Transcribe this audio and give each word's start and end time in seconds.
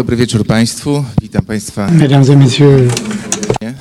Dobry 0.00 0.16
wieczór 0.16 0.46
Państwu. 0.46 1.04
Witam 1.22 1.44
Państwa 1.44 1.90
Mesdames 1.90 2.30
et 2.30 2.38
messieurs, 2.38 2.92
e, 3.62 3.72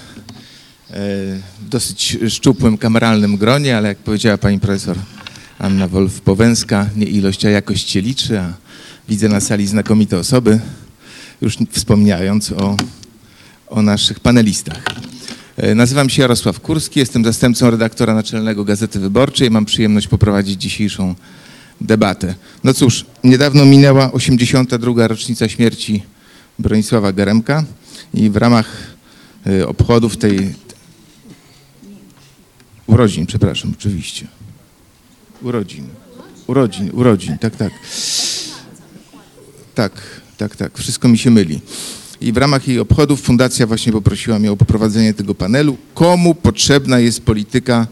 w 1.61 1.70
dosyć 1.70 2.17
szczupłym 2.29 2.77
kameralnym 2.77 3.38
gronie, 3.38 3.77
ale 3.77 3.88
jak 3.88 3.97
powiedziała 3.97 4.38
Pani 4.38 4.59
Profesor 4.59 4.97
Anna 5.59 5.88
Wolf-Powęska, 5.88 6.85
nie 6.95 7.05
ilość, 7.05 7.45
a 7.45 7.49
jakość 7.49 7.89
się 7.89 8.02
liczy, 8.02 8.39
a 8.39 8.53
widzę 9.09 9.29
na 9.29 9.39
sali 9.39 9.67
znakomite 9.67 10.17
osoby, 10.17 10.59
już 11.41 11.57
wspomniając 11.71 12.51
o, 12.51 12.77
o 13.67 13.81
naszych 13.81 14.20
panelistach. 14.20 14.83
E, 15.57 15.75
Nazywam 15.75 16.09
się 16.09 16.21
Jarosław 16.21 16.59
Kurski, 16.59 16.99
jestem 16.99 17.25
zastępcą 17.25 17.72
redaktora 17.72 18.13
naczelnego 18.13 18.66
Gazety 18.66 18.99
Wyborczej. 18.99 19.52
Mam 19.52 19.66
przyjemność 19.66 20.08
poprowadzić 20.08 20.61
dzisiejszą 20.61 21.16
debatę. 21.81 22.35
No 22.63 22.73
cóż, 22.73 23.05
niedawno 23.23 23.65
minęła 23.65 24.11
82. 24.11 25.07
rocznica 25.07 25.49
śmierci 25.49 26.03
Bronisława 26.59 27.13
Geremka 27.13 27.63
i 28.13 28.29
w 28.29 28.35
ramach 28.35 28.67
e, 29.47 29.67
obchodów 29.67 30.17
tej 30.17 30.53
urodzin, 32.88 33.25
przepraszam, 33.25 33.73
oczywiście. 33.79 34.27
Urodzin. 35.41 35.88
Urodzin, 36.47 36.89
urodzin, 36.93 37.38
tak, 37.38 37.55
tak. 37.55 37.73
Tak, 39.75 39.91
tak, 40.38 40.55
tak. 40.55 40.77
Wszystko 40.77 41.07
mi 41.07 41.17
się 41.17 41.31
myli. 41.31 41.61
I 42.21 42.31
w 42.33 42.38
ramach 42.38 42.67
jej 42.67 42.80
obchodów 42.80 43.21
fundacja 43.21 43.67
właśnie 43.67 43.91
poprosiła 43.91 44.39
mnie 44.39 44.52
o 44.52 44.57
poprowadzenie 44.57 45.13
tego 45.13 45.35
panelu. 45.35 45.77
Komu 45.93 46.35
potrzebna 46.35 46.99
jest 46.99 47.21
polityka 47.21 47.88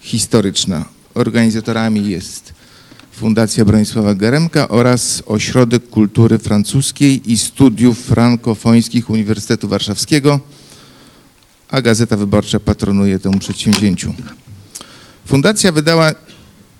historyczna? 0.00 0.84
Organizatorami 1.14 2.10
jest 2.10 2.55
Fundacja 3.16 3.64
Bronisława 3.64 4.14
Geremka 4.14 4.68
oraz 4.68 5.22
Ośrodek 5.26 5.88
Kultury 5.88 6.38
Francuskiej 6.38 7.32
i 7.32 7.38
Studiów 7.38 7.98
Frankofońskich 7.98 9.10
Uniwersytetu 9.10 9.68
Warszawskiego, 9.68 10.40
a 11.68 11.82
Gazeta 11.82 12.16
Wyborcza 12.16 12.60
patronuje 12.60 13.18
temu 13.18 13.38
przedsięwzięciu. 13.38 14.14
Fundacja 15.26 15.72
wydała 15.72 16.12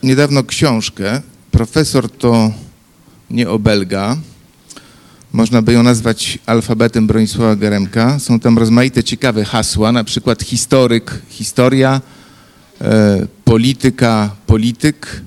niedawno 0.03 0.45
książkę. 0.45 1.23
Profesor 1.51 2.11
to 2.11 2.53
nie 3.31 3.51
obelga. 3.51 4.17
Można 5.33 5.63
by 5.63 5.73
ją 5.73 5.83
nazwać 5.83 6.39
alfabetem 6.47 7.07
Bronisława 7.07 7.57
Geremka. 7.57 8.19
Są 8.19 8.41
tam 8.41 8.59
rozmaite 8.59 9.05
ciekawe 9.05 9.45
hasła, 9.45 9.93
na 9.93 10.05
przykład 10.05 10.43
historyk, 10.43 11.23
historia, 11.29 12.01
e, 12.81 13.27
polityka, 13.45 14.31
polityk, 14.47 15.23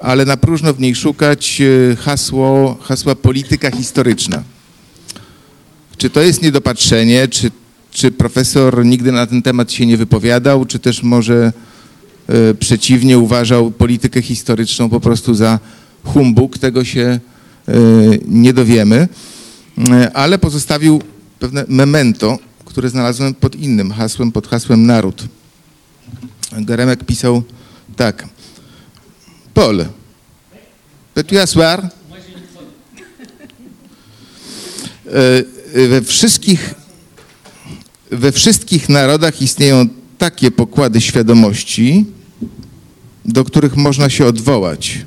ale 0.00 0.24
na 0.24 0.36
próżno 0.36 0.74
w 0.74 0.80
niej 0.80 0.94
szukać 0.94 1.60
e, 1.92 1.96
hasło, 1.96 2.78
hasła 2.82 3.14
polityka 3.14 3.70
historyczna. 3.70 4.42
Czy 5.96 6.10
to 6.10 6.22
jest 6.22 6.42
niedopatrzenie, 6.42 7.28
czy, 7.28 7.50
czy 7.90 8.10
profesor 8.10 8.84
nigdy 8.84 9.12
na 9.12 9.26
ten 9.26 9.42
temat 9.42 9.72
się 9.72 9.86
nie 9.86 9.96
wypowiadał, 9.96 10.64
czy 10.64 10.78
też 10.78 11.02
może 11.02 11.52
e, 12.28 12.54
przeciwnie 12.54 13.18
uważał 13.18 13.70
politykę 13.70 14.22
historyczną 14.22 14.88
po 14.88 15.00
prostu 15.00 15.34
za 15.34 15.58
humbug, 16.04 16.58
tego 16.58 16.84
się 16.84 17.00
e, 17.00 17.20
nie 18.28 18.52
dowiemy, 18.52 19.08
E, 19.78 20.16
ale 20.16 20.38
pozostawił 20.38 21.02
pewne 21.38 21.64
memento, 21.68 22.38
które 22.64 22.90
znalazłem 22.90 23.34
pod 23.34 23.56
innym 23.56 23.92
hasłem, 23.92 24.32
pod 24.32 24.46
hasłem 24.46 24.86
naród. 24.86 25.24
Geremek 26.52 27.04
pisał 27.04 27.42
tak. 27.96 28.28
Paul, 29.56 29.86
peux-tu 31.14 31.38
asseoir? 31.38 31.80
E, 35.06 35.88
We 35.88 36.02
wszystkich, 36.02 36.74
we 38.10 38.32
wszystkich 38.32 38.88
narodach 38.88 39.42
istnieją 39.42 39.86
takie 40.18 40.50
pokłady 40.50 41.00
świadomości, 41.00 42.04
do 43.24 43.44
których 43.44 43.76
można 43.76 44.10
się 44.10 44.26
odwołać, 44.26 44.98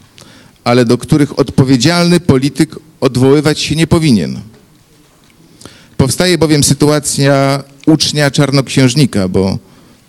ale 0.64 0.86
do 0.86 0.98
których 0.98 1.40
odpowiedzialny 1.40 2.20
polityk 2.20 2.76
odwoływać 3.02 3.60
się 3.60 3.76
nie 3.76 3.88
powinien. 3.88 4.40
Powstaje 5.98 6.38
bowiem 6.38 6.64
sytuacja 6.64 7.64
ucznia 7.86 8.32
czarnoksiężnika, 8.32 9.28
bo 9.28 9.60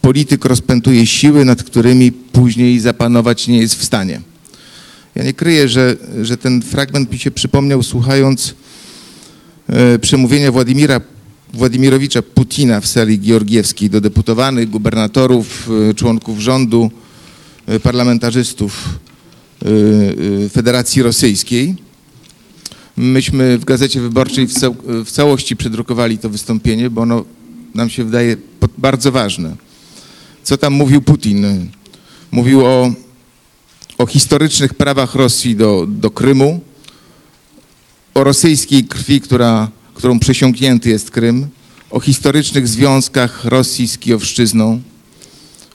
polityk 0.00 0.44
rozpętuje 0.44 1.06
siły, 1.06 1.44
nad 1.44 1.62
którymi 1.62 2.12
później 2.12 2.80
zapanować 2.80 3.48
nie 3.48 3.58
jest 3.58 3.74
w 3.74 3.84
stanie. 3.84 4.29
Ja 5.14 5.24
nie 5.24 5.32
kryję, 5.32 5.68
że, 5.68 5.96
że 6.22 6.36
ten 6.36 6.62
fragment 6.62 7.12
mi 7.12 7.18
się 7.18 7.30
przypomniał 7.30 7.82
słuchając 7.82 8.54
e, 9.68 9.98
przemówienia 9.98 10.52
Władimira 10.52 11.00
Władimirowicza 11.54 12.22
Putina 12.22 12.80
w 12.80 12.86
sali 12.86 13.18
georgiewskiej 13.18 13.90
do 13.90 14.00
deputowanych, 14.00 14.70
gubernatorów, 14.70 15.70
e, 15.90 15.94
członków 15.94 16.38
rządu, 16.38 16.90
e, 17.66 17.80
parlamentarzystów 17.80 18.98
Federacji 20.52 21.02
Rosyjskiej. 21.02 21.74
Myśmy 22.96 23.58
w 23.58 23.64
Gazecie 23.64 24.00
Wyborczej 24.00 24.46
w, 24.46 24.52
cał, 24.52 24.76
w 25.04 25.10
całości 25.10 25.56
przedrukowali 25.56 26.18
to 26.18 26.30
wystąpienie, 26.30 26.90
bo 26.90 27.02
ono 27.02 27.24
nam 27.74 27.90
się 27.90 28.04
wydaje 28.04 28.36
bardzo 28.78 29.12
ważne. 29.12 29.56
Co 30.42 30.56
tam 30.56 30.72
mówił 30.72 31.02
Putin? 31.02 31.46
Mówił 32.30 32.66
o, 32.66 32.92
o 34.00 34.06
historycznych 34.06 34.74
prawach 34.74 35.14
Rosji 35.14 35.56
do, 35.56 35.86
do 35.88 36.10
Krymu, 36.10 36.60
o 38.14 38.24
rosyjskiej 38.24 38.84
krwi, 38.84 39.20
która, 39.20 39.68
którą 39.94 40.18
przesiąknięty 40.18 40.88
jest 40.88 41.10
Krym, 41.10 41.48
o 41.90 42.00
historycznych 42.00 42.68
związkach 42.68 43.44
Rosji 43.44 43.88
z 43.88 43.98
Kijowszczyzną, 43.98 44.80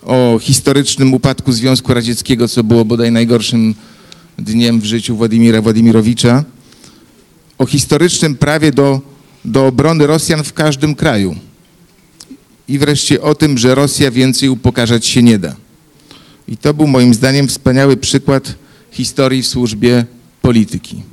o 0.02 0.40
historycznym 0.42 1.14
upadku 1.14 1.52
Związku 1.52 1.94
Radzieckiego, 1.94 2.48
co 2.48 2.64
było 2.64 2.86
bodaj 2.86 3.12
najgorszym 3.12 3.76
dniem 4.38 4.82
w 4.82 4.86
życiu 4.86 5.16
Władimira 5.16 5.62
Władimirowicza, 5.62 6.44
o 7.58 7.66
historycznym 7.66 8.36
prawie 8.36 8.72
do, 8.72 9.02
do 9.46 9.68
obrony 9.68 10.08
Rosjan 10.08 10.44
w 10.44 10.54
każdym 10.54 10.96
kraju. 10.96 11.36
I 12.68 12.80
wreszcie 12.80 13.22
o 13.22 13.36
tym, 13.36 13.58
że 13.58 13.76
Rosja 13.76 14.12
więcej 14.12 14.50
upokarzać 14.50 15.06
się 15.06 15.24
nie 15.24 15.40
da. 15.40 15.65
I 16.48 16.58
to 16.58 16.74
był 16.74 16.88
moim 16.88 17.14
zdaniem 17.14 17.48
wspaniały 17.48 17.98
przykład 17.98 18.56
historii 18.92 19.44
w 19.44 19.48
służbie 19.48 20.06
polityki. 20.42 21.04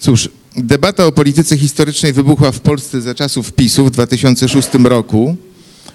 Cóż, 0.00 0.28
debata 0.56 1.06
o 1.06 1.12
polityce 1.12 1.58
historycznej 1.58 2.12
wybuchła 2.12 2.52
w 2.52 2.60
Polsce 2.60 3.00
za 3.00 3.14
czasów 3.14 3.52
PiSu 3.52 3.84
w 3.84 3.90
2006 3.90 4.68
roku. 4.84 5.36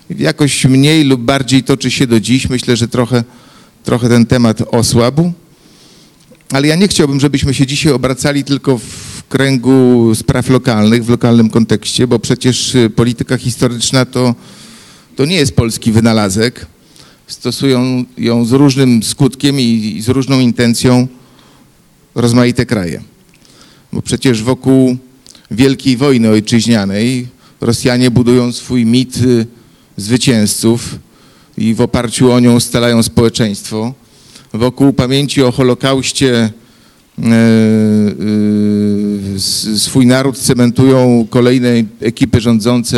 Jakoś 0.09 0.65
mniej 0.65 1.03
lub 1.03 1.21
bardziej 1.21 1.63
toczy 1.63 1.91
się 1.91 2.07
do 2.07 2.19
dziś. 2.19 2.49
Myślę, 2.49 2.77
że 2.77 2.87
trochę, 2.87 3.23
trochę 3.83 4.09
ten 4.09 4.25
temat 4.25 4.61
osłabł. 4.71 5.31
Ale 6.51 6.67
ja 6.67 6.75
nie 6.75 6.87
chciałbym, 6.87 7.19
żebyśmy 7.19 7.53
się 7.53 7.67
dzisiaj 7.67 7.91
obracali 7.91 8.43
tylko 8.43 8.77
w 8.77 9.23
kręgu 9.29 10.11
spraw 10.15 10.49
lokalnych, 10.49 11.05
w 11.05 11.09
lokalnym 11.09 11.49
kontekście, 11.49 12.07
bo 12.07 12.19
przecież 12.19 12.77
polityka 12.95 13.37
historyczna 13.37 14.05
to, 14.05 14.35
to 15.15 15.25
nie 15.25 15.35
jest 15.35 15.55
polski 15.55 15.91
wynalazek. 15.91 16.65
Stosują 17.31 18.05
ją 18.17 18.45
z 18.45 18.51
różnym 18.51 19.03
skutkiem 19.03 19.59
i, 19.59 20.01
z 20.01 20.09
różną 20.09 20.39
intencją 20.39 21.07
rozmaite 22.15 22.65
kraje. 22.65 23.01
Bo 23.93 24.01
przecież 24.01 24.43
wokół 24.43 24.97
Wielkiej 25.51 25.97
Wojny 25.97 26.29
Ojczyźnianej 26.29 27.27
Rosjanie 27.61 28.11
budują 28.11 28.51
swój 28.51 28.85
mit 28.85 29.17
y, 29.17 29.45
zwycięzców 29.97 30.95
i 31.57 31.73
w 31.73 31.81
oparciu 31.81 32.31
o 32.31 32.39
nią 32.39 32.59
scalają 32.59 33.03
społeczeństwo 33.03 33.93
wokół 34.53 34.93
pamięci 34.93 35.43
o 35.43 35.51
Holokauście 35.51 36.35
e, 36.39 36.51
s- 39.35 39.67
swój 39.83 40.05
naród 40.05 40.37
cementują 40.37 41.27
kolejne 41.29 41.69
ekipy 42.01 42.41
rządzące 42.41 42.97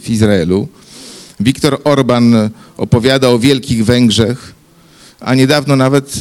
w 0.00 0.04
Izraelu. 0.08 0.68
Viktor 1.44 1.80
Orban 1.84 2.50
opowiada 2.76 3.28
o 3.28 3.38
Wielkich 3.38 3.84
Węgrzech, 3.84 4.54
a 5.20 5.34
niedawno 5.34 5.76
nawet, 5.76 6.18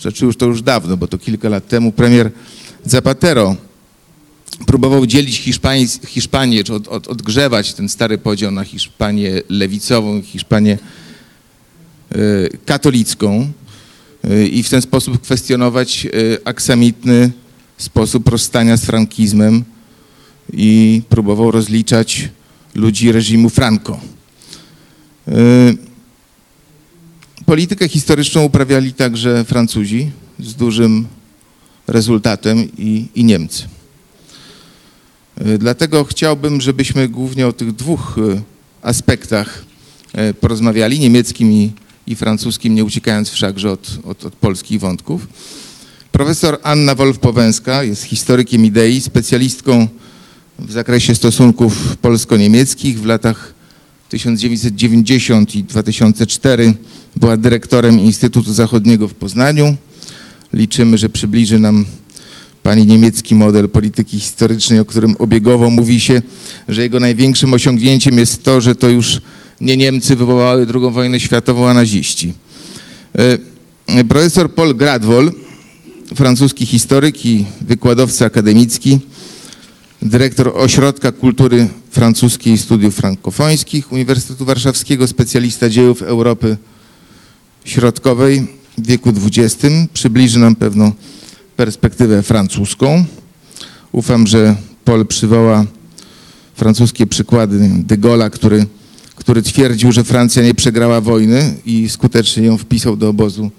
znaczy 0.00 0.24
już 0.24 0.36
to 0.36 0.46
już 0.46 0.62
dawno, 0.62 0.96
bo 0.96 1.08
to 1.08 1.18
kilka 1.18 1.48
lat 1.48 1.68
temu, 1.68 1.92
premier 1.92 2.30
Zapatero 2.84 3.56
próbował 4.66 5.06
dzielić 5.06 5.38
Hiszpanii, 5.38 5.88
Hiszpanię, 6.06 6.64
czy 6.64 6.74
od, 6.74 6.88
od, 6.88 7.08
odgrzewać 7.08 7.74
ten 7.74 7.88
stary 7.88 8.18
podział 8.18 8.50
na 8.50 8.64
Hiszpanię 8.64 9.42
lewicową, 9.48 10.22
Hiszpanię 10.22 10.78
e, 12.10 12.16
katolicką 12.66 13.52
e, 14.24 14.46
i 14.46 14.62
w 14.62 14.68
ten 14.68 14.82
sposób 14.82 15.20
kwestionować 15.20 16.06
aksamitny 16.44 17.30
sposób 17.78 18.28
rozstania 18.28 18.76
z 18.76 18.84
frankizmem 18.84 19.64
i 20.52 21.02
próbował 21.08 21.50
rozliczać 21.50 22.28
ludzi 22.74 23.12
reżimu 23.12 23.50
Franco. 23.50 24.00
E, 25.28 25.74
Politykę 27.46 27.88
historyczną 27.88 28.44
uprawiali 28.44 28.92
także 28.92 29.44
Francuzi 29.44 30.10
z 30.40 30.54
dużym 30.54 31.06
rezultatem 31.86 32.68
i, 32.78 33.06
i 33.14 33.24
Niemcy. 33.24 33.68
E, 35.36 35.58
Dlatego 35.58 36.04
chciałbym, 36.04 36.60
żebyśmy 36.60 37.08
głównie 37.08 37.46
o 37.46 37.52
tych 37.52 37.72
dwóch 37.72 38.16
e, 38.18 38.42
aspektach 38.82 39.64
porozmawiali, 40.40 40.98
niemieckim 40.98 41.52
i, 41.52 41.72
i 42.06 42.16
francuskim, 42.16 42.74
nie 42.74 42.84
uciekając 42.84 43.30
wszakże 43.30 43.70
od, 43.70 43.98
od, 44.04 44.24
od 44.24 44.34
polskich 44.34 44.80
wątków. 44.80 45.26
Profesor 46.12 46.58
Anna 46.62 46.94
Wolf-Powęska 46.94 47.84
jest 47.84 48.02
historykiem 48.02 48.64
idei, 48.64 49.00
specjalistką 49.00 49.88
w 50.58 50.72
zakresie 50.72 51.14
stosunków 51.14 51.96
polsko-niemieckich. 51.96 53.00
W 53.00 53.06
latach 53.06 53.53
1990 54.14 55.54
i 55.54 55.64
2004 55.64 56.74
była 57.16 57.36
dyrektorem 57.36 58.00
Instytutu 58.00 58.52
Zachodniego 58.52 59.08
w 59.08 59.14
Poznaniu. 59.14 59.76
Liczymy, 60.52 60.98
że 60.98 61.08
przybliży 61.08 61.58
nam 61.58 61.84
pani 62.62 62.86
niemiecki 62.86 63.34
model 63.34 63.68
polityki 63.68 64.20
historycznej, 64.20 64.80
o 64.80 64.84
którym 64.84 65.16
obiegowo 65.18 65.70
mówi 65.70 66.00
się, 66.00 66.22
że 66.68 66.82
jego 66.82 67.00
największym 67.00 67.54
osiągnięciem 67.54 68.18
jest 68.18 68.42
to, 68.42 68.60
że 68.60 68.74
to 68.74 68.88
już 68.88 69.20
nie 69.60 69.76
Niemcy 69.76 70.16
wywołały 70.16 70.66
II 70.74 70.92
wojnę 70.92 71.20
światową, 71.20 71.68
a 71.68 71.74
naziści. 71.74 72.32
E, 73.88 74.04
Profesor 74.04 74.54
Paul 74.54 74.74
Gradwol, 74.74 75.32
francuski 76.14 76.66
historyk 76.66 77.26
i 77.26 77.44
wykładowca 77.60 78.26
akademicki, 78.26 78.98
dyrektor 80.04 80.52
Ośrodka 80.54 81.12
Kultury 81.12 81.68
Francuskiej 81.90 82.52
i 82.52 82.58
Studiów 82.58 82.94
Frankofońskich 82.94 83.92
Uniwersytetu 83.92 84.44
Warszawskiego, 84.44 85.06
specjalista 85.06 85.68
dziejów 85.70 86.02
Europy 86.02 86.56
Środkowej 87.64 88.46
w 88.78 88.86
wieku 88.86 89.12
XX, 89.26 89.66
przybliży 89.92 90.38
nam 90.38 90.56
pewną 90.56 90.92
perspektywę 91.56 92.22
francuską. 92.22 93.04
Ufam, 93.92 94.26
że 94.26 94.56
Paul 94.84 95.06
przywoła 95.06 95.64
francuskie 96.54 97.06
przykłady 97.06 97.70
de 97.78 97.98
Gaulle'a, 97.98 98.30
który, 98.30 98.66
który 99.16 99.42
twierdził, 99.42 99.92
że 99.92 100.04
Francja 100.04 100.42
nie 100.42 100.54
przegrała 100.54 101.00
wojny 101.00 101.54
i 101.66 101.88
skutecznie 101.88 102.46
ją 102.46 102.58
wpisał 102.58 102.96
do 102.96 103.08
obozu 103.08 103.50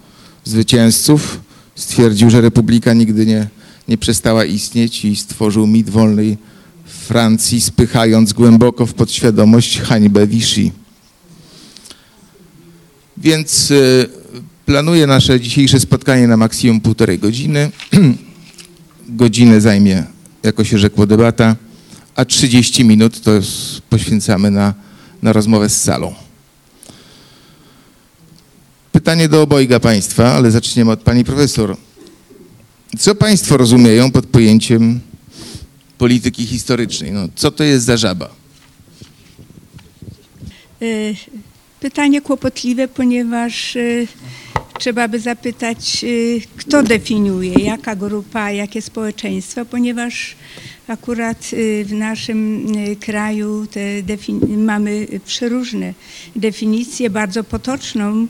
zwycięzców. 0.43 1.39
Stwierdził, 1.75 2.29
że 2.29 2.41
republika 2.41 2.93
nigdy 2.93 3.25
nie, 3.25 3.47
nie 3.87 3.97
przestała 3.97 4.45
istnieć 4.45 5.05
i 5.05 5.15
stworzył 5.15 5.67
mit 5.67 5.89
wolnej 5.89 6.37
Francji, 6.85 7.61
spychając 7.61 8.33
głęboko 8.33 8.85
w 8.85 8.93
podświadomość 8.93 9.79
hańbę 9.79 10.27
Vichy. 10.27 10.71
Więc 13.17 13.71
y, 13.71 14.09
planuję 14.65 15.07
nasze 15.07 15.39
dzisiejsze 15.39 15.79
spotkanie 15.79 16.27
na 16.27 16.37
maksimum 16.37 16.81
półtorej 16.81 17.19
godziny. 17.19 17.71
Godzinę 19.09 19.61
zajmie, 19.61 20.03
jako 20.43 20.63
się 20.63 20.77
rzekło, 20.77 21.07
debata, 21.07 21.55
a 22.15 22.25
30 22.25 22.85
minut 22.85 23.21
to 23.21 23.31
poświęcamy 23.89 24.51
na, 24.51 24.73
na 25.21 25.33
rozmowę 25.33 25.69
z 25.69 25.81
salą. 25.81 26.13
Pytanie 28.91 29.29
do 29.29 29.41
obojga 29.41 29.79
Państwa, 29.79 30.33
ale 30.33 30.51
zaczniemy 30.51 30.91
od 30.91 30.99
Pani 30.99 31.23
Profesor. 31.23 31.77
Co 32.99 33.15
Państwo 33.15 33.57
rozumieją 33.57 34.11
pod 34.11 34.25
pojęciem 34.25 34.99
polityki 35.97 36.45
historycznej? 36.45 37.11
No, 37.11 37.27
co 37.35 37.51
to 37.51 37.63
jest 37.63 37.85
za 37.85 37.97
żaba? 37.97 38.29
Y, 40.81 41.15
Pytanie 41.79 42.21
kłopotliwe, 42.21 42.87
ponieważ 42.87 43.75
y, 43.75 44.07
trzeba 44.79 45.07
by 45.07 45.19
zapytać, 45.19 46.03
y, 46.03 46.41
kto 46.57 46.83
definiuje, 46.83 47.53
jaka 47.53 47.95
grupa, 47.95 48.51
jakie 48.51 48.81
społeczeństwo, 48.81 49.65
ponieważ 49.65 50.35
akurat 50.87 51.51
w 51.85 51.91
naszym 51.93 52.67
kraju 52.99 53.67
mamy 54.57 55.07
przeróżne 55.25 55.93
definicje, 56.35 57.09
bardzo 57.09 57.43
potoczną, 57.43 58.27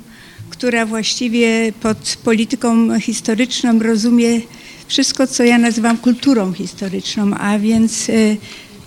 która 0.58 0.86
właściwie 0.86 1.74
pod 1.82 2.18
polityką 2.24 3.00
historyczną 3.00 3.80
rozumie 3.80 4.42
wszystko, 4.88 5.28
co 5.28 5.44
ja 5.44 5.58
nazywam 5.58 5.98
kulturą 5.98 6.54
historyczną, 6.54 7.34
a 7.38 7.60
więc 7.60 8.10
y, 8.10 8.38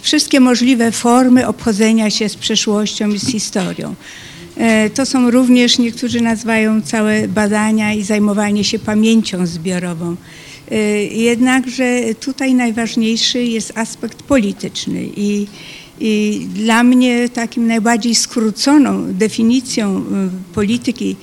wszystkie 0.00 0.40
możliwe 0.40 0.92
formy 0.92 1.46
obchodzenia 1.46 2.10
się 2.10 2.28
z 2.28 2.36
przeszłością 2.36 3.08
i 3.08 3.18
z 3.18 3.26
historią. 3.26 3.94
E, 4.56 4.90
To 4.90 5.06
są 5.06 5.30
również, 5.30 5.78
niektórzy 5.78 6.20
nazywają 6.20 6.82
całe 6.82 7.28
badania 7.28 7.92
i 7.92 8.02
zajmowanie 8.02 8.64
się 8.64 8.78
pamięcią 8.78 9.46
zbiorową. 9.46 10.16
E, 10.70 10.76
Jednakże 11.04 12.00
tutaj 12.20 12.54
najważniejszy 12.54 13.42
jest 13.42 13.72
aspekt 13.78 14.22
polityczny 14.22 15.08
i, 15.16 15.46
i 16.00 16.46
dla 16.54 16.82
mnie 16.82 17.28
takim 17.28 17.66
najbardziej 17.66 18.14
skróconą 18.14 19.12
definicją 19.12 20.04
polityki 20.54 21.16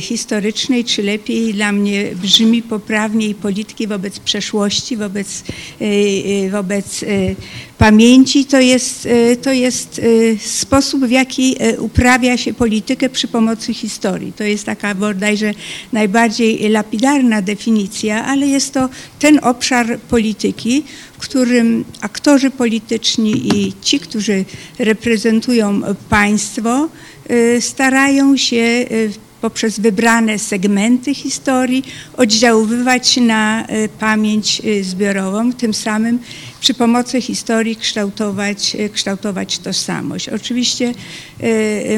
historycznej, 0.00 0.84
czy 0.84 1.02
lepiej 1.02 1.54
dla 1.54 1.72
mnie 1.72 2.04
brzmi 2.22 2.62
poprawniej 2.62 3.34
polityki 3.34 3.86
wobec 3.86 4.18
przeszłości, 4.18 4.96
wobec, 4.96 5.44
y, 5.80 5.84
y, 5.84 6.50
wobec 6.50 7.02
y, 7.02 7.36
pamięci, 7.78 8.44
to 8.44 8.60
jest, 8.60 9.06
y, 9.06 9.36
to 9.42 9.52
jest 9.52 9.98
y, 9.98 10.36
sposób, 10.40 11.04
w 11.04 11.10
jaki 11.10 11.56
y, 11.62 11.80
uprawia 11.80 12.36
się 12.36 12.54
politykę 12.54 13.08
przy 13.08 13.28
pomocy 13.28 13.74
historii. 13.74 14.32
To 14.32 14.44
jest 14.44 14.64
taka 14.64 14.94
bodajże 14.94 15.54
najbardziej 15.92 16.68
lapidarna 16.68 17.42
definicja, 17.42 18.24
ale 18.24 18.46
jest 18.46 18.74
to 18.74 18.88
ten 19.18 19.40
obszar 19.42 19.98
polityki, 19.98 20.82
w 21.12 21.18
którym 21.18 21.84
aktorzy 22.00 22.50
polityczni 22.50 23.48
i 23.54 23.72
ci, 23.82 24.00
którzy 24.00 24.44
reprezentują 24.78 25.82
państwo, 26.08 26.88
y, 27.30 27.60
starają 27.60 28.36
się 28.36 28.56
y, 28.90 29.27
poprzez 29.40 29.80
wybrane 29.80 30.38
segmenty 30.38 31.14
historii 31.14 31.84
oddziaływać 32.16 33.16
na 33.16 33.66
y, 33.70 33.88
pamięć 34.00 34.62
y, 34.64 34.84
zbiorową, 34.84 35.52
tym 35.52 35.74
samym 35.74 36.18
przy 36.60 36.74
pomocy 36.74 37.20
historii 37.20 37.76
kształtować, 37.76 38.74
y, 38.74 38.88
kształtować 38.88 39.58
tożsamość. 39.58 40.28
Oczywiście 40.28 40.94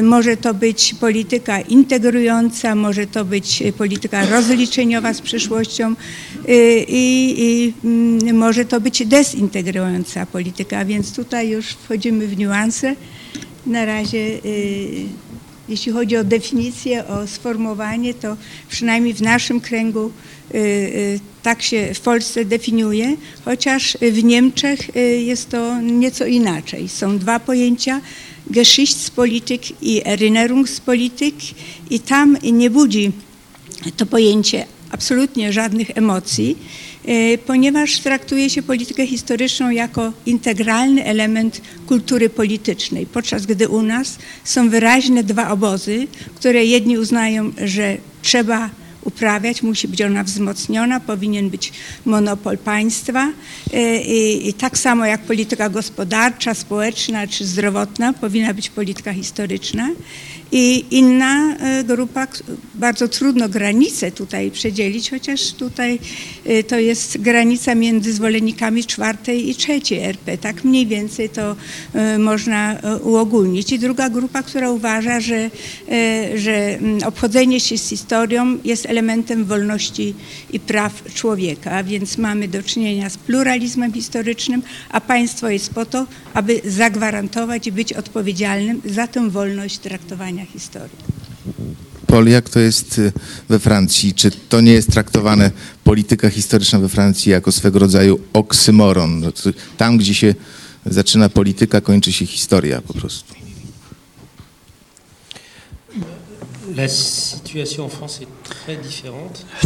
może 0.03 0.37
to 0.37 0.53
być 0.53 0.95
polityka 0.99 1.61
integrująca, 1.61 2.75
może 2.75 3.07
to 3.07 3.25
być 3.25 3.63
polityka 3.77 4.25
rozliczeniowa 4.25 5.13
z 5.13 5.21
przyszłością 5.21 5.95
i, 6.87 7.35
i 7.37 7.73
mm, 7.87 8.35
może 8.35 8.65
to 8.65 8.81
być 8.81 9.05
dezintegrująca 9.07 10.25
polityka, 10.25 10.85
więc 10.85 11.15
tutaj 11.15 11.49
już 11.49 11.65
wchodzimy 11.67 12.27
w 12.27 12.37
niuanse. 12.37 12.95
Na 13.65 13.85
razie 13.85 14.39
jeśli 15.71 15.91
chodzi 15.91 16.17
o 16.17 16.23
definicję, 16.23 17.07
o 17.07 17.27
sformułowanie, 17.27 18.13
to 18.13 18.37
przynajmniej 18.69 19.13
w 19.13 19.21
naszym 19.21 19.61
kręgu 19.61 20.11
y, 20.55 20.57
y, 20.57 21.19
tak 21.43 21.61
się 21.61 21.93
w 21.93 21.99
Polsce 21.99 22.45
definiuje, 22.45 23.15
chociaż 23.45 23.97
w 24.01 24.23
Niemczech 24.23 24.95
y, 24.95 24.99
jest 25.21 25.49
to 25.49 25.81
nieco 25.81 26.25
inaczej. 26.25 26.89
Są 26.89 27.17
dwa 27.17 27.39
pojęcia, 27.39 28.01
Geschichtspolitik 28.47 29.81
i 29.81 30.01
Erinnerungspolitik 30.05 31.35
i 31.89 31.99
tam 31.99 32.37
nie 32.43 32.69
budzi 32.69 33.11
to 33.97 34.05
pojęcie 34.05 34.65
absolutnie 34.91 35.53
żadnych 35.53 35.97
emocji, 35.97 36.57
ponieważ 37.45 37.99
traktuje 37.99 38.49
się 38.49 38.61
politykę 38.61 39.07
historyczną 39.07 39.69
jako 39.69 40.13
integralny 40.25 41.05
element 41.05 41.61
kultury 41.87 42.29
politycznej, 42.29 43.05
podczas 43.05 43.45
gdy 43.45 43.67
u 43.67 43.81
nas 43.81 44.17
są 44.43 44.69
wyraźne 44.69 45.23
dwa 45.23 45.49
obozy, 45.49 46.07
które 46.35 46.65
jedni 46.65 46.97
uznają, 46.97 47.51
że 47.65 47.97
trzeba 48.21 48.69
uprawiać, 49.03 49.63
musi 49.63 49.87
być 49.87 50.01
ona 50.01 50.23
wzmocniona, 50.23 50.99
powinien 50.99 51.49
być 51.49 51.71
monopol 52.05 52.57
państwa 52.57 53.31
e, 53.73 54.01
i, 54.01 54.49
i 54.49 54.53
tak 54.53 54.77
samo 54.77 55.05
jak 55.05 55.21
polityka 55.21 55.69
gospodarcza, 55.69 56.53
społeczna 56.53 57.27
czy 57.27 57.45
zdrowotna 57.45 58.13
powinna 58.13 58.53
być 58.53 58.69
polityka 58.69 59.13
historyczna. 59.13 59.89
I 60.51 60.85
inna 60.91 61.55
e, 61.57 61.83
grupa, 61.83 62.27
bardzo 62.75 63.07
trudno 63.07 63.49
granicę 63.49 64.11
tutaj 64.11 64.51
przedzielić, 64.51 65.09
chociaż 65.09 65.53
tutaj 65.53 65.99
e, 66.45 66.63
to 66.63 66.79
jest 66.79 67.17
granica 67.17 67.75
między 67.75 68.13
zwolennikami 68.13 68.85
czwartej 68.85 69.49
i 69.49 69.55
trzeciej 69.55 69.99
RP. 69.99 70.37
Tak 70.37 70.63
mniej 70.63 70.87
więcej 70.87 71.29
to 71.29 71.55
e, 71.93 72.17
można 72.17 72.77
uogólnić. 73.03 73.71
I 73.71 73.79
druga 73.79 74.09
grupa, 74.09 74.43
która 74.43 74.71
uważa, 74.71 75.19
że, 75.19 75.49
że 76.35 76.53
mm, 76.53 77.03
obchodzenie 77.03 77.59
się 77.59 77.77
z 77.77 77.89
historią 77.89 78.57
jest 78.63 78.85
elementem 78.85 79.45
wolności 79.45 80.13
i 80.53 80.59
praw 80.59 81.03
człowieka, 81.13 81.83
więc 81.83 82.17
mamy 82.17 82.47
do 82.47 82.63
czynienia 82.63 83.09
z 83.09 83.17
pluralizmem 83.17 83.93
historycznym, 83.93 84.61
a 84.89 85.01
państwo 85.01 85.49
jest 85.49 85.73
po 85.73 85.85
to, 85.85 86.05
aby 86.33 86.61
zagwarantować 86.65 87.67
i 87.67 87.71
być 87.71 87.93
odpowiedzialnym 87.93 88.81
za 88.85 89.07
tę 89.07 89.29
wolność 89.29 89.77
traktowania 89.77 90.40
historii. 90.45 90.97
Paul, 92.07 92.27
jak 92.27 92.49
to 92.49 92.59
jest 92.59 92.99
y, 92.99 93.11
we 93.49 93.59
Francji? 93.59 94.13
Czy 94.13 94.31
to 94.31 94.61
nie 94.61 94.71
jest 94.71 94.91
traktowane 94.91 95.51
polityka 95.83 96.29
historyczna 96.29 96.79
we 96.79 96.89
Francji 96.89 97.31
jako 97.31 97.51
swego 97.51 97.79
rodzaju 97.79 98.19
oksymoron? 98.33 99.19
No 99.19 99.31
Tam, 99.77 99.97
gdzie 99.97 100.13
się 100.13 100.35
zaczyna 100.85 101.29
polityka, 101.29 101.81
kończy 101.81 102.13
się 102.13 102.25
historia 102.25 102.81
po 102.81 102.93
prostu. 102.93 103.33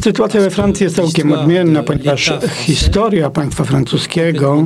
Sytuacja 0.03 0.41
we 0.41 0.49
Francji 0.49 0.83
jest 0.83 0.95
całkiem 0.95 1.31
odmienna, 1.31 1.83
ponieważ 1.83 2.33
historia 2.65 3.29
państwa 3.29 3.63
francuskiego 3.63 4.65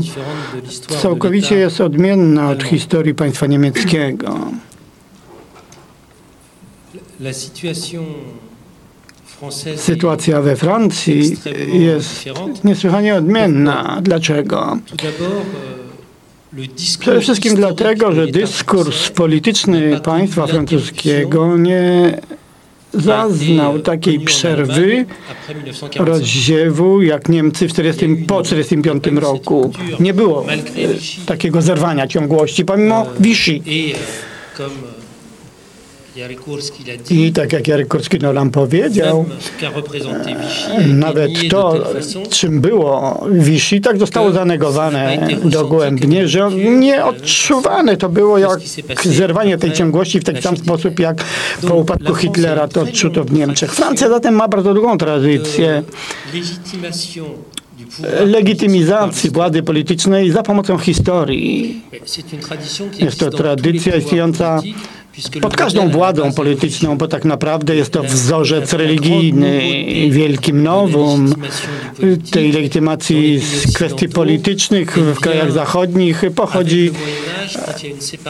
całkowicie 1.01 1.55
jest 1.55 1.81
odmienna 1.81 2.49
od 2.49 2.63
historii 2.63 3.13
państwa 3.15 3.47
niemieckiego. 3.47 4.51
Sytuacja 9.75 10.41
we 10.41 10.55
Francji 10.55 11.35
jest 11.73 12.25
niesłychanie 12.63 13.15
odmienna. 13.15 13.99
Dlaczego? 14.01 14.77
euh, 16.57 16.97
Przede 16.99 17.21
wszystkim 17.21 17.55
dlatego, 17.55 18.11
że 18.11 18.27
dyskurs 18.27 19.09
polityczny 19.09 19.99
państwa 20.03 20.47
francuskiego 20.47 21.57
nie 21.57 22.17
zaznał 22.93 23.79
takiej 23.79 24.19
przerwy, 24.19 25.05
rozziewu, 25.95 27.01
jak 27.01 27.29
Niemcy 27.29 27.67
w 27.67 27.71
40, 27.71 28.05
po 28.27 28.41
1945 28.41 29.21
roku. 29.23 29.71
Nie 29.99 30.13
było 30.13 30.45
e, 30.51 30.57
takiego 31.25 31.61
zerwania 31.61 32.07
ciągłości, 32.07 32.65
pomimo 32.65 33.05
Vichy. 33.19 33.51
Et 33.51 33.61
euh, 33.65 33.97
comme 34.57 34.71
euh, 34.71 34.77
Jarek 34.77 34.87
Kurski 34.87 34.87
l'a 34.87 34.87
dit, 34.87 36.07
I 37.09 37.33
tak 37.33 37.53
jak 37.53 37.67
Jarek 37.67 37.87
Kurski 37.87 38.19
nam 38.19 38.51
powiedział, 38.51 39.25
nawet 40.87 41.31
to, 41.49 41.75
czym 42.29 42.61
było 42.61 43.23
Vichy, 43.31 43.79
tak 43.79 43.99
zostało 43.99 44.31
zanegowane 44.31 45.27
dogłębnie, 45.43 46.27
że 46.27 46.51
nieodczuwane 46.79 47.97
to 47.97 48.09
było 48.09 48.37
jak 48.37 48.59
zerwanie 49.05 49.57
tej 49.57 49.71
ciągłości 49.71 50.19
w 50.19 50.23
taki 50.23 50.41
sam 50.41 50.57
sposób, 50.57 50.99
jak 50.99 51.23
po 51.67 51.75
upadku 51.75 52.15
Hitlera 52.15 52.67
to 52.67 52.81
odczuto 52.81 53.23
w 53.23 53.33
Niemczech. 53.33 53.73
Francja 53.73 54.09
zatem 54.09 54.35
ma 54.35 54.47
bardzo 54.47 54.73
długą 54.73 54.97
tradycję 54.97 55.69
pouvoir 55.69 55.83
legitymizacji 58.25 59.29
władzy 59.29 59.63
politycznej 59.63 60.31
za 60.31 60.43
pomocą 60.43 60.77
historii. 60.77 61.81
Jest 62.99 63.19
to 63.19 63.29
tradycja 63.29 63.95
istniejąca 63.95 64.61
pod 65.41 65.55
każdą 65.55 65.89
władzą 65.89 66.33
polityczną, 66.33 66.97
bo 66.97 67.07
tak 67.07 67.25
naprawdę 67.25 67.75
jest 67.75 67.91
to 67.91 68.03
wzorzec 68.03 68.73
religijny, 68.73 69.59
grande 69.59 69.75
nouveauté 69.75 70.09
wielkim 70.09 70.63
de 70.63 70.69
la 70.69 70.71
nowum 70.71 71.33
tej 72.31 72.51
legitymacji 72.51 73.39
z 73.39 73.73
kwestii 73.73 74.09
politycznych 74.09 74.97
w 74.97 75.19
krajach 75.19 75.51
zachodnich 75.51 76.23
pochodzi 76.35 76.91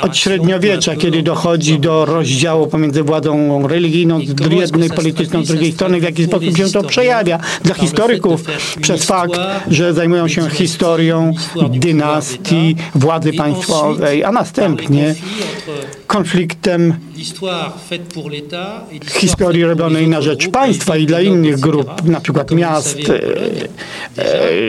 od 0.01 0.17
średniowiecza, 0.17 0.95
kiedy 0.95 1.23
dochodzi 1.23 1.79
do 1.79 2.05
rozdziału 2.05 2.67
pomiędzy 2.67 3.03
władzą 3.03 3.67
religijną 3.67 4.19
z 4.19 4.51
jednej 4.51 4.89
polityczną, 4.89 5.43
z 5.43 5.47
drugiej 5.47 5.71
strony, 5.71 5.99
w 5.99 6.03
jaki 6.03 6.25
sposób 6.25 6.57
się 6.57 6.69
to 6.69 6.83
przejawia 6.83 7.39
dla 7.63 7.75
historyków 7.75 8.43
przez 8.81 9.05
fakt, 9.05 9.39
że 9.71 9.93
zajmują 9.93 10.27
się 10.27 10.49
historią 10.49 11.33
dynastii 11.69 12.75
władzy 12.95 13.33
państwowej, 13.33 14.23
a 14.23 14.31
następnie 14.31 15.15
konfliktem 16.09 16.93
historii 19.19 19.63
robionej 19.63 20.07
na 20.07 20.21
rzecz 20.21 20.49
państwa 20.49 20.97
i 20.97 21.05
dla 21.05 21.21
innych 21.21 21.59
grup, 21.59 22.03
na 22.03 22.21
przykład 22.21 22.51
miast, 22.51 22.97
Pologne, 22.97 23.67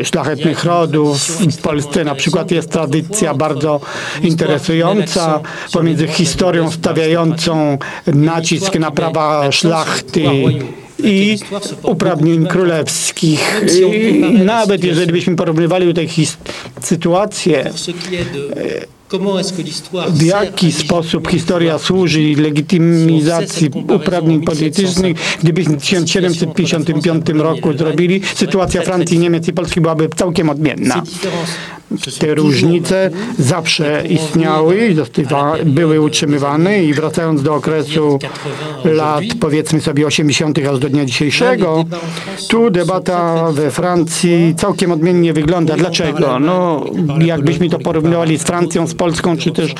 e, 0.01 0.05
szlachetnych 0.05 0.65
rodów. 0.65 1.19
W 1.29 1.63
Polsce 1.63 2.05
na 2.05 2.15
przykład 2.15 2.51
jest 2.51 2.71
tradycja 2.71 3.35
bardzo 3.35 3.81
interesująca 4.23 5.41
pomiędzy 5.73 6.09
historią 6.09 6.71
stawiającą 6.71 7.79
nacisk 8.07 8.79
na 8.79 8.91
prawa 8.91 9.53
szlachty 9.53 10.25
i 10.99 11.39
uprawnień 11.83 12.47
królewskich. 12.47 13.63
I 13.95 14.21
nawet 14.45 14.85
jeżeli 14.85 15.13
byśmy 15.13 15.37
porównywali 15.37 15.87
tutaj 15.87 16.09
sytuację, 16.81 17.71
W 20.09 20.23
jaki 20.23 20.73
sposób 20.73 21.29
historia 21.29 21.79
służy 21.79 22.21
legitymizacji 22.37 23.71
uprawnień 23.95 24.41
politycznych, 24.41 25.17
gdybyśmy 25.43 25.77
w 25.77 25.81
1755 25.81 27.29
roku 27.29 27.73
zrobili, 27.73 28.21
sytuacja 28.35 28.83
Francji, 28.83 29.19
Niemiec 29.19 29.49
i 29.49 29.53
Polski 29.53 29.81
byłaby 29.81 30.09
całkiem 30.17 30.51
odmienna. 30.51 31.03
Te 32.19 32.35
różnice 32.35 33.11
zawsze 33.39 34.05
istniały 34.09 34.95
były 35.65 36.01
utrzymywane 36.01 36.85
i 36.85 36.95
wracając 36.95 37.43
do 37.43 37.55
okresu 37.55 38.19
lat 38.85 39.25
powiedzmy 39.41 39.81
sobie 39.81 40.07
80. 40.07 40.59
aż 40.59 40.79
do 40.79 40.89
dnia 40.89 41.05
dzisiejszego, 41.05 41.85
tu 42.49 42.71
debata 42.71 43.53
we 43.53 43.71
Francji 43.71 44.55
całkiem 44.57 44.93
odmiennie 44.93 45.33
wygląda. 45.33 45.77
Dlaczego? 45.77 46.39
No, 46.39 46.85
jakbyśmy 47.21 47.71
to 47.71 47.79
porównywali 47.79 48.39
z 48.39 48.43
Francją, 48.43 48.87
z 48.87 48.95
Polską, 49.01 49.37
czy 49.37 49.51
też 49.51 49.75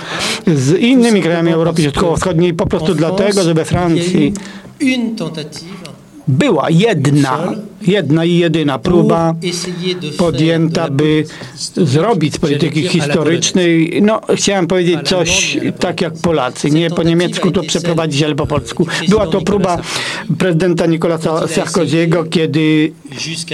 z 0.47 0.79
innymi 0.79 1.23
krajami 1.23 1.53
Europy 1.53 1.83
Środkowo-Wschodniej, 1.83 2.55
po 2.55 2.67
prostu 2.67 2.95
dlatego, 2.95 3.43
że 3.43 3.55
we 3.55 3.65
Francji 3.65 4.33
była 6.29 6.71
jedna, 6.71 7.53
jedna 7.83 8.25
i 8.25 8.37
jedyna 8.37 8.79
próba 8.79 9.35
podjęta, 10.19 10.91
by 10.91 11.25
zrobić 11.77 12.35
z 12.35 12.39
polityki 12.39 12.89
historycznej, 12.89 14.01
no 14.03 14.21
chciałem 14.35 14.67
powiedzieć 14.67 15.09
coś 15.09 15.59
tak 15.81 16.01
jak 16.01 16.15
Polacy, 16.23 16.71
nie 16.71 16.91
po 16.91 17.03
niemiecku 17.03 17.51
to 17.51 17.63
przeprowadzić, 17.63 18.23
ale 18.23 18.35
po 18.35 18.47
polsku. 18.47 18.87
Była 19.09 19.27
to 19.27 19.41
próba 19.41 19.79
prezydenta 20.39 20.87
Nicolasa 20.87 21.49
Sarkoziego, 21.49 22.25
kiedy 22.25 22.93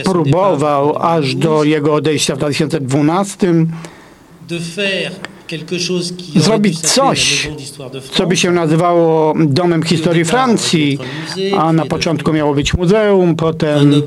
próbował 0.05 0.99
aż 0.99 1.35
do 1.35 1.49
2012, 1.49 1.71
jego 1.71 1.95
odejścia 1.95 2.35
w 2.35 2.39
2012 2.39 3.55
zrobić 6.37 6.81
coś, 6.81 7.49
co 8.13 8.27
by 8.27 8.37
się 8.37 8.51
nazywało 8.51 9.35
Domem 9.47 9.83
Historii 9.83 10.25
Francji, 10.25 10.99
a 11.59 11.73
na 11.73 11.87
początku 11.87 12.33
miało 12.33 12.55
być 12.55 12.75
muzeum, 12.75 13.37
potem 13.37 14.03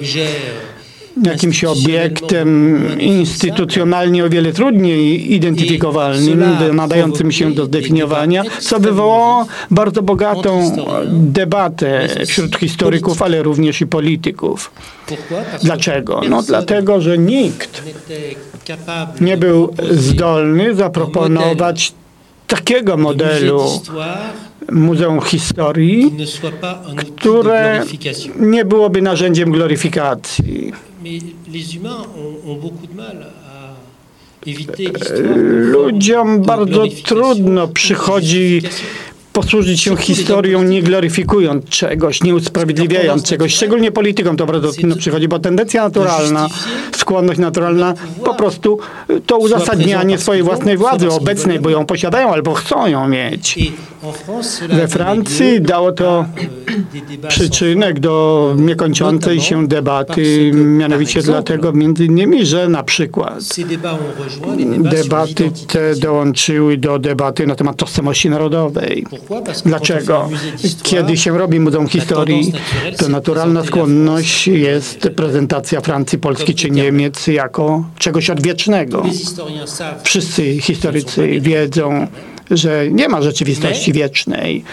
jakimś 1.23 1.63
obiektem 1.63 2.79
instytucjonalnie 2.99 4.25
o 4.25 4.29
wiele 4.29 4.53
trudniej 4.53 5.33
identyfikowalnym, 5.33 6.43
nadającym 6.73 7.31
się 7.31 7.51
do 7.51 7.65
zdefiniowania, 7.65 8.43
co 8.59 8.79
wywołało 8.79 9.45
bardzo 9.71 10.01
bogatą 10.01 10.71
debatę 11.07 12.07
wśród 12.27 12.55
historyków, 12.55 13.21
ale 13.21 13.43
również 13.43 13.81
i 13.81 13.87
polityków. 13.87 14.71
Dlaczego? 15.63 16.21
No 16.29 16.43
dlatego, 16.43 17.01
że 17.01 17.17
nikt 17.17 17.83
nie 19.21 19.37
był 19.37 19.73
zdolny 19.91 20.75
zaproponować 20.75 21.93
takiego 22.47 22.97
modelu 22.97 23.61
Muzeum 24.71 25.21
Historii, 25.21 26.15
które 27.15 27.83
nie 28.39 28.65
byłoby 28.65 29.01
narzędziem 29.01 29.51
gloryfikacji. 29.51 30.73
Mais 31.03 31.19
les 31.51 31.75
humains 31.75 32.03
ont, 32.17 32.51
ont 32.51 32.55
beaucoup 32.55 32.87
de 32.87 32.95
mal 32.95 33.27
à 33.47 33.75
éviter 34.45 34.85
l'histoire. 34.85 35.37
Ludziom 35.71 36.41
bardzo 36.41 36.83
trudno 37.03 37.67
przychodzi. 37.67 38.61
Posłużyć 39.41 39.81
się 39.81 39.97
historią, 39.97 40.63
nie 40.63 40.83
gloryfikując 40.83 41.65
czegoś, 41.65 42.23
nie 42.23 42.35
usprawiedliwiając 42.35 43.23
czegoś. 43.23 43.53
Szczególnie 43.55 43.91
politykom 43.91 44.37
to 44.37 44.45
bardzo 44.45 44.71
trudno 44.71 44.95
przychodzi, 44.95 45.27
bo 45.27 45.39
tendencja 45.39 45.83
naturalna, 45.83 46.47
skłonność 46.95 47.39
naturalna, 47.39 47.93
po 48.23 48.33
prostu 48.33 48.79
to 49.25 49.37
uzasadnianie 49.37 50.17
swojej 50.17 50.43
własnej 50.43 50.77
władzy 50.77 51.09
obecnej, 51.09 51.59
bo 51.59 51.69
ją 51.69 51.85
posiadają 51.85 52.33
albo 52.33 52.53
chcą 52.53 52.87
ją 52.87 53.07
mieć. 53.07 53.59
We 54.69 54.87
Francji 54.87 55.61
dało 55.61 55.91
to 55.91 56.25
przyczynek 57.27 57.99
do 57.99 58.53
niekończącej 58.57 59.41
się 59.41 59.67
debaty, 59.67 60.51
mianowicie 60.53 61.21
dlatego 61.21 61.73
między 61.73 62.05
innymi, 62.05 62.45
że 62.45 62.69
na 62.69 62.83
przykład 62.83 63.43
debaty 64.77 65.51
te 65.67 65.95
dołączyły 65.95 66.77
do 66.77 66.99
debaty 66.99 67.47
na 67.47 67.55
temat 67.55 67.75
tożsamości 67.75 68.29
narodowej. 68.29 69.05
Dlaczego? 69.65 70.29
Kiedy 70.83 71.17
się 71.17 71.37
robi 71.37 71.59
Muzeum 71.59 71.87
Historii, 71.87 72.53
to 72.97 73.09
naturalna 73.09 73.63
skłonność 73.63 74.47
jest 74.47 74.99
prezentacja 75.15 75.81
Francji, 75.81 76.17
Polski 76.17 76.55
czy 76.55 76.69
Niemiec 76.69 77.27
jako 77.27 77.85
czegoś 77.97 78.29
odwiecznego. 78.29 79.05
Wszyscy 80.03 80.61
historycy 80.61 81.41
wiedzą, 81.41 82.07
że 82.51 82.87
nie 82.91 83.09
ma 83.09 83.21
rzeczywistości 83.21 83.93
wiecznej. 83.93 84.63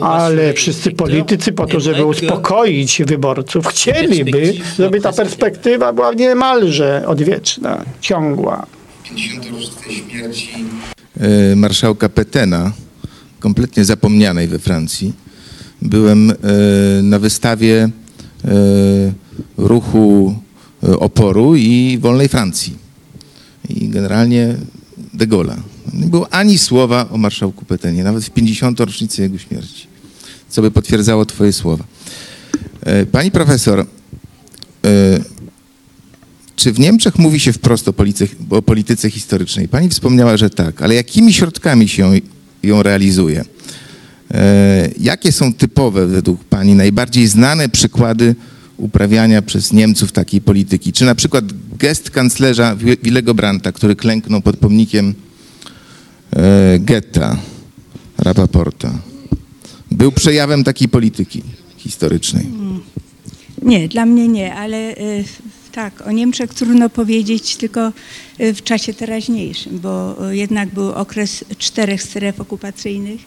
Ale 0.00 0.52
wszyscy 0.52 0.90
politycy 0.90 1.52
po 1.52 1.66
to, 1.66 1.80
żeby 1.80 2.04
uspokoić 2.04 3.02
wyborców, 3.06 3.66
chcieliby, 3.66 4.54
żeby 4.78 5.00
ta 5.00 5.12
perspektywa 5.12 5.92
była 5.92 6.12
niemalże 6.12 7.04
odwieczna, 7.06 7.84
ciągła. 8.00 8.66
50. 9.04 9.44
rocznicę 9.50 9.92
śmierci 9.92 10.48
marszałka 11.56 12.08
Petena, 12.08 12.72
kompletnie 13.44 13.84
zapomnianej 13.84 14.48
we 14.48 14.58
Francji. 14.58 15.12
Byłem 15.82 16.30
e, 16.30 16.34
na 17.02 17.18
wystawie 17.18 17.82
e, 17.84 17.90
ruchu 19.56 20.34
e, 20.82 20.98
oporu 20.98 21.56
i 21.56 21.98
wolnej 22.00 22.28
Francji. 22.28 22.76
I 23.68 23.88
generalnie 23.88 24.54
de 25.14 25.26
Gaulle'a. 25.26 25.56
Nie 25.92 26.06
było 26.06 26.32
ani 26.32 26.58
słowa 26.58 27.08
o 27.10 27.18
marszałku 27.18 27.64
Petenie, 27.64 28.04
nawet 28.04 28.24
w 28.24 28.30
50. 28.30 28.80
rocznicę 28.80 29.22
jego 29.22 29.38
śmierci, 29.38 29.86
co 30.48 30.62
by 30.62 30.70
potwierdzało 30.70 31.26
twoje 31.26 31.52
słowa. 31.52 31.84
Pani 33.12 33.30
profesor, 33.30 33.86
czy 36.56 36.72
w 36.72 36.78
Niemczech 36.78 37.18
mówi 37.18 37.40
się 37.40 37.52
wprost 37.52 37.88
o 37.88 37.92
polityce, 37.92 38.34
o 38.50 38.62
polityce 38.62 39.10
historycznej? 39.10 39.68
Pani 39.68 39.88
wspomniała, 39.88 40.36
że 40.36 40.50
tak, 40.50 40.82
ale 40.82 40.94
jakimi 40.94 41.32
środkami 41.32 41.88
się 41.88 42.12
ją 42.64 42.82
realizuje? 42.82 43.44
E, 44.30 44.88
jakie 45.00 45.32
są 45.32 45.52
typowe 45.54 46.06
według 46.06 46.44
Pani 46.44 46.74
najbardziej 46.74 47.26
znane 47.28 47.68
przykłady 47.68 48.34
uprawiania 48.76 49.42
przez 49.42 49.72
Niemców 49.72 50.12
takiej 50.12 50.40
polityki? 50.40 50.92
Czy 50.92 51.04
na 51.04 51.14
przykład 51.14 51.44
gest 51.78 52.10
kanclerza 52.10 52.76
Wi- 52.76 52.96
Willego 53.02 53.34
Brandta, 53.34 53.72
który 53.72 53.96
klęknął 53.96 54.40
pod 54.40 54.56
pomnikiem 54.56 55.14
e, 56.36 56.78
Getta, 56.78 57.36
Rapaporta, 58.18 58.98
był 59.90 60.12
przejawem 60.12 60.64
takiej 60.64 60.88
polityki 60.88 61.42
historycznej? 61.76 62.46
Nie, 63.62 63.88
dla 63.88 64.06
mnie 64.06 64.28
nie, 64.28 64.54
ale 64.54 64.96
y, 64.96 65.24
tak, 65.72 66.06
o 66.06 66.10
Niemczech 66.10 66.54
trudno 66.54 66.90
powiedzieć 66.90 67.56
tylko 67.56 67.92
w 68.38 68.62
czasie 68.62 68.94
teraźniejszym, 68.94 69.78
bo 69.78 70.16
y, 70.30 70.36
jednak 70.36 70.68
był 70.68 70.92
okres 70.92 71.44
czterech 71.58 72.02
stref 72.02 72.40
okupacyjnych, 72.40 73.20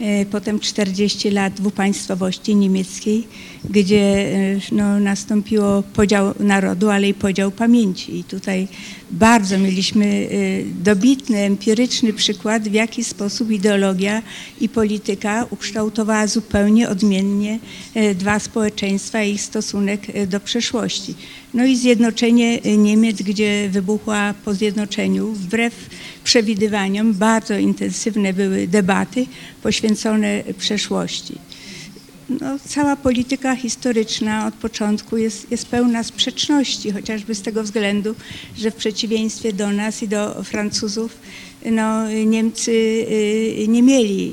y, 0.00 0.26
potem 0.30 0.60
40 0.60 1.30
lat 1.30 1.54
dwupaństwowości 1.54 2.56
niemieckiej, 2.56 3.26
gdzie 3.64 4.16
y, 4.16 4.60
no, 4.72 5.00
nastąpiło 5.00 5.82
podział 5.82 6.34
narodu, 6.40 6.90
ale 6.90 7.08
i 7.08 7.14
podział 7.14 7.50
pamięci. 7.50 8.18
I 8.18 8.24
tutaj 8.24 8.68
bardzo 9.10 9.58
mieliśmy 9.58 10.04
y, 10.06 10.64
dobitny, 10.84 11.38
empiryczny 11.38 12.12
przykład, 12.12 12.68
w 12.68 12.72
jaki 12.72 13.04
sposób 13.04 13.50
ideologia 13.50 14.22
i 14.60 14.68
polityka 14.68 15.46
ukształtowała 15.50 16.26
zupełnie 16.26 16.88
odmiennie 16.88 17.58
y, 17.96 18.14
dwa 18.14 18.38
społeczeństwa 18.38 19.22
i 19.22 19.32
ich 19.32 19.42
stosunek 19.42 20.16
y, 20.16 20.26
do 20.26 20.40
przeszłości. 20.40 21.14
No 21.54 21.64
i 21.64 21.76
zjednoczenie 21.76 22.60
y, 22.66 22.76
Niemiec, 22.76 23.22
gdzie 23.22 23.68
wybuchła 23.68 24.34
po 24.50 24.54
zjednoczeniu, 24.54 25.32
wbrew 25.32 25.74
przewidywaniom, 26.24 27.14
bardzo 27.14 27.58
intensywne 27.58 28.32
były 28.32 28.66
debaty 28.66 29.26
poświęcone 29.62 30.42
przeszłości. 30.58 31.34
No, 32.28 32.58
cała 32.68 32.96
polityka 32.96 33.56
historyczna 33.56 34.46
od 34.46 34.54
początku 34.54 35.16
jest, 35.16 35.50
jest 35.50 35.66
pełna 35.66 36.02
sprzeczności, 36.02 36.90
chociażby 36.90 37.34
z 37.34 37.42
tego 37.42 37.62
względu, 37.62 38.14
że 38.56 38.70
w 38.70 38.74
przeciwieństwie 38.74 39.52
do 39.52 39.72
nas 39.72 40.02
i 40.02 40.08
do 40.08 40.44
Francuzów, 40.44 41.18
no, 41.66 42.10
Niemcy 42.10 42.72
y, 42.72 43.68
nie 43.68 43.82
mieli 43.82 44.32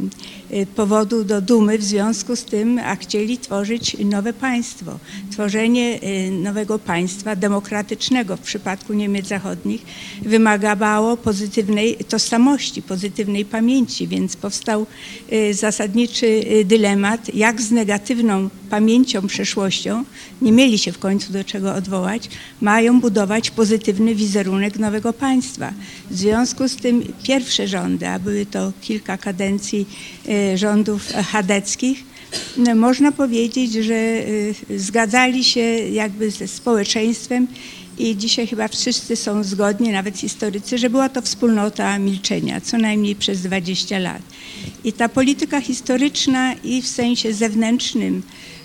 y, 0.00 0.41
powodu 0.76 1.24
do 1.24 1.40
dumy 1.40 1.78
w 1.78 1.84
związku 1.84 2.36
z 2.36 2.44
tym, 2.44 2.78
a 2.78 2.96
chcieli 2.96 3.38
tworzyć 3.38 3.96
nowe 4.04 4.32
państwo. 4.32 4.98
Tworzenie 5.30 6.00
y, 6.02 6.30
nowego 6.30 6.78
państwa 6.78 7.36
demokratycznego 7.36 8.36
w 8.36 8.40
przypadku 8.40 8.92
Niemiec 8.92 9.26
Zachodnich 9.26 9.82
wymagało 10.22 11.16
pozytywnej 11.16 11.96
tożsamości, 11.96 12.82
pozytywnej 12.82 13.44
pamięci, 13.44 14.08
więc 14.08 14.36
powstał 14.36 14.86
y, 15.32 15.54
zasadniczy 15.54 16.26
y, 16.26 16.64
dylemat, 16.64 17.34
jak 17.34 17.60
z 17.60 17.70
negatywną 17.70 18.48
pamięcią, 18.70 19.26
przeszłością, 19.26 20.04
nie 20.42 20.52
mieli 20.52 20.78
się 20.78 20.92
w 20.92 20.98
końcu 20.98 21.32
do 21.32 21.44
czego 21.44 21.74
odwołać, 21.74 22.28
mają 22.60 23.00
budować 23.00 23.50
pozytywny 23.50 24.14
wizerunek 24.14 24.78
nowego 24.78 25.12
państwa. 25.12 25.72
W 26.10 26.16
związku 26.16 26.68
z 26.68 26.76
tym 26.76 27.02
pierwsze 27.22 27.68
rządy, 27.68 28.08
a 28.08 28.18
były 28.18 28.46
to 28.46 28.72
kilka 28.80 29.16
kadencji 29.16 29.86
y, 30.28 30.41
rządów 30.54 31.12
chadeckich, 31.32 32.04
można 32.74 33.12
powiedzieć, 33.12 33.72
że 33.72 33.94
y, 33.94 34.54
zgadzali 34.78 35.44
się 35.44 35.60
jakby 35.60 36.30
ze 36.30 36.48
społeczeństwem 36.48 37.46
i 37.98 38.16
dzisiaj 38.16 38.46
chyba 38.46 38.68
wszyscy 38.68 39.16
są 39.16 39.44
zgodni, 39.44 39.90
nawet 39.90 40.18
historycy, 40.18 40.78
że 40.78 40.90
była 40.90 41.08
to 41.08 41.22
wspólnota 41.22 41.98
milczenia, 41.98 42.60
co 42.60 42.78
najmniej 42.78 43.16
przez 43.16 43.42
20 43.42 43.98
lat. 43.98 44.22
I 44.84 44.92
ta 44.92 45.08
polityka 45.08 45.60
historyczna 45.60 46.54
i 46.54 46.82
w 46.82 46.86
sensie 46.86 47.32
zewnętrznym, 47.34 48.22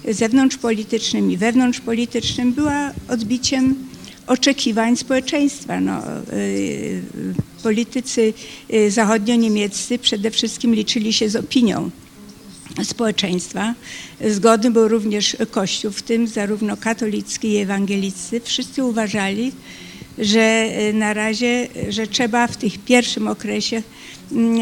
zewnątrzpolitycznym 0.10 1.32
i 1.32 1.38
wewnątrzpolitycznym 1.38 2.54
była 2.54 2.92
odbiciem 3.10 3.76
oczekiwań 4.28 4.98
społeczeństwa. 4.98 5.80
No, 5.80 6.02
y, 6.34 7.02
politycy 7.64 8.34
y, 8.74 8.92
zachodnio-niemieccy 8.92 10.00
przede 10.00 10.32
wszystkim 10.32 10.76
liczyli 10.76 11.14
się 11.14 11.30
z 11.30 11.36
opinią 11.36 11.90
społeczeństwa. 12.84 13.74
Zgodny 14.30 14.72
był 14.72 14.88
również 14.88 15.38
Kościół, 15.52 15.92
w 15.92 16.02
tym 16.02 16.28
zarówno 16.28 16.78
katolicki, 16.78 17.48
i 17.48 17.58
ewangeliccy. 17.58 18.42
Wszyscy 18.44 18.84
uważali, 18.84 19.52
że 20.18 20.70
na 20.94 21.14
razie, 21.14 21.68
że 21.90 22.08
trzeba 22.08 22.48
w 22.48 22.58
tych 22.58 22.78
pierwszym 22.78 23.28
okresie 23.28 23.82
mm, 24.32 24.60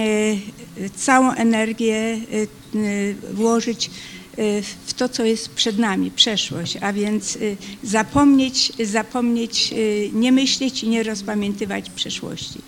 całą 0.96 1.32
energię 1.32 2.20
włożyć 3.34 3.90
w 4.86 4.94
to, 4.94 5.10
co 5.10 5.26
jest 5.26 5.50
przed 5.50 5.78
nami, 5.78 6.12
przeszłość, 6.12 6.78
a 6.82 6.94
więc 6.94 7.36
y, 7.36 7.58
zapomnieć, 7.84 8.72
zapomnieć, 8.84 9.74
y, 9.74 10.10
nie 10.14 10.32
myśleć 10.32 10.84
i 10.84 10.90
nie 10.90 11.04
rozpamiętywać 11.04 11.90
przeszłości. 11.90 12.60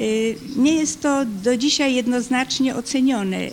Y, 0.00 0.36
Nie 0.56 0.74
jest 0.74 1.00
to 1.00 1.24
do 1.24 1.56
dzisiaj 1.56 1.94
jednoznacznie 1.94 2.76
ocenione. 2.76 3.50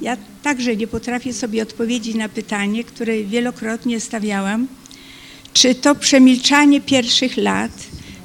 Ja 0.00 0.16
także 0.42 0.76
nie 0.76 0.86
potrafię 0.86 1.32
sobie 1.32 1.62
odpowiedzieć 1.62 2.14
na 2.14 2.28
pytanie, 2.28 2.84
które 2.84 3.24
wielokrotnie 3.24 4.00
stawiałam, 4.00 4.68
czy 5.52 5.74
to 5.74 5.94
przemilczanie 5.94 6.80
pierwszych 6.80 7.36
lat 7.36 7.72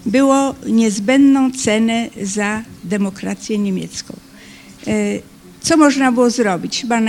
było 0.05 0.55
niezbędną 0.65 1.51
cenę 1.51 2.09
za 2.21 2.63
demokrację 2.83 3.57
niemiecką. 3.57 4.15
Co 5.65 5.77
można 5.77 6.11
było 6.11 6.29
zrobić? 6.29 6.81
Chyba 6.81 7.01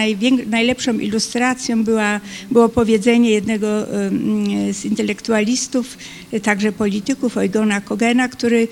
najlepszą 0.47 0.99
ilustracją 0.99 1.85
była, 1.85 2.21
było 2.51 2.69
powiedzenie 2.69 3.31
jednego 3.31 3.67
z 4.73 4.85
intelektualistów, 4.85 5.99
e, 6.33 6.41
także 6.41 6.73
polityków, 6.73 7.37
Eugena 7.37 7.81
Kogena, 7.81 8.29
który 8.29 8.63
e, 8.63 8.69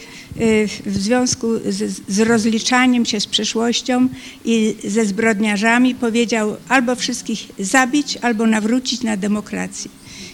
w 0.87 0.97
związku 0.97 1.47
z, 1.69 2.03
z 2.09 2.21
rozliczaniem 2.21 3.05
się 3.05 3.21
z 3.21 3.27
przeszłością 3.27 4.09
i 4.45 4.77
ze 4.85 5.05
zbrodniarzami 5.05 5.95
powiedział 5.95 6.57
albo 6.69 6.95
wszystkich 6.95 7.49
zabić, 7.59 8.19
albo 8.23 8.47
nawrócić 8.47 9.03
na 9.03 9.17
demokrację. 9.17 9.91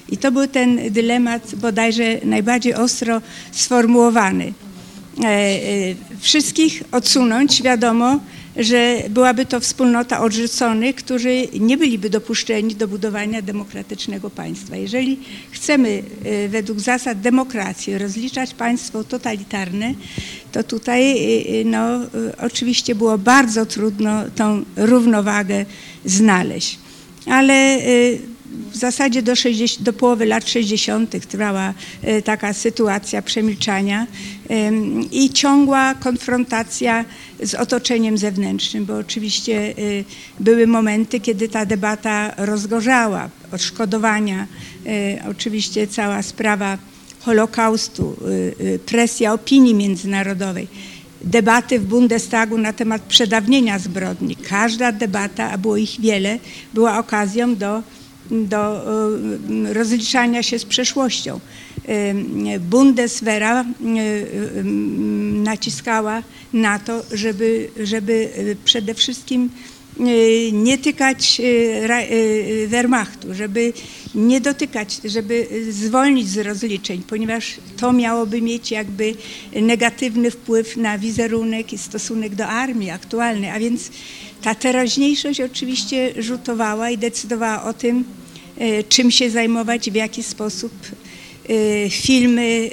I 0.08 0.16
to 0.16 0.32
był 0.32 0.46
ten 0.46 0.80
dylemat 0.90 1.54
bodajże 1.54 2.18
najbardziej 2.24 2.74
ostro 2.74 3.22
sformułowany. 3.52 4.52
E, 5.24 5.58
wszystkich 6.20 6.82
odsunąć, 6.92 7.62
wiadomo, 7.62 8.20
że 8.56 9.02
byłaby 9.10 9.46
to 9.46 9.60
wspólnota 9.60 10.20
odrzuconych, 10.20 10.96
którzy 10.96 11.46
nie 11.60 11.76
byliby 11.76 12.10
dopuszczeni 12.10 12.74
do 12.74 12.88
budowania 12.88 13.42
demokratycznego 13.42 14.30
państwa. 14.30 14.76
Jeżeli 14.76 15.18
chcemy 15.50 16.02
e, 16.24 16.48
według 16.48 16.80
zasad 16.80 17.20
demokracji 17.20 17.98
rozliczać 17.98 18.54
państwo 18.54 19.04
totalitarne, 19.04 19.94
to 20.52 20.62
tutaj 20.62 21.02
e, 21.10 21.60
e, 21.60 21.64
no, 21.64 22.00
oczywiście 22.38 22.94
było 22.94 23.18
bardzo 23.18 23.66
trudno 23.66 24.22
tą 24.36 24.64
równowagę 24.76 25.66
znaleźć. 26.04 26.78
Ale 27.26 27.78
w 28.72 28.76
zasadzie 28.76 29.22
do, 29.22 29.36
60, 29.36 29.82
do 29.82 29.92
połowy 29.92 30.26
lat 30.26 30.48
60. 30.48 31.26
trwała 31.26 31.74
e, 32.02 32.22
taka 32.22 32.52
sytuacja 32.52 33.22
przemilczania 33.22 34.06
em, 34.48 35.10
i 35.10 35.30
ciągła 35.30 35.94
konfrontacja 35.94 37.04
z 37.42 37.54
otoczeniem 37.54 38.18
zewnętrznym, 38.18 38.84
bo 38.84 38.96
oczywiście 38.96 39.68
e, 39.68 39.72
były 40.40 40.66
momenty, 40.66 41.20
kiedy 41.20 41.48
ta 41.48 41.66
debata 41.66 42.34
rozgorzała, 42.36 43.28
odszkodowania, 43.52 44.46
e, 44.86 45.24
oczywiście 45.30 45.86
cała 45.86 46.22
sprawa 46.22 46.78
Holokaustu, 47.20 48.16
presja 48.86 49.32
opinii 49.32 49.74
międzynarodowej. 49.74 50.68
debaty 51.24 51.78
w 51.78 51.84
Bundestagu 51.84 52.58
na 52.58 52.72
temat 52.72 53.02
przedawnienia 53.02 53.78
zbrodni. 53.78 54.36
Każda 54.36 54.92
debata, 54.92 55.50
a 55.50 55.58
było 55.58 55.76
ich 55.76 56.00
wiele, 56.00 56.38
była 56.74 56.98
okazją 56.98 57.56
do, 57.56 57.82
do 58.30 58.82
e, 59.68 59.74
rozliczania 59.74 60.42
się 60.42 60.58
z 60.58 60.64
przeszłością. 60.64 61.40
E, 61.88 62.58
Bundeswehra 62.60 63.64
naciskała 65.32 66.22
na 66.52 66.78
to, 66.78 67.02
żeby, 67.12 67.68
żeby 67.82 68.28
przede 68.64 68.94
wszystkim 68.94 69.50
nie 70.52 70.78
tykać 70.78 71.40
Wehrmachtu, 72.66 73.34
żeby 73.34 73.72
nie 74.14 74.40
dotykać, 74.40 75.00
żeby 75.04 75.46
zwolnić 75.70 76.28
z 76.28 76.38
rozliczeń, 76.38 77.02
ponieważ 77.08 77.56
to 77.76 77.92
miałoby 77.92 78.42
mieć 78.42 78.70
jakby 78.70 79.14
negatywny 79.52 80.30
wpływ 80.30 80.76
na 80.76 80.98
wizerunek 80.98 81.72
i 81.72 81.78
stosunek 81.78 82.34
do 82.34 82.46
armii 82.46 82.90
aktualny, 82.90 83.52
a 83.52 83.60
więc 83.60 83.90
ta 84.42 84.54
teraźniejszość 84.54 85.40
oczywiście 85.40 86.14
rzutowała 86.18 86.90
i 86.90 86.98
decydowała 86.98 87.64
o 87.64 87.72
tym, 87.72 88.04
czym 88.88 89.10
się 89.10 89.30
zajmować, 89.30 89.90
w 89.90 89.94
jaki 89.94 90.22
sposób 90.22 90.72
filmy, 91.90 92.70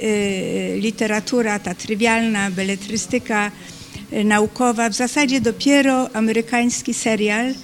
literatura, 0.76 1.58
ta 1.58 1.74
trywialna, 1.74 2.50
beletrystyka, 2.50 3.50
naukowa. 4.24 4.88
W 4.90 4.94
zasadzie 4.94 5.40
dopiero 5.40 6.16
amerykański 6.16 6.94
serial 6.94 7.54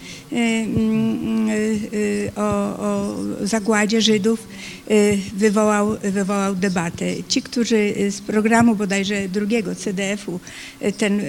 o, 2.37 2.43
o 2.87 3.17
zagładzie 3.41 4.03
Żydów 4.03 4.49
wywołał, 5.37 5.97
wywołał 6.03 6.55
debatę. 6.55 7.07
Ci, 7.29 7.43
którzy 7.43 7.95
z 8.11 8.21
programu 8.21 8.77
bodajże 8.77 9.29
drugiego 9.29 9.75
CDF-u 9.75 10.41
ten, 10.99 11.23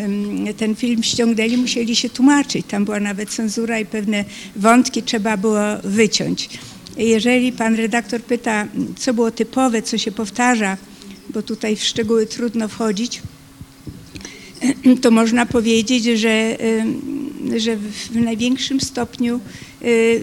ten 0.58 0.76
film 0.76 1.04
ściągnęli, 1.04 1.58
musieli 1.58 1.96
się 1.96 2.10
tłumaczyć. 2.10 2.66
Tam 2.70 2.86
była 2.86 3.00
nawet 3.00 3.30
cenzura 3.30 3.80
i 3.80 3.86
pewne 3.86 4.26
wątki 4.56 5.04
trzeba 5.04 5.38
było 5.38 5.60
wyciąć. 5.84 6.50
Jeżeli 6.98 7.52
pan 7.52 7.76
redaktor 7.76 8.22
pyta, 8.22 8.68
co 8.98 9.14
było 9.14 9.32
typowe, 9.32 9.82
co 9.82 9.98
się 9.98 10.12
powtarza, 10.12 10.78
bo 11.30 11.42
tutaj 11.42 11.76
w 11.76 11.84
szczegóły 11.84 12.26
trudno 12.26 12.68
wchodzić, 12.68 13.22
to 15.02 15.12
można 15.12 15.46
powiedzieć, 15.46 16.04
że, 16.04 16.58
że 17.58 17.78
w 17.78 18.16
największym 18.16 18.82
stopniu 18.82 19.40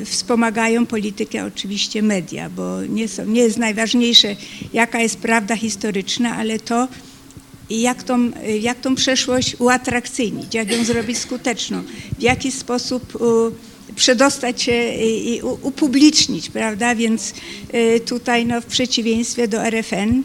wspomagają 0.05 0.87
politykę 0.87 1.45
oczywiście 1.45 2.03
media, 2.03 2.51
bo 2.51 2.83
nie, 2.85 3.09
są, 3.09 3.25
nie 3.25 3.41
jest 3.41 3.59
najważniejsze, 3.59 4.37
jaka 4.73 5.01
jest 5.01 5.17
prawda 5.17 5.57
historyczna, 5.57 6.37
ale 6.37 6.59
to, 6.59 6.89
jak 7.71 8.03
tą, 8.03 8.31
jak 8.61 8.81
tą 8.81 8.95
przeszłość 8.95 9.57
uatrakcyjnić, 9.59 10.55
jak 10.55 10.73
ją 10.73 10.85
zrobić 10.85 11.19
skuteczną, 11.19 11.83
w 12.19 12.23
jaki 12.23 12.53
sposób 12.53 13.19
przedostać 13.97 14.63
się 14.63 14.95
i 14.95 15.43
upublicznić, 15.43 16.51
prawda? 16.51 16.95
Więc 16.95 17.35
tutaj 18.07 18.47
no, 18.47 18.61
w 18.61 18.67
przeciwieństwie 18.67 19.49
do 19.49 19.65
RFN, 19.65 20.23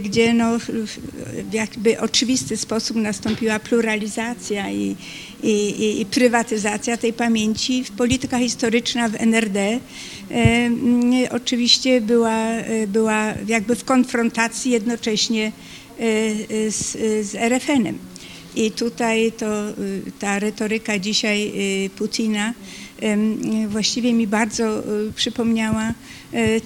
gdzie 0.00 0.34
no, 0.34 0.58
w 0.58 1.52
jakby 1.52 2.00
oczywisty 2.00 2.56
sposób 2.56 2.96
nastąpiła 2.96 3.58
pluralizacja 3.58 4.70
i, 4.70 4.96
i, 5.42 6.00
i 6.00 6.06
prywatyzacja 6.06 6.96
tej 6.96 7.12
pamięci. 7.12 7.84
Polityka 7.96 8.38
historyczna 8.38 9.08
w 9.08 9.14
NRD 9.14 9.60
e, 9.60 9.80
oczywiście 11.30 12.00
była, 12.00 12.46
była 12.88 13.34
jakby 13.46 13.76
w 13.76 13.84
konfrontacji 13.84 14.72
jednocześnie 14.72 15.52
z, 16.68 16.92
z 17.26 17.34
RFN-em. 17.34 17.98
I 18.56 18.70
tutaj 18.70 19.32
to, 19.32 19.46
ta 20.18 20.38
retoryka 20.38 20.98
dzisiaj 20.98 21.52
Putina 21.96 22.54
właściwie 23.68 24.12
mi 24.12 24.26
bardzo 24.26 24.82
przypomniała 25.14 25.94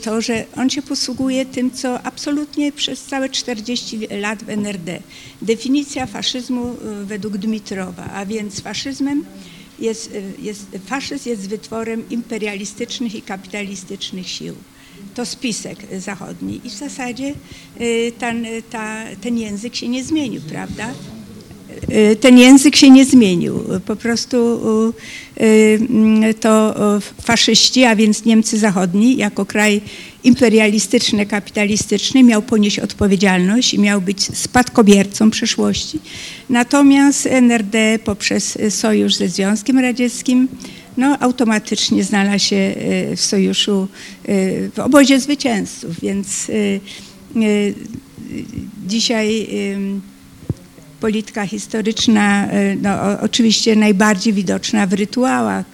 to, 0.03 0.21
że 0.21 0.45
on 0.57 0.71
się 0.71 0.83
posługuje 0.83 1.47
tym, 1.47 1.71
co 1.71 2.03
absolutnie 2.03 2.73
przez 2.73 3.05
całe 3.05 3.29
40 3.29 3.99
lat 4.21 4.45
w 4.45 4.49
NRD. 4.49 5.01
Definicja 5.43 6.07
faszyzmu 6.07 6.77
według 7.05 7.37
Dmitrowa, 7.37 8.11
a 8.13 8.27
więc 8.27 8.61
faszyzmem 8.61 9.25
jest, 9.79 10.11
jest, 10.39 10.67
faszyzm 10.87 11.29
jest 11.29 11.49
wytworem 11.49 12.09
imperialistycznych 12.11 13.15
i 13.15 13.23
kapitalistycznych 13.23 14.29
sił. 14.29 14.55
To 15.15 15.27
spisek 15.27 15.79
zachodni 15.99 16.61
i 16.65 16.71
w 16.71 16.75
zasadzie 16.75 17.35
ten, 18.19 18.47
ta, 18.71 19.05
ten 19.21 19.39
język 19.39 19.77
się 19.77 19.89
nie 19.89 20.05
zmienił, 20.05 20.43
prawda? 20.43 20.95
Ten 22.21 22.39
język 22.39 22.77
się 22.77 22.91
nie 22.91 23.05
zmienił. 23.05 23.65
Po 23.87 23.97
prostu 23.97 24.61
to 26.41 26.75
faszyści, 27.23 27.85
a 27.85 27.97
więc 27.97 28.25
Niemcy 28.25 28.59
Zachodni, 28.59 29.17
jako 29.17 29.47
kraj 29.47 29.81
imperialistyczny, 30.25 31.27
kapitalistyczny, 31.27 32.23
miał 32.23 32.43
ponieść 32.43 32.79
odpowiedzialność 32.79 33.75
i 33.75 33.79
miał 33.79 34.01
być 34.01 34.39
spadkobiercą 34.39 35.31
przeszłości. 35.31 35.99
Natomiast 36.51 37.27
NRD 37.27 37.99
poprzez 38.05 38.59
sojusz 38.71 39.15
ze 39.15 39.29
Związkiem 39.29 39.79
Radzieckim 39.79 40.49
no, 40.97 41.17
automatycznie 41.21 42.05
znalazł 42.05 42.45
się 42.45 42.75
w 43.17 43.21
sojuszu, 43.21 43.89
w 44.75 44.79
obozie 44.79 45.21
zwycięzców, 45.21 46.01
więc 46.01 46.51
dzisiaj 48.87 49.49
polityka 51.03 51.47
historyczna, 51.47 52.49
no, 52.83 53.21
oczywiście 53.21 53.77
najbardziej 53.77 54.33
widoczna 54.33 54.87
w 54.87 54.93
rytuałach, 54.93 55.65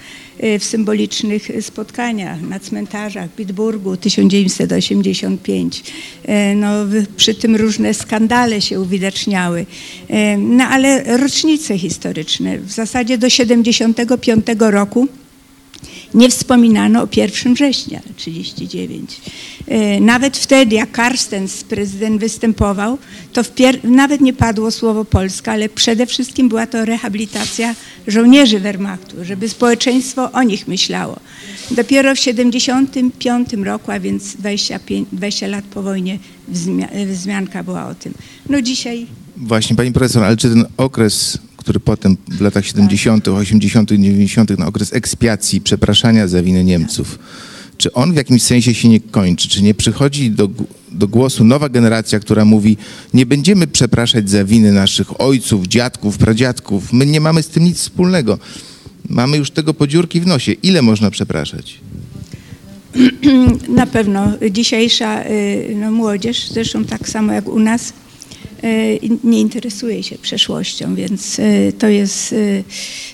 w 0.59 0.65
symbolicznych 0.65 1.51
spotkaniach 1.61 2.43
na 2.43 2.61
cmentarzach 2.61 3.31
w 3.31 3.37
Bitburgu 3.37 3.97
1985. 3.97 5.83
No, 6.57 6.69
przy 7.17 7.35
tym 7.35 7.57
różne 7.57 7.95
skandale 7.95 8.61
się 8.61 8.81
uwidaczniały. 8.81 9.67
No 10.39 10.65
ale 10.65 11.17
rocznice 11.19 11.79
historyczne, 11.79 12.59
w 12.59 12.73
zasadzie 12.73 13.19
do 13.19 13.31
75 13.31 14.47
roku 14.59 15.09
nie 16.15 16.29
wspominano 16.29 17.03
o 17.03 17.09
1 17.17 17.55
września 17.55 18.01
1939. 18.17 19.21
Nawet 20.01 20.37
wtedy, 20.37 20.75
jak 20.75 20.93
Karstens, 20.93 21.65
prezydent, 21.65 22.21
występował, 22.21 22.99
to 23.33 23.43
nawet 23.85 24.21
nie 24.21 24.33
padło 24.33 24.71
słowo 24.71 25.05
Polska, 25.05 25.53
ale 25.53 25.69
przede 25.69 26.07
wszystkim 26.07 26.49
była 26.49 26.67
to 26.67 26.85
rehabilitacja 26.85 27.75
żołnierzy 28.07 28.61
Wehrmachtu, 28.61 29.17
żeby 29.25 29.49
społeczeństwo 29.49 30.33
o 30.33 30.43
nich 30.43 30.69
myślało. 30.69 31.21
Dopiero 31.71 32.15
w 32.15 32.19
1975 32.19 33.53
roku, 33.67 33.91
a 33.91 34.01
więc 34.01 34.37
25, 34.37 35.09
20 35.13 35.47
lat 35.47 35.65
po 35.65 35.83
wojnie, 35.83 36.19
wzmianka 37.13 37.65
była 37.65 37.87
o 37.87 37.95
tym. 37.95 38.15
No 38.49 38.63
dzisiaj... 38.63 39.07
Właśnie, 39.37 39.77
pani 39.77 39.93
profesor, 39.93 40.25
ale 40.25 40.37
czy 40.37 40.49
ten 40.49 40.67
okres 40.77 41.39
który 41.69 41.81
potem 41.81 42.17
w 42.29 42.41
latach 42.41 42.67
70., 42.67 43.29
80., 43.29 43.91
90., 43.91 44.59
na 44.59 44.67
okres 44.67 44.93
ekspiacji, 44.93 45.61
przepraszania 45.61 46.29
za 46.29 46.43
winę 46.43 46.65
Niemców, 46.65 47.19
czy 47.77 47.93
on 47.93 48.13
w 48.13 48.17
jakimś 48.17 48.43
sensie 48.43 48.75
się 48.75 48.89
nie 48.89 49.01
kończy? 49.01 49.49
Czy 49.49 49.63
nie 49.63 49.75
przychodzi 49.75 50.31
do, 50.31 50.49
do 50.93 51.09
głosu 51.09 51.45
nowa 51.45 51.69
generacja, 51.69 52.21
która 52.21 52.45
mówi, 52.45 52.77
nie 53.15 53.27
będziemy 53.27 53.67
przepraszać 53.67 54.31
za 54.31 54.45
winy 54.45 54.73
naszych 54.73 55.21
ojców, 55.21 55.67
dziadków, 55.67 56.19
pradziadków, 56.19 56.93
my 56.93 57.07
nie 57.07 57.21
mamy 57.21 57.43
z 57.43 57.49
tym 57.49 57.65
nic 57.65 57.79
wspólnego. 57.79 58.39
Mamy 59.09 59.37
już 59.37 59.51
tego 59.51 59.75
podziurki 59.75 60.21
w 60.21 60.27
nosie. 60.27 60.53
Ile 60.53 60.83
można 60.83 61.11
przepraszać? 61.11 61.81
Na 63.69 63.87
pewno 63.87 64.33
dzisiejsza 64.51 65.25
y, 65.25 65.75
no, 65.77 65.91
młodzież, 65.91 66.51
zresztą 66.51 66.85
tak 66.85 67.09
samo 67.09 67.33
jak 67.33 67.49
u 67.49 67.59
nas, 67.59 67.93
nie 69.25 69.41
interesuje 69.41 70.03
się 70.03 70.19
przeszłością, 70.19 70.95
więc 70.95 71.41
to 71.79 71.89
jest. 71.89 72.35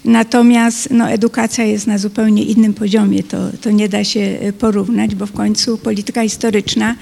Natomiast 0.04 0.88
no, 0.90 1.10
edukacja 1.10 1.64
jest 1.64 1.86
na 1.86 1.98
zupełnie 1.98 2.42
innym 2.42 2.74
poziomie. 2.74 3.22
To, 3.22 3.38
to 3.60 3.70
nie 3.70 3.88
da 3.88 4.04
się 4.04 4.38
porównać, 4.58 5.14
bo 5.14 5.26
w 5.26 5.32
końcu 5.32 5.78
polityka 5.78 6.22
historyczna 6.22 6.96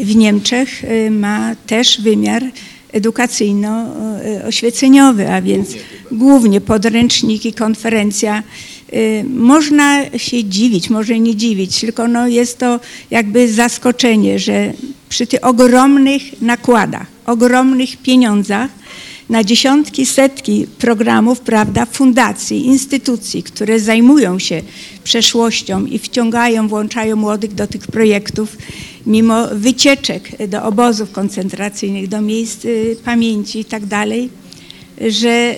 w 0.00 0.16
Niemczech 0.16 0.82
ma 1.10 1.56
też 1.66 2.00
wymiar 2.00 2.44
edukacyjno-oświeceniowy, 2.92 5.26
a 5.26 5.42
więc 5.42 5.68
głównie 6.12 6.60
podręczniki, 6.60 7.52
konferencja. 7.52 8.42
Można 9.30 10.18
się 10.18 10.44
dziwić, 10.44 10.90
może 10.90 11.20
nie 11.20 11.36
dziwić, 11.36 11.80
tylko 11.80 12.08
no 12.08 12.28
jest 12.28 12.58
to 12.58 12.80
jakby 13.10 13.52
zaskoczenie, 13.52 14.38
że 14.38 14.72
przy 15.08 15.26
tych 15.26 15.44
ogromnych 15.44 16.42
nakładach, 16.42 17.06
ogromnych 17.28 17.96
pieniądzach, 17.96 18.70
na 19.28 19.44
dziesiątki, 19.44 20.06
setki 20.06 20.66
programów, 20.78 21.40
prawda, 21.40 21.86
fundacji, 21.86 22.66
instytucji, 22.66 23.42
które 23.42 23.80
zajmują 23.80 24.38
się 24.38 24.62
przeszłością 25.04 25.86
i 25.86 25.98
wciągają, 25.98 26.68
włączają 26.68 27.16
młodych 27.16 27.54
do 27.54 27.66
tych 27.66 27.86
projektów, 27.86 28.56
mimo 29.06 29.46
wycieczek 29.52 30.48
do 30.48 30.64
obozów 30.64 31.12
koncentracyjnych, 31.12 32.08
do 32.08 32.20
miejsc 32.20 32.66
pamięci 33.04 33.60
i 33.60 33.64
tak 33.64 33.86
że 35.06 35.54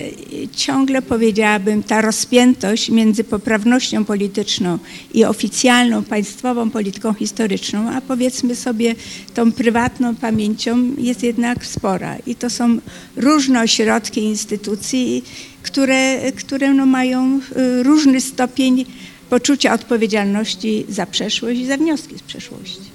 ciągle 0.55 1.01
powiedziałabym 1.01 1.83
ta 1.83 2.01
rozpiętość 2.01 2.89
między 2.89 3.23
poprawnością 3.23 4.05
polityczną 4.05 4.79
i 5.13 5.25
oficjalną 5.25 6.03
państwową 6.03 6.69
polityką 6.69 7.13
historyczną, 7.13 7.89
a 7.89 8.01
powiedzmy 8.01 8.55
sobie 8.55 8.95
tą 9.33 9.51
prywatną 9.51 10.15
pamięcią 10.15 10.95
jest 10.97 11.23
jednak 11.23 11.65
spora. 11.65 12.17
I 12.25 12.35
to 12.35 12.49
są 12.49 12.77
różne 13.15 13.61
ośrodki 13.61 14.21
instytucji, 14.21 15.23
które, 15.63 16.31
które 16.31 16.73
no 16.73 16.85
mają 16.85 17.39
y, 17.57 17.83
różny 17.83 18.21
stopień 18.21 18.85
poczucia 19.29 19.73
odpowiedzialności 19.73 20.85
za 20.89 21.05
przeszłość 21.05 21.59
i 21.59 21.65
za 21.65 21.77
wnioski 21.77 22.17
z 22.17 22.21
przeszłości. 22.21 22.91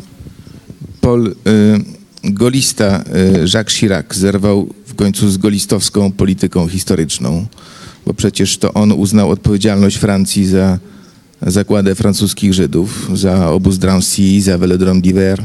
Paul, 1.01 1.27
y, 1.27 1.35
golista 2.25 3.05
y, 3.45 3.45
Jacques 3.55 3.77
Chirac 3.77 4.15
zerwał 4.15 4.75
końcu 4.97 5.31
z 5.31 5.37
golistowską 5.37 6.13
polityką 6.13 6.69
historyczną, 6.69 7.47
bo 8.07 8.15
przecież 8.15 8.59
to 8.59 8.75
on 8.75 8.93
uznał 8.93 9.31
odpowiedzialność 9.31 9.97
Francji 9.97 10.47
za 10.47 10.79
zagładę 11.43 11.95
francuskich 11.95 12.55
Żydów, 12.55 13.11
za 13.15 13.51
obóz 13.51 13.79
Drancy, 13.79 14.43
za 14.43 14.59
Velodrome 14.59 15.01
d'Hiver, 15.01 15.43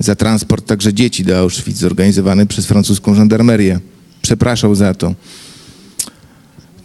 za 0.00 0.14
transport 0.14 0.66
także 0.66 0.94
dzieci 0.94 1.24
do 1.24 1.38
Auschwitz 1.38 1.78
zorganizowany 1.78 2.46
przez 2.46 2.66
francuską 2.66 3.14
żandarmerię. 3.14 3.80
Przepraszał 4.22 4.74
za 4.74 4.94
to. 4.94 5.14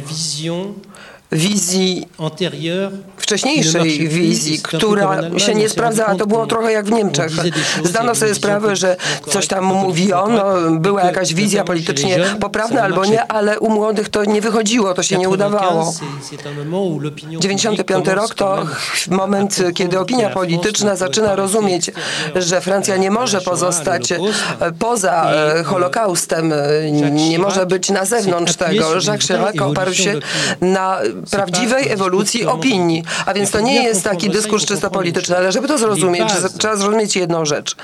wizji 1.32 2.08
wcześniejszej 3.16 4.08
wizji, 4.08 4.58
która 4.62 5.38
się 5.38 5.54
nie 5.54 5.68
sprawdzała. 5.68 6.14
To 6.14 6.26
było 6.26 6.46
trochę 6.46 6.72
jak 6.72 6.86
w 6.86 6.90
Niemczech. 6.90 7.32
Zdano 7.84 8.14
sobie 8.14 8.34
sprawę, 8.34 8.76
że 8.76 8.96
coś 9.28 9.46
tam 9.46 9.64
mówiono, 9.64 10.44
była 10.70 11.02
jakaś 11.02 11.34
wizja 11.34 11.64
politycznie 11.64 12.18
poprawna 12.40 12.82
albo 12.82 13.04
nie, 13.04 13.26
ale 13.26 13.60
u 13.60 13.70
młodych 13.70 14.08
to 14.08 14.24
nie 14.24 14.40
wychodziło, 14.40 14.94
to 14.94 15.02
się 15.02 15.18
nie 15.18 15.28
udawało. 15.28 15.94
95 17.38 18.08
rok 18.08 18.34
to 18.34 18.66
moment, 19.10 19.58
kiedy 19.74 19.98
opinia 20.00 20.30
polityczna 20.30 20.96
zaczyna 20.96 21.36
rozumieć, 21.36 21.90
że 22.36 22.60
Francja 22.60 22.96
nie 22.96 23.10
może 23.10 23.40
pozostać 23.40 24.12
poza 24.78 25.32
Holokaustem, 25.64 26.52
nie 27.12 27.38
może 27.38 27.66
być 27.66 27.90
na 27.90 28.04
zewnątrz 28.04 28.56
tego. 28.56 28.94
Jacques 28.94 29.26
Chirac 29.26 29.60
oparł 29.60 29.94
się 29.94 30.14
na 30.60 30.98
prawdziwej 31.30 31.88
ewolucji 31.88 32.46
opinii. 32.46 33.02
A 33.26 33.34
więc 33.34 33.50
to 33.50 33.60
nie 33.60 33.82
jest 33.82 34.04
taki 34.04 34.30
dyskurs 34.30 34.64
czysto 34.64 34.90
polityczny, 34.90 35.36
ale 35.36 35.52
żeby 35.52 35.68
to 35.68 35.78
zrozumieć, 35.78 36.28
trzeba 36.58 36.76
zrozumieć 36.76 37.16
jedną 37.16 37.44
rzecz. 37.44 37.76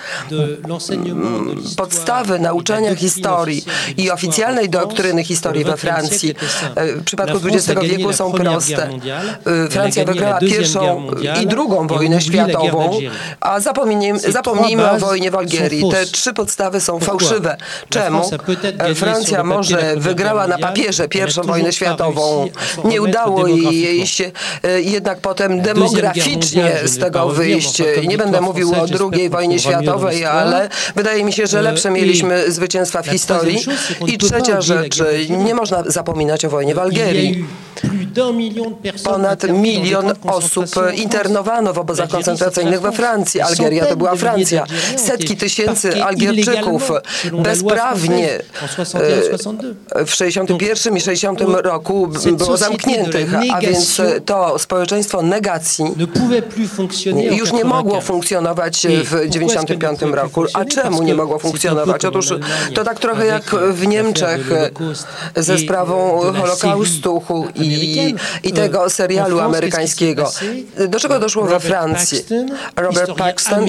Podstawy 1.77 2.39
nauczania 2.39 2.95
historii 2.95 3.65
i 3.97 4.11
oficjalnej 4.11 4.69
doktryny 4.69 5.25
historii 5.25 5.65
we 5.65 5.77
Francji 5.77 6.35
e, 6.75 6.87
w 6.87 7.05
przypadku 7.05 7.39
XX 7.45 7.81
wieku 7.83 8.13
są 8.13 8.33
proste. 8.33 8.89
E, 9.67 9.69
Francja 9.71 10.05
wygrała 10.05 10.39
pierwszą 10.39 11.07
i 11.43 11.47
drugą 11.47 11.87
wojnę 11.87 12.21
światową, 12.21 12.99
a 13.41 13.61
zapomnijmy, 13.61 14.19
zapomnijmy 14.19 14.91
o 14.91 14.99
wojnie 14.99 15.31
w 15.31 15.35
Algierii. 15.35 15.91
Te 15.91 16.07
trzy 16.07 16.33
podstawy 16.33 16.81
są 16.81 17.01
fałszywe. 17.01 17.57
Czemu? 17.89 18.31
E, 18.79 18.95
Francja 18.95 19.45
może 19.45 19.97
wygrała 19.97 20.47
na 20.47 20.59
papierze 20.59 21.09
pierwszą 21.09 21.43
wojnę 21.43 21.73
światową. 21.73 22.49
Nie 22.85 23.03
udało 23.03 23.28
jej 23.71 24.07
się 24.07 24.31
e, 24.63 24.81
jednak 24.81 25.21
potem 25.21 25.61
demograficznie 25.61 26.73
z 26.85 26.99
tego 26.99 27.29
wyjść. 27.29 27.83
Nie 28.09 28.19
będę 28.19 28.41
mówił 28.41 28.73
o 28.73 29.11
II 29.13 29.29
wojnie 29.29 29.59
światowej, 29.59 30.25
ale 30.25 30.69
wydaje 30.97 31.25
mi 31.25 31.33
się, 31.33 31.47
że 31.47 31.63
lepsze 31.63 31.91
mieliśmy 31.91 32.53
zwycięstwa 32.53 33.03
w 33.03 33.07
historii. 33.07 33.59
I 34.07 34.19
trzecia 34.19 34.61
rzecz, 34.61 35.03
nie 35.29 35.55
można 35.55 35.83
zapominać 35.87 36.45
o 36.45 36.51
wojnie 36.51 36.75
w 36.75 36.79
Algierii. 36.79 37.45
Ponad 39.05 39.49
milion 39.53 40.13
osób 40.23 40.67
internowano 40.95 41.73
w 41.73 41.79
obozach 41.79 42.09
koncentracyjnych 42.09 42.81
we 42.81 42.93
Francji. 42.93 43.41
Algeria 43.41 43.87
to 43.87 43.97
była 43.97 44.17
Francja. 44.17 44.65
Setki 44.97 45.37
tysięcy 45.37 46.05
Algierczyków 46.05 46.91
bezprawnie 47.33 48.41
e, 49.95 50.05
w 50.05 50.15
61 50.15 50.97
i 50.97 51.01
60 51.01 51.41
roku 51.41 52.09
było 52.39 52.57
zamkniętych, 52.57 53.18
a 53.53 53.61
więc 53.61 54.03
to 54.27 54.59
społeczeństwo 54.59 55.23
negacji 55.23 55.85
już 57.31 57.53
nie 57.53 57.65
mogło 57.65 58.01
funkcjonować 58.01 58.87
w 59.05 59.29
95 59.29 60.01
roku. 60.03 60.45
A 60.55 60.65
czemu 60.65 61.03
nie 61.03 61.15
mogło 61.15 61.39
funkcjonować? 61.39 62.05
Otóż 62.05 62.29
to 62.75 62.85
tak 62.85 62.99
trochę 62.99 63.27
jak 63.27 63.45
w 63.73 63.87
Niemczech 63.87 64.51
ze 65.37 65.59
sprawą 65.59 66.21
Holokaustu 66.33 67.23
i, 67.55 68.15
i 68.43 68.53
tego 68.53 68.91
serialu 68.91 69.41
amerykańskiego. 69.41 70.31
Do 70.89 71.01
czego 71.01 71.19
doszło 71.19 71.45
we 71.45 71.61
Francji? 71.61 72.25
Robert 72.77 73.13
Paxton, 73.17 73.65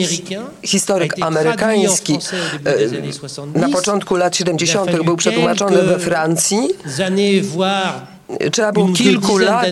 historyk 0.63 1.13
amerykański, 1.21 2.19
e, 3.55 3.59
na 3.59 3.69
początku 3.69 4.15
lat 4.15 4.35
70. 4.35 5.03
był 5.03 5.17
przetłumaczony 5.17 5.83
we 5.83 5.99
Francji. 5.99 6.67
Trzeba 8.51 8.71
było 8.71 8.93
kilku 8.93 9.37
lat, 9.37 9.65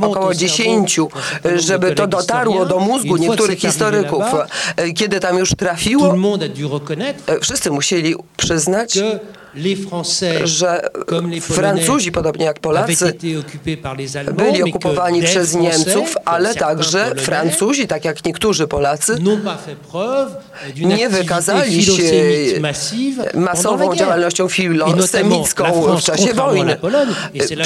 około 0.00 0.34
dziesięciu, 0.34 1.08
żeby 1.56 1.94
to 1.94 2.06
dotarło 2.06 2.66
do 2.66 2.78
mózgu 2.80 3.16
niektórych 3.16 3.58
historyków. 3.58 4.24
Kiedy 4.96 5.20
tam 5.20 5.38
już 5.38 5.50
trafiło, 5.50 6.14
wszyscy 7.40 7.70
musieli 7.70 8.14
przyznać, 8.36 8.98
że 10.44 10.88
Francuzi, 11.40 12.12
podobnie 12.12 12.44
jak 12.44 12.60
Polacy, 12.60 13.18
byli 14.32 14.62
okupowani 14.62 15.22
przez 15.22 15.54
Niemców, 15.54 16.16
ale 16.24 16.54
także 16.54 17.14
Francuzi, 17.14 17.86
tak 17.86 18.04
jak 18.04 18.24
niektórzy 18.24 18.66
Polacy, 18.68 19.16
nie 20.76 21.08
wykazali 21.08 21.84
się 21.84 22.02
masową 23.34 23.96
działalnością 23.96 24.48
filosemicką 24.48 25.96
w 25.96 26.02
czasie 26.02 26.34
wojny. 26.34 26.76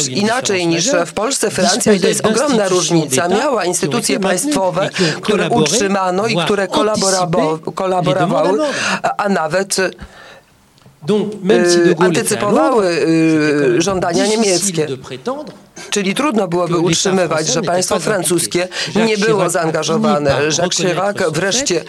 Inaczej 0.08 0.66
niż 0.66 0.90
w 1.06 1.12
Polsce, 1.12 1.50
Francja, 1.50 1.92
i 1.92 2.00
to 2.00 2.08
jest 2.08 2.26
ogromna 2.26 2.68
różnica, 2.68 3.28
miała 3.28 3.64
instytucje 3.64 4.20
państwowe, 4.20 4.90
które 5.22 5.48
utrzymano 5.48 6.26
i 6.26 6.36
które 6.36 6.68
kolaborowały, 7.74 8.58
a 9.18 9.28
nawet 9.28 9.76
antycypowały 11.98 13.06
żądania 13.78 14.26
niemieckie. 14.26 14.86
Czyli 15.90 16.14
trudno 16.14 16.48
byłoby 16.48 16.78
utrzymywać, 16.78 17.46
że 17.48 17.62
państwo 17.62 18.00
francuskie 18.00 18.68
nie 19.06 19.18
było 19.18 19.50
zaangażowane. 19.50 20.30
Jacques 20.58 20.76
Chirac 20.76 21.16
wreszcie 21.32 21.84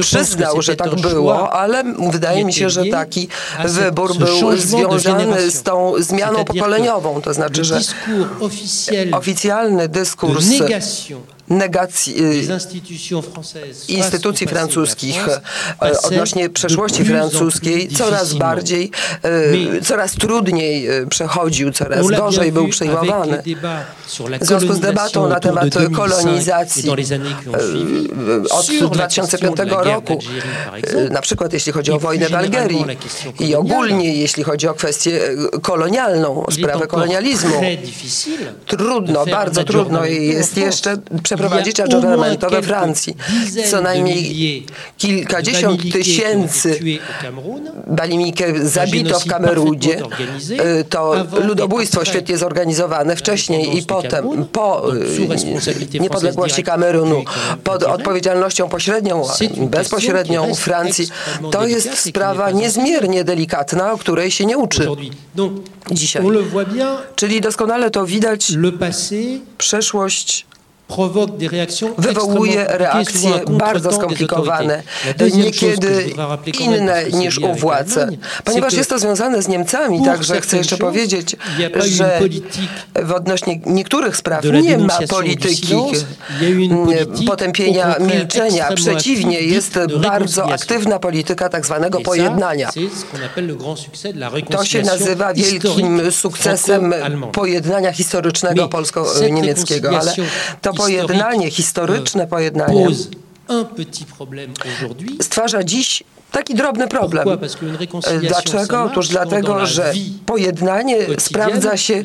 przyznał, 0.00 0.62
że 0.62 0.76
tak 0.76 0.94
było, 0.94 1.52
ale 1.52 1.84
wydaje 2.10 2.44
mi 2.44 2.52
się, 2.52 2.70
że 2.70 2.84
taki 2.84 3.28
wybór 3.64 4.16
był 4.16 4.56
związany 4.56 5.50
z 5.50 5.62
tą 5.62 5.92
zmianą 5.98 6.44
pokoleniową. 6.44 7.20
To 7.20 7.34
znaczy, 7.34 7.64
że 7.64 7.80
oficjalny 9.12 9.88
dyskurs 9.88 10.46
negacji 11.48 12.16
instytucji 13.88 14.46
francuskich 14.46 15.26
odnośnie 16.02 16.50
przeszłości 16.50 17.04
francuskiej 17.04 17.88
coraz 17.88 18.34
bardziej, 18.34 18.90
coraz 19.82 20.12
trudniej 20.12 20.88
przechodził, 21.10 21.72
coraz 21.72 22.06
gorzej 22.06 22.52
był 22.52 22.68
przyjmowany. 22.68 23.42
W 24.40 24.46
związku 24.46 24.74
z 24.74 24.80
debatą 24.80 25.28
na 25.28 25.40
temat 25.40 25.68
kolonizacji 25.96 26.90
od 28.50 28.92
2005 28.92 29.56
roku, 29.70 30.18
na 31.10 31.20
przykład 31.20 31.52
jeśli 31.52 31.72
chodzi 31.72 31.92
o 31.92 31.98
wojnę 31.98 32.28
w 32.28 32.34
Algerii 32.34 32.84
i 33.40 33.54
ogólnie 33.54 34.14
jeśli 34.14 34.44
chodzi 34.44 34.68
o 34.68 34.74
kwestię 34.74 35.20
kolonialną, 35.62 36.44
sprawę 36.50 36.86
kolonializmu, 36.86 37.60
trudno, 38.66 39.26
bardzo 39.26 39.64
trudno 39.64 40.04
jest 40.04 40.56
jeszcze 40.56 40.96
przeprowadzić 41.36 41.80
adżornamento 41.80 42.50
we 42.50 42.62
Francji. 42.62 43.16
Co 43.70 43.80
najmniej 43.80 44.66
kilkadziesiąt 44.98 45.92
tysięcy 45.92 46.80
Balimikę 47.86 48.68
zabito 48.68 49.20
w 49.20 49.26
Kamerudzie. 49.26 50.02
Y, 50.80 50.84
To 50.84 51.14
ludobójstwo 51.44 52.04
świetnie 52.04 52.38
zorganizowane 52.38 53.16
wcześniej 53.16 53.78
i 53.78 53.82
potem, 53.82 54.46
po 54.52 54.94
y, 54.94 55.98
niepodległości 56.00 56.62
Kamerunu, 56.62 57.24
pod 57.64 57.82
odpowiedzialnością 57.82 58.68
pośrednią, 58.68 59.22
bezpośrednią 59.56 60.54
Francji. 60.54 61.08
To 61.50 61.66
jest 61.66 61.98
sprawa 61.98 62.50
niezmiernie 62.50 63.24
delikatna, 63.24 63.92
o 63.92 63.98
której 63.98 64.30
się 64.30 64.46
nie 64.46 64.58
uczy 64.58 64.88
dzisiaj. 65.90 66.22
Czyli 67.16 67.40
doskonale 67.40 67.90
to 67.90 68.06
widać, 68.06 68.52
przeszłość 69.58 70.46
wywołuje 71.98 72.66
reakcje 72.68 73.30
bardzo 73.50 73.92
skomplikowane, 73.92 74.82
niekiedy 75.34 76.10
inne 76.60 77.04
niż 77.04 77.38
u 77.38 77.54
władz. 77.54 77.98
Ponieważ 78.44 78.72
jest 78.72 78.90
to 78.90 78.98
związane 78.98 79.42
z 79.42 79.48
Niemcami, 79.48 80.04
także 80.04 80.40
chcę 80.40 80.56
jeszcze 80.56 80.76
powiedzieć, 80.76 81.36
że 81.84 82.20
w 83.02 83.12
odnośnie 83.12 83.60
niektórych 83.66 84.16
spraw 84.16 84.44
nie 84.44 84.78
ma 84.78 84.98
polityki 85.08 85.74
potępienia 87.26 87.96
milczenia. 88.00 88.68
Przeciwnie, 88.74 89.40
jest 89.40 89.78
bardzo 90.02 90.52
aktywna 90.52 90.98
polityka 90.98 91.48
tak 91.48 91.66
zwanego 91.66 92.00
pojednania. 92.00 92.70
To 94.50 94.64
się 94.64 94.82
nazywa 94.82 95.34
wielkim 95.34 96.12
sukcesem 96.12 96.94
pojednania 97.32 97.92
historycznego 97.92 98.68
polsko-niemieckiego, 98.68 99.98
ale 100.00 100.14
to 100.62 100.73
pojednanie, 100.76 101.50
historyczne 101.50 102.26
pojednanie 102.26 102.86
stwarza 105.20 105.64
dziś 105.64 106.02
taki 106.34 106.54
drobny 106.54 106.88
problem. 106.88 107.28
Dlaczego? 108.20 108.82
Otóż 108.82 109.08
dlatego, 109.08 109.66
że 109.66 109.92
pojednanie 110.26 110.96
sprawdza 111.18 111.76
się 111.76 112.04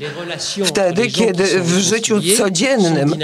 wtedy, 0.66 1.08
kiedy 1.08 1.44
w 1.62 1.78
życiu 1.78 2.20
codziennym 2.38 3.16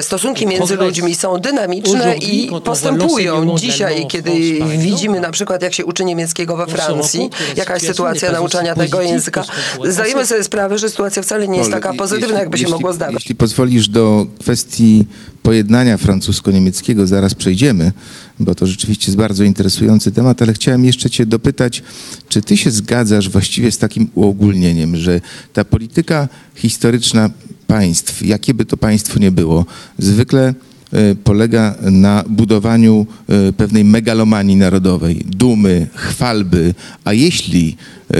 stosunki 0.00 0.46
między 0.46 0.76
ludźmi 0.76 1.14
są 1.14 1.38
dynamiczne 1.38 2.16
i 2.16 2.50
postępują. 2.64 3.58
Dzisiaj, 3.58 4.06
kiedy 4.06 4.30
widzimy 4.78 5.20
na 5.20 5.30
przykład, 5.30 5.62
jak 5.62 5.74
się 5.74 5.84
uczy 5.84 6.04
niemieckiego 6.04 6.56
we 6.56 6.66
Francji, 6.66 7.30
jaka 7.56 7.74
jest 7.74 7.86
sytuacja 7.86 8.32
nauczania 8.32 8.74
tego 8.74 9.02
języka, 9.02 9.44
zdajemy 9.84 10.26
sobie 10.26 10.44
sprawę, 10.44 10.78
że 10.78 10.90
sytuacja 10.90 11.22
wcale 11.22 11.48
nie 11.48 11.58
jest 11.58 11.70
taka 11.70 11.94
pozytywna, 11.94 12.38
jakby 12.38 12.58
się 12.58 12.68
mogło 12.68 12.92
zdawać. 12.92 13.14
Jeśli 13.14 13.34
pozwolisz 13.34 13.88
do 13.88 14.26
kwestii 14.40 15.06
pojednania 15.42 15.96
francusko-niemieckiego, 15.96 17.06
zaraz 17.06 17.34
przejdziemy, 17.34 17.92
bo 18.40 18.54
to 18.54 18.66
rzeczywiście 18.66 19.06
jest 19.06 19.16
bardzo 19.16 19.44
interesujący 19.44 20.12
temat, 20.12 20.42
ale 20.42 20.52
chciałem 20.52 20.84
jeszcze 20.84 21.10
cię 21.10 21.26
dopytać, 21.26 21.82
czy 22.28 22.42
ty 22.42 22.56
się 22.56 22.70
zgadzasz 22.70 23.28
właściwie 23.28 23.72
z 23.72 23.78
takim 23.78 24.08
uogólnieniem, 24.14 24.96
że 24.96 25.20
ta 25.52 25.64
polityka 25.64 26.28
historyczna 26.54 27.30
państw, 27.66 28.26
jakie 28.26 28.54
by 28.54 28.64
to 28.64 28.76
państwo 28.76 29.18
nie 29.18 29.30
było, 29.30 29.66
zwykle 29.98 30.54
e, 30.92 31.14
polega 31.14 31.74
na 31.90 32.24
budowaniu 32.28 33.06
e, 33.28 33.52
pewnej 33.52 33.84
megalomanii 33.84 34.56
narodowej, 34.56 35.24
dumy, 35.26 35.86
chwalby, 35.94 36.74
a 37.04 37.12
jeśli, 37.12 37.76
e, 38.10 38.16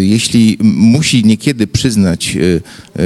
jeśli 0.00 0.58
musi 0.60 1.24
niekiedy 1.24 1.66
przyznać 1.66 2.36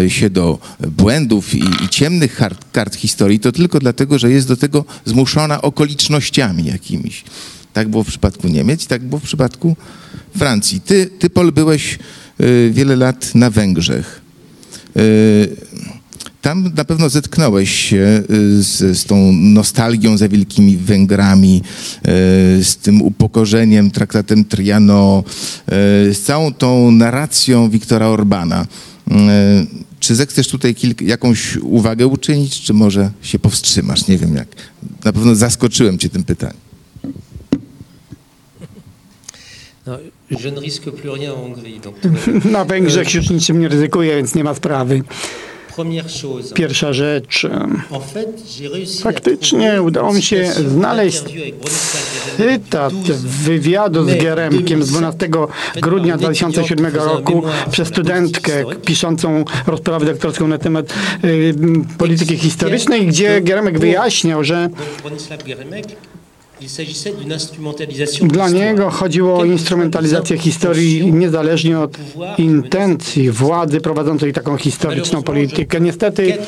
się 0.09 0.31
do 0.31 0.59
błędów 0.97 1.55
i, 1.55 1.65
i 1.85 1.89
ciemnych 1.89 2.37
kart, 2.37 2.65
kart 2.73 2.97
historii, 2.97 3.41
to 3.41 3.53
tylko 3.53 3.79
dlatego, 3.79 4.19
że 4.19 4.31
jest 4.31 4.49
do 4.49 4.57
tego 4.57 4.85
zmuszona 5.05 5.63
okolicznościami 5.63 6.65
jakimiś. 6.65 7.25
Tak 7.73 7.89
było 7.89 8.05
w 8.05 8.09
przypadku 8.09 8.49
Niemiec, 8.49 8.87
tak 8.87 9.05
było 9.05 9.19
w 9.19 9.25
przypadku 9.25 9.77
Francji. 10.37 10.81
Ty, 10.81 11.11
ty 11.19 11.31
Pol, 11.31 11.53
byłeś 11.53 11.99
wiele 12.71 12.97
lat 12.97 13.35
na 13.35 13.51
Węgrzech. 13.51 14.21
Tam 16.47 16.73
na 16.77 16.85
pewno 16.85 17.09
zetknąłeś 17.09 17.71
się 17.71 18.23
z, 18.59 18.99
z, 18.99 19.05
tą 19.05 19.33
nostalgią 19.33 20.17
za 20.17 20.29
wielkimi 20.29 20.77
Węgrami, 20.77 21.63
z 22.63 22.77
tym 22.77 23.03
upokorzeniem 23.03 23.91
traktatem 23.91 24.45
Triano, 24.45 25.25
z 26.13 26.21
całą 26.21 26.55
tą 26.55 26.91
narracją 26.91 27.71
Wiktora 27.71 28.07
Orbana. 28.07 28.67
Czy 30.01 30.15
zechcesz 30.15 30.49
tutaj 30.49 30.75
kilk, 30.75 31.03
jakąś 31.03 31.57
uwagę 31.57 32.07
uczynić, 32.07 32.61
czy 32.61 32.75
może 32.75 33.11
się 33.23 33.39
powstrzymasz? 33.39 34.09
Nie 34.09 34.19
wiem 34.19 34.35
jak. 34.35 34.49
Na 35.05 35.13
pewno 35.13 35.35
zaskoczyłem 35.35 35.99
cię 35.99 36.09
tym 36.09 36.25
pytaniem. 36.25 36.57
No, 39.87 39.99
je 40.31 40.53
ne 40.53 40.61
risque 40.61 40.93
plus 40.93 41.19
rien 41.19 41.31
en 41.31 41.37
Hongrie. 41.37 41.81
Donc, 41.81 41.97
Na 42.53 42.65
Węgrzech 42.65 43.15
już 43.15 43.31
niczym 43.31 43.61
nie 43.61 43.69
ryzykuję, 43.69 44.17
więc 44.17 44.35
nie 44.35 44.45
ma 44.45 44.55
sprawy. 44.55 45.03
Pierwsza 46.55 46.93
rzecz. 46.93 47.47
Faktycznie 49.03 49.83
udało 49.83 50.13
mi 50.13 50.23
się 50.23 50.53
znaleźć 50.53 51.23
cytat 52.37 52.93
du 52.93 53.03
12 53.03 53.29
wywiadu 53.45 54.05
z 54.05 54.23
Geremkiem 54.23 54.83
z 54.83 54.91
2007, 54.91 55.31
12 55.31 55.81
grudnia 55.81 56.17
2007 56.17 56.95
roku 56.95 57.43
przez 57.71 57.89
studentkę 57.89 58.65
piszącą 58.85 59.45
rozprawę 59.67 60.07
doktorską 60.07 60.49
na 60.49 60.59
temat 60.59 60.95
y, 61.25 61.55
polityki 61.99 62.37
historycznej, 62.37 63.07
gdzie 63.07 63.41
Geremek 63.41 63.79
wyjaśniał, 63.79 64.45
że 64.45 64.69
Dla 68.23 68.49
niego 68.49 68.91
chodziło 68.91 69.39
o 69.39 69.45
instrumentalizację 69.45 70.39
historii 70.39 71.13
niezależnie 71.13 71.79
od 71.79 71.99
intencji 72.39 73.31
władzy 73.31 73.81
prowadzącej 73.81 74.33
taką 74.33 74.57
historyczną 74.57 75.23
politykę. 75.23 75.81
Niestety 75.81 76.39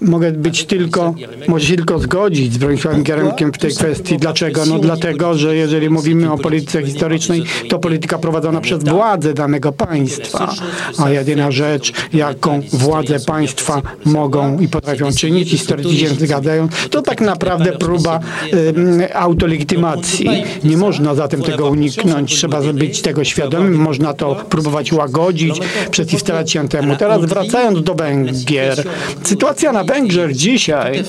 mogę 0.00 0.32
być 0.32 0.64
tylko, 0.64 1.14
może 1.48 1.66
się 1.66 1.76
tylko 1.76 1.98
zgodzić 1.98 2.52
z 2.52 2.58
Bronisławem 2.58 3.02
Geremkiem 3.02 3.52
w 3.52 3.58
tej 3.58 3.70
kwestii. 3.70 4.16
Dlaczego? 4.16 4.66
No 4.66 4.78
dlatego, 4.78 5.34
że 5.34 5.56
jeżeli 5.56 5.90
mówimy 5.90 6.32
o 6.32 6.38
polityce 6.38 6.82
historycznej, 6.82 7.42
to 7.68 7.78
polityka 7.78 8.18
prowadzona 8.18 8.60
przez 8.60 8.84
władzę 8.84 9.34
danego 9.34 9.72
państwa. 9.72 10.54
A 10.98 11.10
jedyna 11.10 11.50
rzecz, 11.50 11.92
jaką 12.12 12.60
władze 12.72 13.20
państwa 13.20 13.82
mogą 14.04 14.58
i 14.58 14.68
potrafią 14.68 15.12
czynić, 15.12 15.50
historycy 15.50 15.96
się 15.96 16.08
zgadzają, 16.08 16.68
to 16.90 17.02
tak 17.02 17.20
naprawdę 17.20 17.72
próba 17.72 18.20
em, 18.52 18.97
autolegitymacji. 19.14 20.28
Nie 20.64 20.76
można 20.76 21.14
zatem 21.14 21.42
tego 21.42 21.66
uniknąć, 21.68 22.36
trzeba 22.36 22.60
być 22.72 23.02
tego 23.02 23.24
świadomym, 23.24 23.74
można 23.74 24.14
to 24.14 24.34
próbować 24.34 24.92
łagodzić, 24.92 25.60
przeciwstawiać 25.90 26.50
się 26.50 26.68
temu. 26.68 26.96
Teraz 26.96 27.24
wracając 27.24 27.82
do 27.82 27.94
Węgier, 27.94 28.84
sytuacja 29.24 29.72
na 29.72 29.84
Węgrzech 29.84 30.36
dzisiaj 30.36 31.02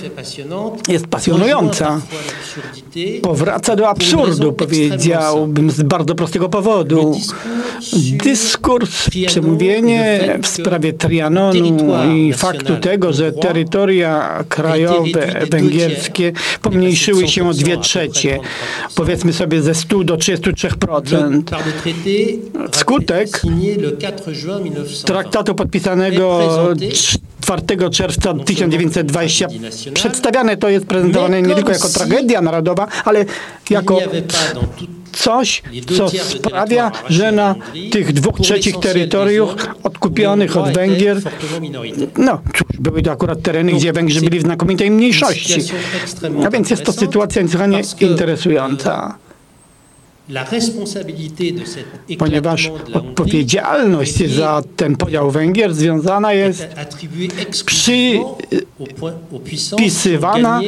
jest 0.87 1.07
pasjonująca. 1.07 2.01
Powraca 3.21 3.75
do 3.75 3.89
absurdu, 3.89 4.53
powiedziałbym, 4.53 5.71
z 5.71 5.81
bardzo 5.81 6.15
prostego 6.15 6.49
powodu. 6.49 7.19
Dyskurs, 8.23 9.09
przemówienie 9.27 10.39
w 10.43 10.47
sprawie 10.47 10.93
Trianonu 10.93 11.63
i 12.15 12.33
faktu 12.33 12.77
tego, 12.77 13.13
że 13.13 13.31
terytoria 13.31 14.43
krajowe 14.49 15.45
węgierskie 15.51 16.31
pomniejszyły 16.61 17.27
się 17.27 17.49
o 17.49 17.53
dwie 17.53 17.77
trzecie, 17.79 18.39
powiedzmy 18.95 19.33
sobie 19.33 19.61
ze 19.61 19.75
100 19.75 20.03
do 20.03 20.15
33%. 20.15 21.43
par 21.43 21.65
le 21.65 21.71
traité 21.71 22.39
Skutek 22.71 23.37
signé 23.37 23.75
le 23.75 23.97
4 23.97 24.33
juin 24.33 24.59
1920. 24.59 25.07
Traktatu 25.07 25.55
podpisanego 25.55 26.39
4 27.41 27.89
czerwca 27.89 28.33
1920. 28.45 29.47
Przedstawiane 29.93 30.57
to 30.57 30.69
jest 30.69 30.85
prezentowane 30.85 31.41
nie 31.41 31.55
tylko 31.55 31.71
jako 31.71 31.89
tragedia 31.89 32.41
narodowa, 32.41 32.87
ale 33.05 33.25
jako 33.69 33.99
coś, 35.19 35.61
co 35.97 36.09
sprawia, 36.09 36.91
że 37.09 37.31
na 37.31 37.55
tych 37.91 38.13
dwóch 38.13 38.39
trzecich 38.39 38.77
terytoriów 38.77 39.55
odkupionych 39.83 40.57
od 40.57 40.73
Węgier, 40.73 41.21
no 42.17 42.41
cóż, 42.53 42.79
były 42.79 43.01
to 43.01 43.11
akurat 43.11 43.41
tereny, 43.41 43.71
gdzie 43.71 43.93
Węgrzy 43.93 44.21
byli 44.21 44.39
w 44.39 44.41
znakomitej 44.41 44.91
mniejszości. 44.91 45.61
A 46.45 46.49
więc 46.49 46.69
jest 46.69 46.83
to 46.83 46.93
sytuacja 46.93 47.41
niesłychanie 47.41 47.81
interesująca. 48.01 49.17
Ponieważ 52.17 52.71
odpowiedzialność 52.93 54.35
za 54.35 54.61
ten 54.75 54.95
podział 54.95 55.31
Węgier 55.31 55.73
związana 55.73 56.33
jest 56.33 56.67
przypisywana 59.75 60.61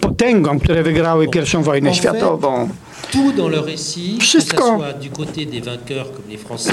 potęgom, 0.00 0.60
które 0.60 0.82
wygrały 0.82 1.26
I 1.26 1.62
wojnę 1.62 1.94
światową. 1.94 2.68
Wszystko 4.20 4.80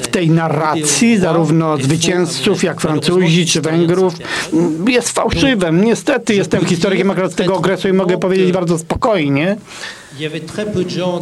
w 0.02 0.08
tej 0.08 0.30
narracji, 0.30 1.18
zarówno 1.18 1.78
zwycięzców, 1.78 2.64
jak 2.64 2.82
Francuzi 2.82 3.46
czy 3.46 3.62
Węgrów, 3.62 4.14
jest 4.88 5.10
fałszywe. 5.10 5.72
Niestety 5.72 6.36
jestem 6.36 6.66
historykiem 6.66 7.12
akurat 7.12 7.36
tego 7.36 7.56
okresu 7.56 7.88
i 7.88 7.94
mogę 7.94 8.18
powiedzieć 8.18 8.52
bardzo 8.52 8.80
spokojnie, 8.80 9.58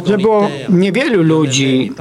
że 0.06 0.18
było 0.18 0.48
niewielu 0.68 1.22
ludzi. 1.22 1.92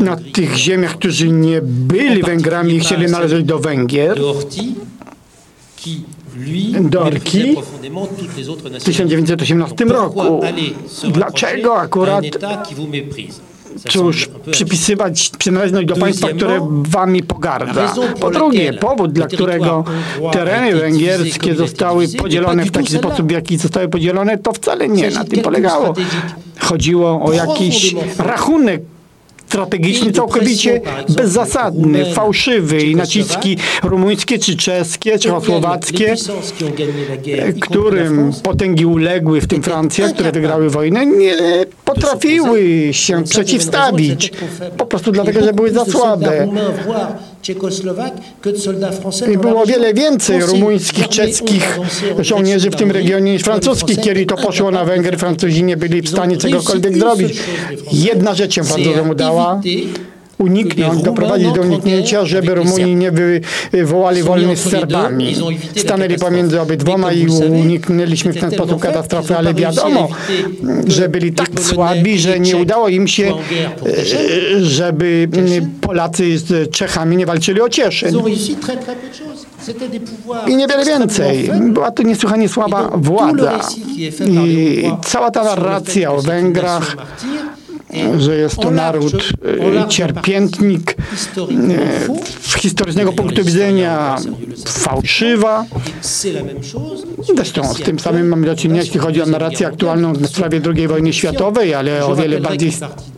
na 0.00 0.16
tych 0.32 0.56
ziemiach, 0.56 0.94
którzy 0.96 1.28
nie 1.28 1.60
byli 1.62 2.22
Węgrami 2.22 2.74
i 2.74 2.80
chcieli 2.80 3.06
należeć 3.10 3.44
do 3.44 3.58
Węgier, 3.58 4.18
Dorki 6.80 7.56
w 8.78 8.84
1918 8.84 9.84
roku. 9.84 10.40
Dlaczego 11.12 11.76
akurat 11.76 12.24
cóż, 13.88 14.28
przypisywać 14.50 15.30
przynależność 15.38 15.86
do 15.86 15.96
państwa, 15.96 16.28
które 16.28 16.68
wami 16.82 17.22
pogardza. 17.22 17.94
Po 18.20 18.30
drugie, 18.30 18.72
powód, 18.72 19.12
dla 19.12 19.26
którego 19.26 19.84
tereny 20.32 20.74
węgierskie 20.74 21.54
zostały 21.54 22.08
podzielone 22.08 22.64
w 22.64 22.70
taki 22.70 22.92
sposób, 22.92 23.28
w 23.28 23.30
jaki 23.30 23.56
zostały 23.56 23.88
podzielone, 23.88 24.38
to 24.38 24.52
wcale 24.52 24.88
nie 24.88 25.10
na 25.10 25.24
tym 25.24 25.40
polegało. 25.42 25.94
Chodziło 26.58 27.22
o 27.22 27.32
jakiś 27.32 27.94
rachunek 28.18 28.82
strategicznie 29.50 30.12
całkowicie 30.12 30.80
bezzasadny, 31.08 32.14
fałszywy 32.14 32.80
i 32.80 32.96
naciski 32.96 33.56
rumuńskie 33.82 34.38
czy 34.38 34.56
czeskie, 34.56 35.18
czechosłowackie, 35.18 36.14
którym 37.60 38.32
potęgi 38.42 38.86
uległy, 38.86 39.40
w 39.40 39.46
tym 39.46 39.62
Francja, 39.62 40.08
które 40.08 40.32
wygrały 40.32 40.70
wojnę, 40.70 41.06
nie 41.06 41.34
potrafiły 41.84 42.88
się 42.92 43.24
przeciwstawić. 43.24 44.32
Po 44.76 44.86
prostu 44.86 45.12
dlatego, 45.12 45.40
że 45.44 45.52
były 45.52 45.70
za 45.70 45.84
słabe. 45.84 46.48
I 49.32 49.38
było 49.38 49.66
wiele 49.66 49.94
więcej 49.94 50.42
rumuńskich, 50.42 51.08
czeskich 51.08 51.78
żołnierzy 52.18 52.70
w 52.70 52.76
tym 52.76 52.90
regionie 52.90 53.32
niż 53.32 53.42
francuskich. 53.42 54.00
Kiedy 54.00 54.26
to 54.26 54.36
poszło 54.36 54.70
na 54.70 54.84
Węgry, 54.84 55.16
Francuzi 55.16 55.62
nie 55.62 55.76
byli 55.76 56.02
w 56.02 56.08
stanie 56.08 56.36
czegokolwiek 56.36 56.98
zrobić. 56.98 57.38
Jedna 57.92 58.34
rzecz 58.34 58.54
się 58.54 58.64
Francuzom 58.64 59.08
udała 59.40 59.60
uniknąć, 60.40 61.02
doprowadzić 61.02 61.52
do 61.52 61.60
uniknięcia, 61.60 62.24
żeby 62.24 62.54
Rumuni 62.54 62.96
nie 62.96 63.12
wywołali 63.72 64.22
wojny 64.22 64.56
z 64.56 64.70
Serbami. 64.70 65.34
Stanęli 65.76 66.18
pomiędzy 66.18 66.60
obydwoma 66.60 67.12
i 67.12 67.26
uniknęliśmy 67.28 68.32
w 68.32 68.40
ten 68.40 68.50
sposób 68.50 68.80
katastrofy, 68.80 69.36
ale 69.36 69.54
wiadomo, 69.54 70.08
że 70.86 71.08
byli 71.08 71.32
tak 71.32 71.48
słabi, 71.60 72.18
że 72.18 72.40
nie 72.40 72.56
udało 72.56 72.88
im 72.88 73.08
się, 73.08 73.32
e, 73.32 74.64
żeby 74.64 75.28
Polacy 75.80 76.38
z 76.38 76.70
Czechami 76.70 77.16
nie 77.16 77.26
walczyli 77.26 77.60
o 77.60 77.68
Cieszyn. 77.68 78.14
I 80.46 80.56
niewiele 80.56 80.84
więcej. 80.84 81.50
Była 81.60 81.90
to 81.90 82.02
niesłychanie 82.02 82.48
słaba 82.48 82.90
władza. 82.94 83.60
I 84.26 84.90
cała 85.04 85.30
ta 85.30 85.44
narracja 85.44 86.12
o 86.12 86.22
Węgrach 86.22 86.96
że 88.18 88.36
jest 88.36 88.56
to 88.56 88.70
naród 88.70 89.14
e, 89.84 89.88
cierpiętnik 89.88 90.94
z 91.16 91.38
e, 92.56 92.58
historycznego 92.60 93.12
punktu 93.12 93.44
widzenia 93.44 94.16
fałszywa. 94.66 95.64
Zresztą 97.36 97.74
z 97.74 97.80
tym 97.80 97.98
samym 97.98 98.28
mamy 98.28 98.46
do 98.46 98.56
czynienia, 98.56 98.80
jeśli 98.80 99.00
chodzi 99.00 99.22
o 99.22 99.26
narrację 99.26 99.66
aktualną 99.66 100.12
w 100.12 100.26
sprawie 100.26 100.60
II 100.76 100.88
wojny 100.88 101.12
światowej, 101.12 101.74
ale 101.74 102.06
o 102.06 102.16
wiele 102.16 102.40
bardziej, 102.40 102.72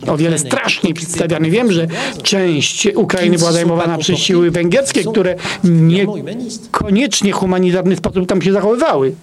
o 0.07 0.17
wiele 0.17 0.39
straszniej 0.39 0.95
przedstawiany. 0.95 1.51
Wiem, 1.51 1.73
że 1.73 1.87
część 2.23 2.89
Ukrainy 2.95 3.39
była 3.39 3.53
zajmowana 3.53 3.99
przez 3.99 4.19
siły 4.19 4.51
węgierskie, 4.51 5.05
które 5.05 5.37
niekoniecznie 5.65 7.33
humanitarny 7.33 7.97
sposób 7.97 8.29
tam 8.29 8.43
się 8.43 8.53
zachowywały 8.53 9.15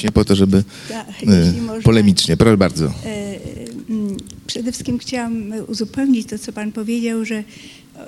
właśnie 0.00 0.12
po 0.12 0.24
to, 0.24 0.36
żeby 0.36 0.64
tak, 0.88 1.06
można, 1.26 1.82
polemicznie. 1.82 2.36
Proszę 2.36 2.56
bardzo. 2.56 2.84
E, 2.86 2.90
mm, 3.90 4.16
przede 4.46 4.72
wszystkim 4.72 4.98
chciałam 4.98 5.52
uzupełnić 5.66 6.28
to, 6.28 6.38
co 6.38 6.52
Pan 6.52 6.72
powiedział, 6.72 7.24
że 7.24 7.44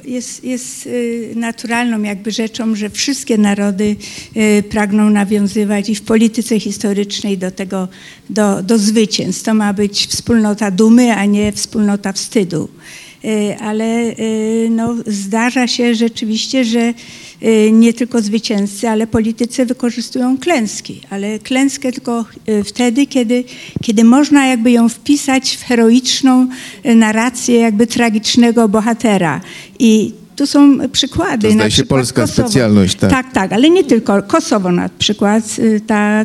jest, 0.04 0.44
jest 0.44 0.86
e, 0.86 0.90
naturalną 1.34 2.02
jakby 2.02 2.30
rzeczą, 2.30 2.74
że 2.74 2.90
wszystkie 2.90 3.38
narody 3.38 3.96
e, 4.34 4.62
pragną 4.62 5.10
nawiązywać 5.10 5.88
i 5.88 5.94
w 5.94 6.02
polityce 6.02 6.60
historycznej 6.60 7.38
do 7.38 7.50
tego, 7.50 7.88
do, 8.30 8.62
do 8.62 8.78
zwycięstw. 8.78 9.42
To 9.42 9.54
ma 9.54 9.72
być 9.72 10.06
wspólnota 10.06 10.70
dumy, 10.70 11.12
a 11.12 11.24
nie 11.24 11.52
wspólnota 11.52 12.12
wstydu. 12.12 12.68
Ale 13.60 14.14
no, 14.70 14.96
zdarza 15.06 15.66
się 15.66 15.94
rzeczywiście, 15.94 16.64
że 16.64 16.94
nie 17.72 17.92
tylko 17.92 18.22
zwycięzcy, 18.22 18.88
ale 18.88 19.06
politycy 19.06 19.66
wykorzystują 19.66 20.38
klęski, 20.38 21.00
ale 21.10 21.38
klęskę 21.38 21.92
tylko 21.92 22.24
y, 22.48 22.64
wtedy, 22.64 23.06
kiedy, 23.06 23.44
kiedy 23.82 24.04
można 24.04 24.46
jakby 24.46 24.70
ją 24.70 24.88
wpisać 24.88 25.56
w 25.56 25.62
heroiczną 25.64 26.48
y, 26.86 26.94
narrację 26.94 27.58
jakby 27.58 27.86
tragicznego 27.86 28.68
bohatera. 28.68 29.40
I 29.78 30.12
tu 30.36 30.46
są 30.46 30.78
przykłady. 30.92 31.48
To 31.48 31.54
zdaje 31.54 31.70
się 31.70 31.84
polska 31.84 32.22
Kosowo. 32.22 32.48
specjalność, 32.48 32.94
tak. 32.94 33.10
Tak, 33.10 33.32
tak, 33.32 33.52
ale 33.52 33.70
nie 33.70 33.84
tylko. 33.84 34.22
Kosowo 34.22 34.72
na 34.72 34.88
przykład, 34.98 35.58
y, 35.58 35.80
ta 35.86 36.24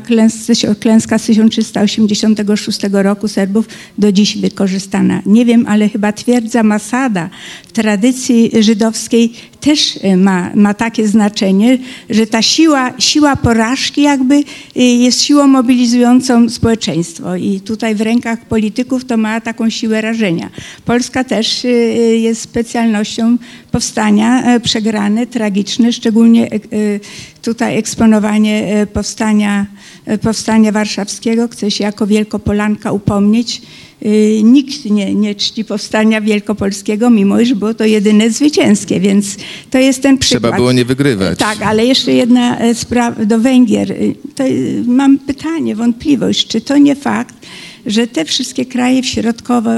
klęska 0.80 1.18
z 1.18 1.26
1386 1.26 2.80
roku 2.92 3.28
Serbów 3.28 3.68
do 3.98 4.12
dziś 4.12 4.38
wykorzystana. 4.38 5.22
Nie 5.26 5.46
wiem, 5.46 5.66
ale 5.68 5.90
chyba 5.90 6.12
twierdza 6.12 6.64
Masada 6.64 7.30
w 7.68 7.72
tradycji 7.72 8.52
żydowskiej 8.60 9.34
też 9.60 9.96
y, 9.96 10.18
ma, 10.18 10.52
ma 10.56 10.74
takie 10.74 11.08
znaczenie, 11.08 11.78
że 12.10 12.28
ta 12.28 12.42
siła, 12.42 12.94
siła 13.00 13.36
porażki 13.36 14.02
jakby 14.02 14.36
y, 14.36 14.44
jest 14.84 15.22
siłą 15.22 15.48
mobilizującą 15.48 16.50
społeczeństwo 16.50 17.36
i 17.36 17.60
tutaj 17.60 17.96
w 17.96 18.02
rękach 18.02 18.46
polityków 18.46 19.06
to 19.06 19.18
ma 19.18 19.42
taką 19.42 19.70
siłę 19.70 20.02
rażenia. 20.02 20.50
Polska 20.86 21.24
też 21.24 21.68
jest 22.14 22.42
specjalnością 22.42 23.38
powstania 23.78 24.44
e, 24.44 24.60
przegrane, 24.60 25.28
tragiczne, 25.28 25.94
szczególnie 25.94 26.52
e, 26.52 26.58
tutaj 27.42 27.78
eksponowanie 27.78 28.68
e, 28.68 28.88
powstania, 28.88 29.66
powstania 30.22 30.72
warszawskiego. 30.72 31.48
Chcę 31.48 31.72
się 31.72 31.84
jako 31.84 32.08
Wielkopolanka 32.08 32.92
upomnieć. 32.92 33.62
Nikt 34.44 34.86
nie, 34.86 35.16
nie 35.16 35.36
czci 35.36 35.66
powstania 35.66 36.22
wielkopolskiego, 36.22 37.10
mimo 37.10 37.40
iż 37.40 37.54
było 37.54 37.74
to 37.74 37.86
jedyne 37.86 38.30
zwycięskie, 38.30 39.00
więc 39.00 39.38
to 39.70 39.78
jest 39.78 40.02
ten 40.02 40.18
przykład. 40.18 40.42
Trzeba 40.42 40.56
było 40.58 40.72
nie 40.72 40.86
wygrywać. 40.86 41.40
Tak, 41.40 41.62
ale 41.62 41.86
jeszcze 41.86 42.14
jedna 42.14 42.58
sprawa 42.74 43.26
do 43.26 43.40
Węgier. 43.40 43.96
To 44.36 44.44
mam 44.86 45.20
pytanie, 45.20 45.76
wątpliwość, 45.76 46.48
czy 46.48 46.62
to 46.62 46.78
nie 46.78 46.96
fakt, 46.96 47.36
że 47.86 48.08
te 48.08 48.26
wszystkie 48.26 48.66
kraje 48.66 49.04
środkowo, 49.04 49.70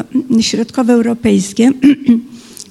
środkowoeuropejskie 0.41 1.71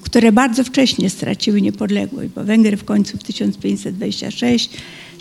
które 0.08 0.32
bardzo 0.32 0.64
wcześnie 0.64 1.10
straciły 1.10 1.60
niepodległość, 1.60 2.28
bo 2.34 2.44
Węgry 2.44 2.76
w 2.76 2.84
końcu 2.84 3.18
w 3.18 3.22
1526, 3.22 4.70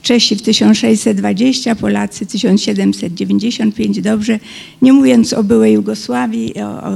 Czesi 0.02 0.36
w 0.36 0.42
1620, 0.42 1.76
Polacy 1.76 2.26
1795, 2.26 4.02
dobrze, 4.02 4.40
nie 4.82 4.94
mówiąc 4.94 5.34
o 5.34 5.44
byłej 5.44 5.74
Jugosławii, 5.74 6.54
o, 6.60 6.84
o, 6.84 6.92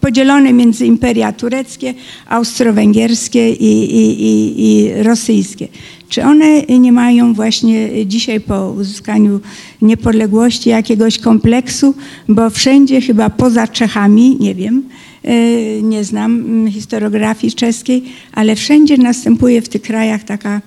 podzielone 0.00 0.52
między 0.52 0.86
imperia 0.86 1.32
tureckie, 1.32 1.94
austro-węgierskie 2.28 3.50
i, 3.50 3.96
i, 3.96 4.22
i, 4.22 4.62
i 4.66 4.92
rosyjskie. 5.02 5.68
Czy 6.08 6.22
one 6.22 6.62
nie 6.62 6.92
mają 6.92 7.34
właśnie 7.34 8.06
dzisiaj 8.06 8.40
po 8.40 8.70
uzyskaniu 8.70 9.40
niepodległości 9.82 10.70
jakiegoś 10.70 11.18
kompleksu, 11.18 11.94
bo 12.28 12.50
wszędzie 12.50 13.00
chyba 13.00 13.30
poza 13.30 13.68
Czechami, 13.68 14.36
nie 14.40 14.54
wiem, 14.54 14.82
E, 15.28 15.82
nie 15.82 16.04
znam 16.04 16.36
mm, 16.36 16.72
historiografii 16.72 17.52
czeskiej, 17.52 18.04
ale 18.32 18.56
wszędzie 18.56 18.98
następuje 18.98 19.62
w 19.62 19.68
tych 19.68 19.82
krajach 19.82 20.24
taka, 20.24 20.60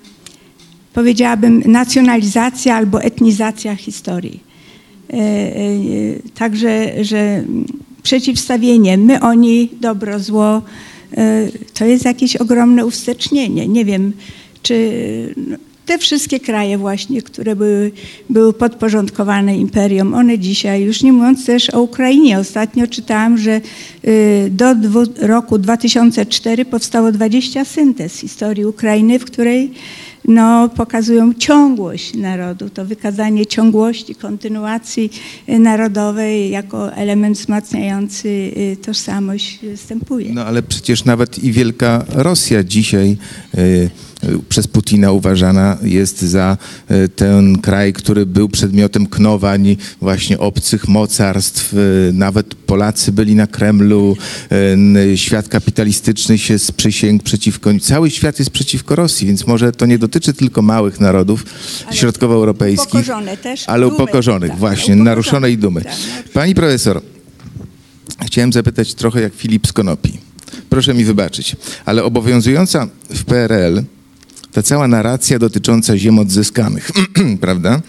powiedziałabym, 0.92 1.62
nacjonalizacja 1.66 2.74
albo 2.74 3.02
etnizacja 3.02 3.76
historii. 3.76 4.40
E, 5.10 5.16
e, 5.16 5.20
także, 6.34 7.04
że 7.04 7.44
przeciwstawienie 8.02 8.98
my, 8.98 9.20
oni, 9.20 9.68
dobro, 9.80 10.18
zło, 10.18 10.62
to 11.74 11.84
jest 11.84 12.04
jakieś 12.04 12.36
ogromne 12.36 12.86
uwstecznienie. 12.86 13.68
Nie 13.68 13.84
wiem, 13.84 14.12
czy 14.62 14.74
te 15.86 15.98
wszystkie 15.98 16.40
kraje 16.40 16.78
właśnie, 16.78 17.22
które 17.22 17.56
były, 17.56 17.90
były 18.30 18.52
podporządkowane 18.52 19.56
imperium, 19.56 20.14
one 20.14 20.38
dzisiaj, 20.38 20.82
już 20.82 21.02
nie 21.02 21.12
mówiąc 21.12 21.46
też 21.46 21.70
o 21.70 21.82
Ukrainie, 21.82 22.38
ostatnio 22.38 22.86
czytałam, 22.86 23.38
że 23.38 23.60
y, 24.04 24.50
do 24.50 24.74
roku 25.20 25.58
2004 25.58 26.64
powstało 26.64 27.12
20 27.12 27.64
syntez 27.64 28.16
historii 28.16 28.64
Ukrainy, 28.64 29.18
w 29.18 29.24
której 29.24 29.70
no, 30.28 30.68
pokazują 30.68 31.34
ciągłość 31.34 32.14
narodu, 32.14 32.70
to 32.70 32.84
wykazanie 32.84 33.46
ciągłości, 33.46 34.14
kontynuacji 34.14 35.10
y, 35.48 35.58
narodowej 35.58 36.50
jako 36.50 36.94
element 36.94 37.38
wzmacniający 37.38 38.28
y, 38.28 38.76
tożsamość 38.82 39.58
występuje. 39.62 40.32
No 40.32 40.44
ale 40.44 40.62
przecież 40.62 41.04
nawet 41.04 41.38
i 41.44 41.52
Wielka 41.52 42.04
Rosja 42.08 42.64
dzisiaj 42.64 43.16
y, 43.54 43.90
przez 44.48 44.66
Putina 44.66 45.12
uważana 45.12 45.78
jest 45.82 46.22
za 46.22 46.56
ten 47.16 47.58
kraj, 47.58 47.92
który 47.92 48.26
był 48.26 48.48
przedmiotem 48.48 49.06
knowań 49.06 49.76
właśnie 50.00 50.38
obcych 50.38 50.88
mocarstw. 50.88 51.74
Nawet 52.12 52.54
Polacy 52.54 53.12
byli 53.12 53.34
na 53.34 53.46
Kremlu, 53.46 54.16
świat 55.16 55.48
kapitalistyczny 55.48 56.38
się 56.38 56.58
sprzysięgł 56.58 57.24
przeciwko, 57.24 57.70
cały 57.80 58.10
świat 58.10 58.38
jest 58.38 58.50
przeciwko 58.50 58.96
Rosji, 58.96 59.26
więc 59.26 59.46
może 59.46 59.72
to 59.72 59.86
nie 59.86 59.98
dotyczy 59.98 60.32
tylko 60.32 60.62
małych 60.62 61.00
narodów 61.00 61.44
ale 61.86 61.96
środkowoeuropejskich, 61.96 62.88
upokorzone 62.88 63.36
też, 63.36 63.68
ale 63.68 63.86
dumy, 63.86 63.94
upokorzonych, 63.94 64.50
tak, 64.50 64.58
właśnie, 64.58 64.84
upokorzone, 64.84 65.04
naruszonej 65.04 65.58
dumy. 65.58 65.80
Tak, 65.82 65.92
Pani 66.32 66.54
profesor, 66.54 67.02
chciałem 68.26 68.52
zapytać 68.52 68.94
trochę 68.94 69.20
jak 69.20 69.34
Filip 69.34 69.66
z 69.66 69.72
Konopi. 69.72 70.18
Proszę 70.68 70.94
mi 70.94 71.04
wybaczyć, 71.04 71.56
ale 71.84 72.04
obowiązująca 72.04 72.88
w 73.10 73.24
PRL 73.24 73.82
ta 74.52 74.62
cała 74.62 74.88
narracja 74.88 75.38
dotycząca 75.38 75.98
ziem 75.98 76.18
odzyskanych, 76.18 76.90
prawda? 77.40 77.80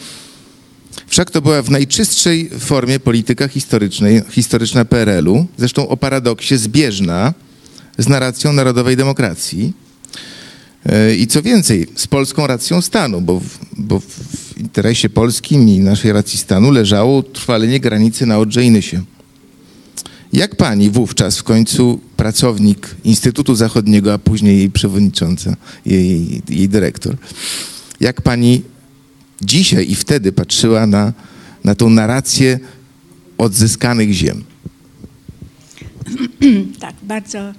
Wszak 1.08 1.32
to 1.32 1.42
była 1.42 1.62
w 1.62 1.70
najczystszej 1.70 2.50
formie 2.60 3.00
polityka 3.00 3.48
historycznej, 3.48 4.22
historyczna 4.30 4.86
PRL-u, 4.86 5.46
zresztą 5.58 5.88
o 5.88 5.98
paradoksie 5.98 6.58
zbieżna 6.58 7.34
z 7.98 8.08
narracją 8.08 8.54
narodowej 8.54 8.98
demokracji. 8.98 9.74
E, 10.86 11.16
I 11.16 11.28
co 11.28 11.42
więcej, 11.42 11.88
z 11.96 12.08
polską 12.08 12.48
racją 12.48 12.82
stanu, 12.82 13.22
bo, 13.22 13.42
bo 13.78 14.00
w 14.00 14.58
interesie 14.58 15.10
polskim 15.10 15.70
i 15.70 15.80
naszej 15.80 16.14
racji 16.14 16.40
stanu 16.40 16.72
leżało 16.72 17.18
utrwalenie 17.18 17.80
granicy 17.80 18.26
na 18.26 18.40
Odrze 18.40 18.64
i 18.64 18.72
Nysie. 18.72 19.02
Jak 20.34 20.56
pani 20.56 20.90
wówczas 20.90 21.38
w 21.38 21.44
końcu 21.44 22.00
pracownik 22.24 22.96
Instytutu 23.04 23.56
Zachodniego, 23.56 24.14
a 24.14 24.18
później 24.18 24.58
jej 24.58 24.70
przewodnicząca, 24.70 25.56
jej, 25.86 26.42
jej 26.50 26.70
dyrektor, 26.70 27.16
jak 28.00 28.22
pani 28.22 28.62
dzisiaj 29.42 29.92
i 29.92 29.96
wtedy 29.96 30.32
patrzyła 30.32 30.88
na, 30.88 31.14
na 31.64 31.76
tą 31.76 31.90
narrację 31.90 32.60
odzyskanych 33.38 34.14
ziem? 34.14 34.44
Tak, 36.80 36.96
bardzo 37.04 37.54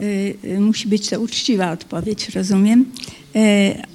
y, 0.00 0.34
y, 0.44 0.60
musi 0.60 0.88
być 0.88 1.08
to 1.08 1.20
uczciwa 1.20 1.72
odpowiedź, 1.72 2.28
rozumiem. 2.28 2.80
Y, 2.80 2.84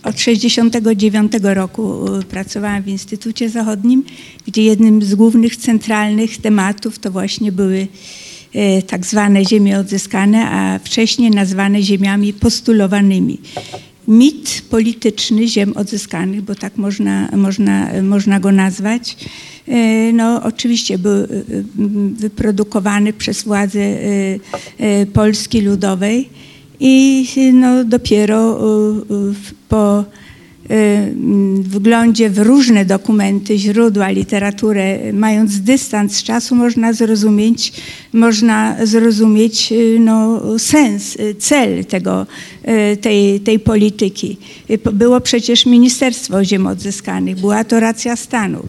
od 0.04 0.16
1969 0.16 1.32
roku 1.44 2.16
y, 2.16 2.24
pracowałam 2.24 2.84
w 2.84 2.88
Instytucie 2.88 3.50
Zachodnim, 3.50 4.04
gdzie 4.48 4.64
jednym 4.64 5.04
z 5.04 5.16
głównych, 5.16 5.58
centralnych 5.58 6.38
tematów 6.38 7.00
to 7.00 7.12
właśnie 7.12 7.52
były 7.52 7.88
tak 8.88 9.06
zwane 9.06 9.46
ziemie 9.46 9.80
odzyskane, 9.80 10.50
a 10.50 10.80
wcześniej 10.80 11.32
nazwane 11.32 11.82
ziemiami 11.82 12.34
postulowanymi. 12.34 13.38
Mit 14.08 14.62
polityczny 14.70 15.48
ziem 15.48 15.78
odzyskanych, 15.78 16.42
bo 16.42 16.56
tak 16.56 16.78
można, 16.78 17.30
można, 17.32 17.90
można 18.04 18.40
go 18.40 18.52
nazwać, 18.52 19.18
e, 19.68 20.14
no, 20.14 20.44
oczywiście 20.44 20.98
był 20.98 21.24
e, 21.24 21.28
wyprodukowany 22.14 23.14
przez 23.14 23.44
władze 23.44 23.80
Polski 25.14 25.62
Ludowej 25.62 26.30
i 26.80 27.26
no, 27.54 27.84
dopiero 27.84 28.60
po 29.70 30.06
wglądzie 31.60 32.30
w 32.30 32.40
różne 32.40 32.86
dokumenty, 32.86 33.58
źródła, 33.58 34.10
literaturę, 34.10 35.14
mając 35.14 35.60
dystans 35.60 36.16
z 36.16 36.24
czasu, 36.24 36.56
można 36.56 36.94
zrozumieć, 36.94 37.74
można 38.14 38.86
zrozumieć 38.86 39.74
no, 40.00 40.42
sens, 40.60 41.18
cel 41.40 41.86
tego, 41.86 42.28
tej, 43.02 43.40
tej 43.40 43.60
polityki. 43.60 44.38
Było 44.94 45.22
przecież 45.22 45.66
Ministerstwo 45.66 46.44
Ziem 46.44 46.68
Odzyskanych, 46.68 47.40
była 47.40 47.64
to 47.64 47.80
racja 47.80 48.16
stanu. 48.16 48.68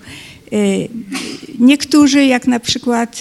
Niektórzy, 1.58 2.24
jak 2.24 2.46
na 2.46 2.60
przykład 2.60 3.20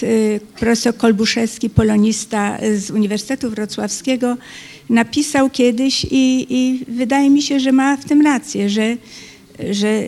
profesor 0.58 0.96
Kolbuszewski, 0.96 1.70
polonista 1.70 2.58
z 2.78 2.90
Uniwersytetu 2.90 3.50
Wrocławskiego, 3.50 4.36
napisał 4.90 5.50
kiedyś 5.50 6.06
i, 6.10 6.46
i 6.50 6.84
wydaje 6.88 7.30
mi 7.30 7.42
się, 7.42 7.60
że 7.60 7.72
ma 7.72 7.96
w 7.96 8.04
tym 8.04 8.22
rację, 8.22 8.70
że, 8.70 8.96
że 9.70 10.02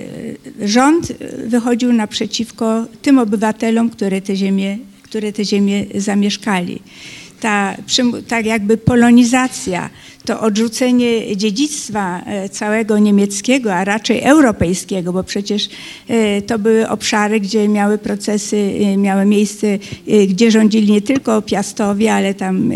rząd 0.62 1.12
wychodził 1.46 1.92
naprzeciwko 1.92 2.86
tym 3.02 3.18
obywatelom, 3.18 3.90
które 3.90 4.20
te 4.20 4.36
ziemie, 4.36 4.78
które 5.02 5.32
te 5.32 5.44
ziemie 5.44 5.86
zamieszkali. 5.94 6.80
Ta, 7.40 7.76
tak 8.28 8.46
jakby 8.46 8.76
polonizacja, 8.76 9.90
to 10.28 10.40
odrzucenie 10.40 11.36
dziedzictwa 11.36 12.22
e, 12.26 12.48
całego 12.48 12.98
niemieckiego, 12.98 13.74
a 13.74 13.84
raczej 13.84 14.20
europejskiego, 14.20 15.12
bo 15.12 15.24
przecież 15.24 15.68
e, 16.08 16.42
to 16.42 16.58
były 16.58 16.88
obszary, 16.88 17.40
gdzie 17.40 17.68
miały 17.68 17.98
procesy, 17.98 18.56
e, 18.56 18.96
miały 18.96 19.24
miejsce, 19.24 19.78
gdzie 20.28 20.50
rządzili 20.50 20.92
nie 20.92 21.02
tylko 21.02 21.42
Piastowie, 21.42 22.14
ale 22.14 22.34
tam 22.34 22.72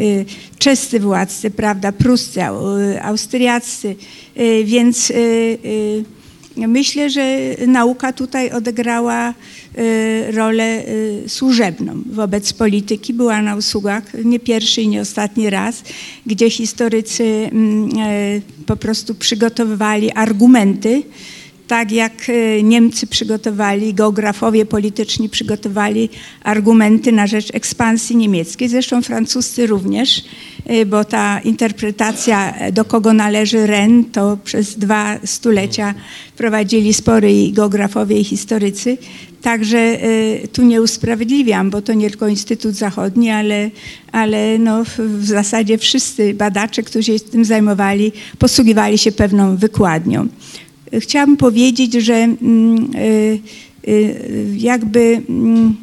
czescy 0.58 1.00
władcy, 1.00 1.50
prawda, 1.50 1.92
pruscy, 1.92 2.40
austriaccy, 3.02 3.96
więc 4.64 5.12
myślę, 6.56 7.10
że 7.10 7.38
nauka 7.66 8.12
tutaj 8.12 8.50
odegrała 8.50 9.34
rolę 10.30 10.82
służebną 11.26 12.02
wobec 12.06 12.52
polityki. 12.52 13.14
Była 13.14 13.42
na 13.42 13.56
usługach 13.56 14.02
nie 14.24 14.40
pierwszy 14.40 14.82
i 14.82 14.88
nie 14.88 15.00
ostatni 15.00 15.50
raz, 15.50 15.82
gdzie 16.26 16.50
historycy 16.50 17.50
po 18.66 18.76
prostu 18.76 19.14
przygotowywali 19.14 20.12
argumenty, 20.12 21.02
tak 21.72 21.92
jak 21.92 22.12
Niemcy 22.62 23.06
przygotowali, 23.06 23.94
geografowie 23.94 24.66
polityczni 24.66 25.28
przygotowali 25.28 26.08
argumenty 26.42 27.12
na 27.12 27.26
rzecz 27.26 27.54
ekspansji 27.54 28.16
niemieckiej, 28.16 28.68
zresztą 28.68 29.02
francuscy 29.02 29.66
również, 29.66 30.24
bo 30.86 31.04
ta 31.04 31.40
interpretacja, 31.40 32.54
do 32.72 32.84
kogo 32.84 33.12
należy 33.12 33.66
Ren, 33.66 34.04
to 34.04 34.38
przez 34.44 34.78
dwa 34.78 35.18
stulecia 35.24 35.94
prowadzili 36.36 36.94
spory 36.94 37.32
i 37.32 37.52
geografowie 37.52 38.20
i 38.20 38.24
historycy. 38.24 38.98
Także 39.42 39.98
tu 40.52 40.62
nie 40.62 40.82
usprawiedliwiam, 40.82 41.70
bo 41.70 41.82
to 41.82 41.94
nie 41.94 42.10
tylko 42.10 42.28
Instytut 42.28 42.74
Zachodni, 42.74 43.30
ale, 43.30 43.70
ale 44.12 44.58
no 44.58 44.84
w 44.98 45.24
zasadzie 45.24 45.78
wszyscy 45.78 46.34
badacze, 46.34 46.82
którzy 46.82 47.18
się 47.18 47.20
tym 47.20 47.44
zajmowali, 47.44 48.12
posługiwali 48.38 48.98
się 48.98 49.12
pewną 49.12 49.56
wykładnią 49.56 50.28
chciałabym 51.00 51.36
powiedzieć, 51.36 51.92
że 51.92 52.14
mm, 52.14 52.90
y, 52.96 53.38
y, 53.88 54.46
jakby 54.56 55.22
mm, 55.28 55.76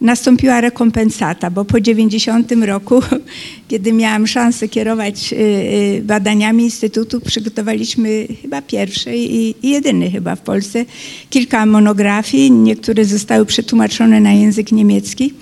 nastąpiła 0.00 0.60
rekompensata, 0.60 1.50
bo 1.50 1.64
po 1.64 1.80
90 1.80 2.52
roku, 2.52 3.00
kiedy 3.68 3.92
miałam 3.92 4.26
szansę 4.26 4.68
kierować 4.68 5.32
y, 5.32 6.02
badaniami 6.04 6.64
Instytutu, 6.64 7.20
przygotowaliśmy 7.20 8.26
chyba 8.42 8.62
pierwszy 8.62 9.16
i 9.16 9.54
jedyny 9.62 10.10
chyba 10.10 10.36
w 10.36 10.40
Polsce 10.40 10.84
kilka 11.30 11.66
monografii. 11.66 12.50
Niektóre 12.50 13.04
zostały 13.04 13.46
przetłumaczone 13.46 14.20
na 14.20 14.32
język 14.32 14.72
niemiecki, 14.72 15.34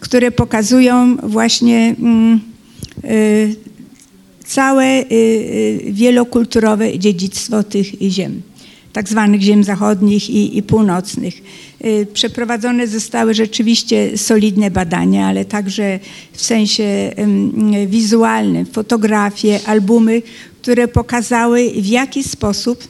które 0.00 0.30
pokazują 0.30 1.16
właśnie 1.16 1.94
mm, 1.98 2.40
całe 4.44 5.04
wielokulturowe 5.90 6.98
dziedzictwo 6.98 7.62
tych 7.62 7.86
ziem 8.02 8.42
tak 8.98 9.08
zwanych 9.08 9.40
ziem 9.40 9.64
zachodnich 9.64 10.30
i, 10.30 10.58
i 10.58 10.62
północnych. 10.62 11.34
Y, 11.84 12.06
przeprowadzone 12.12 12.86
zostały 12.86 13.34
rzeczywiście 13.34 14.18
solidne 14.18 14.70
badania, 14.70 15.26
ale 15.26 15.44
także 15.44 16.00
w 16.32 16.42
sensie 16.42 17.14
wizualnym, 17.86 18.66
fotografie, 18.66 19.60
albumy, 19.66 20.22
które 20.62 20.88
pokazały 20.88 21.70
w 21.70 21.86
jaki 21.86 22.22
sposób 22.22 22.88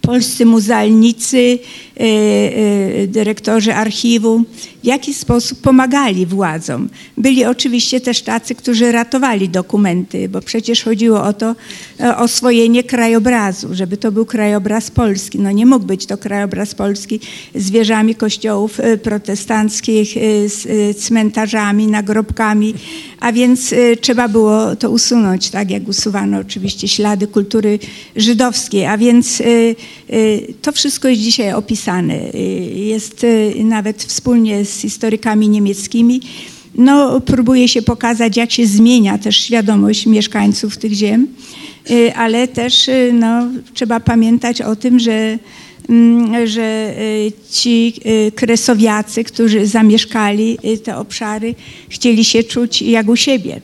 polscy 0.00 0.46
muzealnicy, 0.46 1.58
y, 2.00 3.08
dyrektorzy 3.08 3.74
archiwum, 3.74 4.44
w 4.82 4.86
jaki 4.86 5.14
sposób 5.14 5.60
pomagali 5.60 6.26
władzom. 6.26 6.88
Byli 7.18 7.44
oczywiście 7.44 8.00
też 8.00 8.22
tacy, 8.22 8.54
którzy 8.54 8.92
ratowali 8.92 9.48
dokumenty, 9.48 10.28
bo 10.28 10.40
przecież 10.40 10.84
chodziło 10.84 11.22
o 11.22 11.32
to, 11.32 11.54
o 12.00 12.16
oswojenie 12.16 12.84
krajobrazu, 12.84 13.68
żeby 13.72 13.96
to 13.96 14.12
był 14.12 14.26
krajobraz 14.26 14.90
polski. 14.90 15.38
No 15.38 15.52
nie 15.52 15.66
mógł 15.66 15.86
być 15.86 16.06
to 16.06 16.18
krajobraz 16.18 16.74
polski 16.74 17.20
z 17.54 17.70
wieżami 17.70 18.14
kościołów 18.14 18.80
protestanckich, 19.02 20.14
z 20.46 20.96
cmentarzami, 20.98 21.86
nagrobkami, 21.86 22.74
a 23.20 23.32
więc 23.32 23.74
trzeba 24.00 24.28
było 24.28 24.76
to 24.76 24.90
usunąć, 24.90 25.50
tak 25.50 25.70
jak 25.70 25.88
usuwano 25.88 26.38
oczywiście 26.38 26.88
ślady 26.88 27.26
kultury 27.26 27.78
żydowskiej, 28.16 28.86
a 28.86 28.98
więc 28.98 29.42
to 30.62 30.72
wszystko 30.72 31.08
jest 31.08 31.22
dzisiaj 31.22 31.52
opisane. 31.52 32.18
Jest 32.74 33.26
nawet 33.64 34.02
wspólnie 34.02 34.64
z 34.64 34.71
historykami 34.80 35.48
niemieckimi, 35.48 36.20
no, 36.74 37.20
próbuje 37.20 37.68
się 37.68 37.82
pokazać, 37.82 38.36
jak 38.36 38.50
się 38.50 38.66
zmienia 38.66 39.18
też 39.18 39.36
świadomość 39.36 40.06
mieszkańców 40.06 40.76
tych 40.76 40.92
ziem, 40.92 41.28
ale 42.14 42.48
też 42.48 42.90
no, 43.12 43.48
trzeba 43.74 44.00
pamiętać 44.00 44.62
o 44.62 44.76
tym, 44.76 45.00
że, 45.00 45.38
że 46.44 46.94
ci 47.50 47.94
kresowiacy, 48.34 49.24
którzy 49.24 49.66
zamieszkali 49.66 50.58
te 50.84 50.96
obszary, 50.96 51.54
chcieli 51.88 52.24
się 52.24 52.44
czuć 52.44 52.82
jak 52.82 53.08
u 53.08 53.16
siebie 53.16 53.60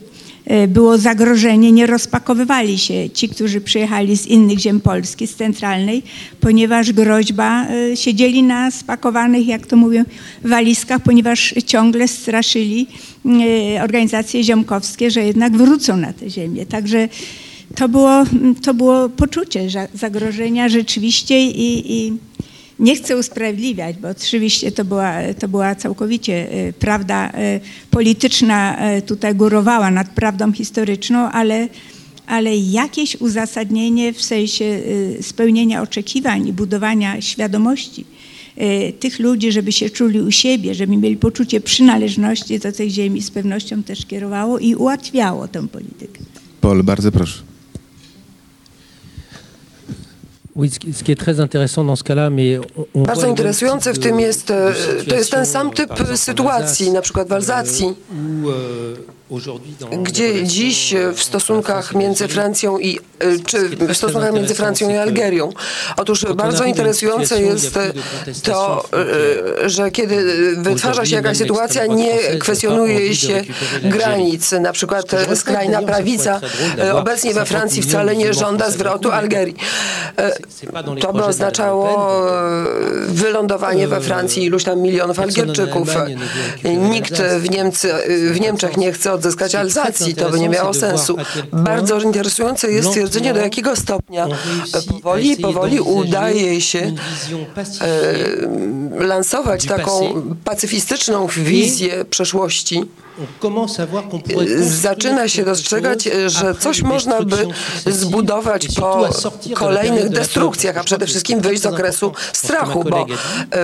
było 0.68 0.99
zagrożenie, 0.99 1.72
nie 1.72 1.86
rozpakowywali 1.86 2.78
się 2.78 3.11
ci, 3.11 3.28
którzy 3.28 3.61
przyjechali 3.61 4.16
z 4.16 4.26
innych 4.26 4.59
ziem 4.59 4.80
Polski, 4.80 5.26
z 5.26 5.34
centralnej, 5.34 6.03
ponieważ 6.40 6.92
groźba, 6.92 7.66
siedzieli 7.94 8.42
na 8.42 8.70
spakowanych, 8.70 9.46
jak 9.46 9.66
to 9.66 9.76
mówią, 9.76 10.05
walizkach, 10.44 11.03
ponieważ 11.03 11.55
ciągle 11.66 12.09
straszyli 12.09 12.86
organizacje 13.82 14.44
ziomkowskie, 14.44 15.11
że 15.11 15.24
jednak 15.24 15.57
wrócą 15.57 15.96
na 15.96 16.12
tę 16.12 16.30
ziemię. 16.30 16.66
Także 16.66 17.09
to 17.74 17.88
było, 17.88 18.24
to 18.62 18.74
było 18.74 19.09
poczucie 19.09 19.68
zagrożenia 19.94 20.68
rzeczywiście 20.68 21.46
i, 21.46 21.92
i 21.92 22.12
nie 22.78 22.96
chcę 22.96 23.16
usprawiedliwiać, 23.16 23.96
bo 23.96 24.08
oczywiście 24.08 24.72
to 24.72 24.84
była, 24.84 25.12
to 25.38 25.48
była 25.48 25.74
całkowicie 25.74 26.48
prawda 26.78 27.32
polityczna 27.90 28.78
tutaj 29.06 29.34
górowała 29.34 29.90
nad 29.90 30.08
prawdą 30.10 30.52
historyczną, 30.52 31.18
ale, 31.18 31.68
ale 32.26 32.56
jakieś 32.56 33.16
uzasadnienie 33.16 34.12
w 34.12 34.22
sensie 34.22 34.80
spełnienia 35.20 35.82
oczekiwań 35.82 36.48
i 36.48 36.52
budowania 36.52 37.20
świadomości 37.20 38.04
tych 39.00 39.18
ludzi, 39.18 39.52
żeby 39.52 39.72
się 39.72 39.90
czuli 39.90 40.20
u 40.20 40.30
siebie, 40.30 40.74
żeby 40.74 40.96
mieli 40.96 41.16
poczucie 41.16 41.60
przynależności 41.60 42.58
do 42.58 42.72
tej 42.72 42.90
ziemi, 42.90 43.22
z 43.22 43.30
pewnością 43.30 43.82
też 43.82 44.06
kierowało 44.06 44.58
i 44.58 44.74
ułatwiało 44.74 45.48
tę 45.48 45.68
politykę. 45.68 46.20
Paul, 46.60 46.82
bardzo 46.82 47.12
proszę. 47.12 47.42
Bardzo 52.94 53.26
interesujące 53.26 53.92
w 53.92 53.98
tym 53.98 54.20
jest, 54.20 54.52
to 55.09 55.14
jest 55.14 55.30
ten 55.30 55.46
sam 55.46 55.70
typ 55.70 55.90
sytuacji, 56.14 56.92
na 56.92 57.02
przykład 57.02 57.28
w 57.28 57.32
Alzacji, 57.32 57.94
gdzie 60.02 60.44
dziś 60.44 60.94
w 61.14 61.22
stosunkach 61.22 61.94
między 61.94 62.28
Francją 62.28 62.78
i 62.78 63.00
czy 63.46 63.68
w 63.68 63.96
stosunkach 63.96 64.32
między 64.32 64.54
Francją 64.54 64.90
i 64.90 64.96
Algerią. 64.96 65.52
Otóż 65.96 66.26
bardzo 66.36 66.64
interesujące 66.64 67.42
jest 67.42 67.78
to, 68.42 68.88
że 69.66 69.90
kiedy 69.90 70.36
wytwarza 70.56 71.06
się 71.06 71.16
jakaś 71.16 71.36
sytuacja, 71.36 71.86
nie 71.86 72.18
kwestionuje 72.40 73.16
się 73.16 73.44
granic. 73.82 74.52
Na 74.52 74.72
przykład 74.72 75.06
skrajna 75.34 75.82
prawica 75.82 76.40
obecnie 76.92 77.34
we 77.34 77.46
Francji 77.46 77.82
wcale 77.82 78.16
nie 78.16 78.34
żąda 78.34 78.70
zwrotu 78.70 79.10
Algerii. 79.10 79.56
To 81.00 81.12
by 81.12 81.24
oznaczało 81.24 82.16
wylądowanie 83.06 83.88
we 83.88 84.00
Francji 84.00 84.44
iluś 84.44 84.64
tam 84.64 84.80
milionów 84.80 85.20
Algierczyków. 85.20 85.88
Nikt 86.64 87.22
w, 87.22 87.50
Niemcy, 87.50 87.94
w 88.32 88.40
Niemczech 88.40 88.76
nie 88.76 88.92
chce 88.92 89.17
odzyskać 89.18 89.54
Alzacji, 89.54 90.14
to 90.14 90.30
by 90.30 90.40
nie 90.40 90.48
miało 90.48 90.74
sensu. 90.74 91.16
Bardzo 91.52 92.00
interesujące 92.00 92.70
jest 92.70 92.88
stwierdzenie, 92.88 93.34
do 93.34 93.40
jakiego 93.40 93.76
stopnia 93.76 94.26
powoli, 94.88 95.36
powoli 95.36 95.80
udaje 95.80 96.60
się 96.60 96.92
e, 99.00 99.04
lansować 99.06 99.64
taką 99.64 100.22
pacyfistyczną 100.44 101.26
wizję 101.26 102.04
przeszłości. 102.04 102.84
Zaczyna 104.60 105.28
się 105.28 105.44
dostrzegać, 105.44 106.08
że 106.26 106.54
coś 106.54 106.82
można 106.82 107.22
by 107.22 107.46
zbudować 107.86 108.68
po 108.76 109.08
kolejnych 109.54 110.08
destrukcjach, 110.08 110.76
a 110.76 110.84
przede 110.84 111.06
wszystkim 111.06 111.40
wyjść 111.40 111.62
z 111.62 111.66
okresu 111.66 112.12
strachu, 112.32 112.84
bo 112.84 113.06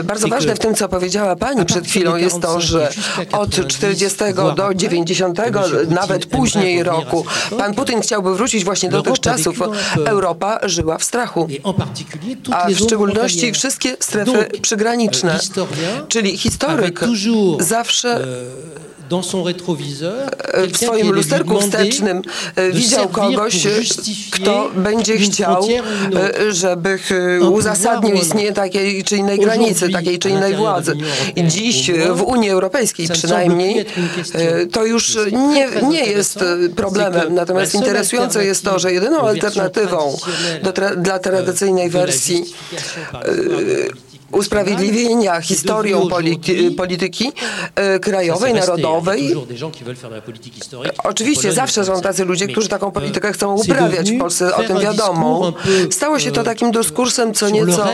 bardzo 0.04 0.28
ważne 0.28 0.54
w 0.54 0.58
tym, 0.58 0.74
co 0.74 0.88
powiedziała 0.88 1.36
Pani 1.36 1.64
przed 1.64 1.86
chwilą, 1.86 2.16
jest 2.16 2.40
to, 2.40 2.60
że 2.60 2.90
od 3.32 3.68
40 3.68 4.18
do 4.56 4.74
90, 4.74 5.38
nawet 5.88 6.26
później 6.26 6.82
roku, 6.82 7.24
Pan 7.58 7.74
Putin 7.74 8.00
chciałby 8.00 8.34
wrócić 8.34 8.64
właśnie 8.64 8.88
do 8.88 9.02
tych 9.02 9.20
czasów. 9.20 9.58
Europa 10.06 10.58
żyła 10.62 10.98
w 10.98 11.04
strachu, 11.04 11.48
a 12.50 12.68
w 12.68 12.78
szczególności 12.78 13.52
wszystkie 13.52 13.96
strefy 14.00 14.48
przygraniczne, 14.62 15.38
czyli 16.08 16.38
historyk 16.38 17.00
zawsze 17.60 18.26
w 20.72 20.76
swoim 20.76 21.12
lusterku 21.12 21.60
wstecznym 21.60 22.22
widział 22.72 23.08
kogoś, 23.08 23.66
kto 24.30 24.70
będzie 24.76 25.18
chciał, 25.18 25.68
żeby 26.50 26.98
uzasadnił 27.50 28.14
istnienie 28.14 28.52
takiej 28.52 29.04
czy 29.04 29.16
innej 29.16 29.38
granicy, 29.38 29.88
takiej 29.88 30.18
czy 30.18 30.30
innej 30.30 30.54
władzy. 30.54 30.96
I 31.36 31.44
dziś 31.48 31.90
w 32.10 32.22
Unii 32.22 32.50
Europejskiej 32.50 33.08
przynajmniej 33.08 33.84
to 34.72 34.84
już 34.84 35.18
nie, 35.34 35.68
nie 35.82 36.04
jest 36.04 36.38
problemem. 36.76 37.34
Natomiast 37.34 37.74
interesujące 37.74 38.44
jest 38.44 38.64
to, 38.64 38.78
że 38.78 38.92
jedyną 38.92 39.20
alternatywą 39.20 40.18
do, 40.62 40.72
dla 40.96 41.18
tradycyjnej 41.18 41.90
wersji 41.90 42.44
usprawiedliwienia 44.34 45.40
historią 45.40 46.08
polity, 46.08 46.70
polityki 46.70 47.32
e, 47.74 47.98
krajowej, 47.98 48.54
narodowej. 48.54 49.34
Oczywiście 51.04 51.52
zawsze 51.52 51.84
są 51.84 52.00
tacy 52.00 52.24
ludzie, 52.24 52.48
którzy 52.48 52.68
taką 52.68 52.90
politykę 52.90 53.32
chcą 53.32 53.54
uprawiać 53.54 54.12
w 54.12 54.18
Polsce, 54.18 54.56
o 54.56 54.62
tym 54.62 54.78
wiadomo. 54.80 55.52
Stało 55.90 56.18
się 56.18 56.32
to 56.32 56.42
takim 56.42 56.72
dyskursem 56.72 57.34
co 57.34 57.50
nieco 57.50 57.86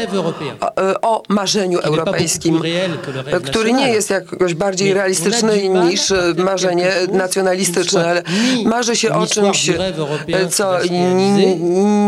o, 0.60 1.00
o 1.02 1.22
marzeniu 1.28 1.78
europejskim, 1.78 2.62
który 3.44 3.72
nie 3.72 3.88
jest 3.88 4.10
jakoś 4.10 4.54
bardziej 4.54 4.94
realistyczny 4.94 5.68
niż 5.68 6.12
marzenie 6.36 6.92
nacjonalistyczne, 7.12 8.08
ale 8.08 8.22
marzy 8.64 8.96
się 8.96 9.14
o 9.14 9.26
czymś, 9.26 9.70
co 10.50 10.78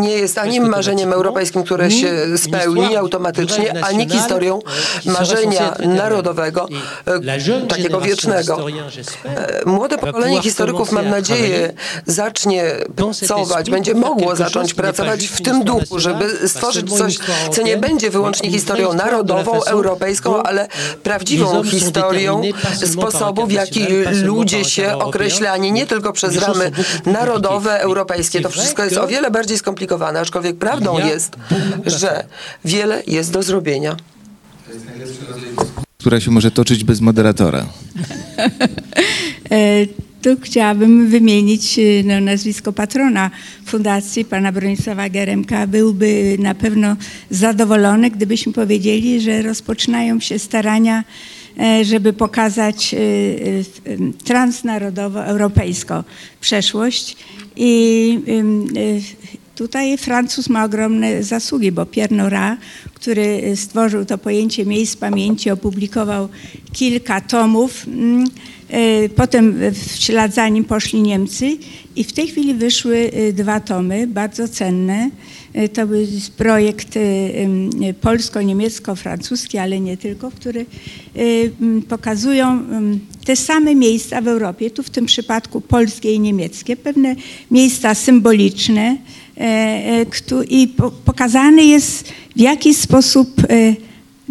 nie 0.00 0.10
jest 0.10 0.38
ani 0.38 0.60
marzeniem 0.60 1.12
europejskim, 1.12 1.62
które 1.62 1.90
się 1.90 2.12
spełni 2.36 2.96
automatycznie, 2.96 3.84
ani 3.84 4.06
historią 4.22 4.60
marzenia 5.04 5.74
narodowego, 5.78 6.68
takiego 7.68 8.00
wiecznego. 8.00 8.58
Młode 9.66 9.98
pokolenie 9.98 10.42
historyków, 10.42 10.92
mam 10.92 11.08
nadzieję, 11.08 11.72
zacznie 12.06 12.64
pracować, 12.96 13.70
będzie 13.70 13.94
mogło 13.94 14.36
zacząć 14.36 14.74
pracować 14.74 15.26
w 15.26 15.42
tym 15.42 15.64
duchu, 15.64 15.98
żeby 15.98 16.48
stworzyć 16.48 16.96
coś, 16.98 17.18
co 17.52 17.62
nie 17.62 17.76
będzie 17.76 18.10
wyłącznie 18.10 18.50
historią 18.50 18.92
narodową, 18.92 19.64
europejską, 19.64 20.42
ale 20.42 20.68
prawdziwą 21.02 21.64
historią 21.64 22.42
sposobu, 22.92 23.46
w 23.46 23.52
jaki 23.52 23.86
ludzie 24.22 24.64
się 24.64 24.98
określani 24.98 25.72
nie 25.72 25.86
tylko 25.86 26.12
przez 26.12 26.36
ramy 26.36 26.70
narodowe, 27.06 27.80
europejskie. 27.80 28.40
To 28.40 28.48
wszystko 28.48 28.84
jest 28.84 28.96
o 28.96 29.06
wiele 29.06 29.30
bardziej 29.30 29.58
skomplikowane, 29.58 30.20
aczkolwiek 30.20 30.56
prawdą 30.56 30.98
jest, 30.98 31.36
że 31.86 32.24
wiele 32.64 33.02
jest 33.06 33.32
do 33.32 33.42
zrobienia 33.42 33.96
która 35.98 36.20
się 36.20 36.30
może 36.30 36.50
toczyć 36.50 36.84
bez 36.84 37.00
moderatora. 37.00 37.66
tu 40.22 40.36
chciałabym 40.40 41.08
wymienić 41.08 41.80
no, 42.04 42.20
nazwisko 42.20 42.72
patrona 42.72 43.30
fundacji, 43.66 44.24
pana 44.24 44.52
Bronisława 44.52 45.08
Geremka. 45.08 45.66
Byłby 45.66 46.36
na 46.38 46.54
pewno 46.54 46.96
zadowolony, 47.30 48.10
gdybyśmy 48.10 48.52
powiedzieli, 48.52 49.20
że 49.20 49.42
rozpoczynają 49.42 50.20
się 50.20 50.38
starania, 50.38 51.04
żeby 51.82 52.12
pokazać 52.12 52.94
transnarodowo-europejską 54.24 56.02
przeszłość 56.40 57.16
i 57.56 58.18
tutaj 59.54 59.98
Francuz 59.98 60.48
ma 60.48 60.64
ogromne 60.64 61.22
zasługi, 61.22 61.72
bo 61.72 61.86
Pierre 61.86 62.16
Nora, 62.16 62.56
który 62.94 63.56
stworzył 63.56 64.04
to 64.04 64.18
pojęcie 64.18 64.66
miejsc 64.66 64.96
pamięci, 64.96 65.50
opublikował 65.50 66.28
kilka 66.72 67.20
tomów. 67.20 67.86
Mm, 67.86 68.24
e, 68.70 69.08
potem 69.08 69.54
w 69.72 69.90
ślad 70.00 70.34
za 70.34 70.48
nim 70.48 70.64
poszli 70.64 71.02
Niemcy 71.02 71.56
i 71.96 72.04
w 72.04 72.12
tej 72.12 72.26
chwili 72.26 72.54
wyszły 72.54 73.10
e, 73.12 73.32
dwa 73.32 73.60
tomy, 73.60 74.06
bardzo 74.06 74.48
cenne. 74.48 75.10
To 75.72 75.86
był 75.86 76.06
projekt 76.36 76.98
polsko-niemiecko-francuski, 78.00 79.58
ale 79.58 79.80
nie 79.80 79.96
tylko, 79.96 80.30
które 80.30 80.64
pokazują 81.88 82.64
te 83.24 83.36
same 83.36 83.74
miejsca 83.74 84.20
w 84.20 84.28
Europie, 84.28 84.70
tu 84.70 84.82
w 84.82 84.90
tym 84.90 85.06
przypadku 85.06 85.60
polskie 85.60 86.14
i 86.14 86.20
niemieckie, 86.20 86.76
pewne 86.76 87.16
miejsca 87.50 87.94
symboliczne 87.94 88.96
i 90.48 90.68
pokazany 91.04 91.64
jest 91.64 92.12
w 92.36 92.40
jaki 92.40 92.74
sposób 92.74 93.28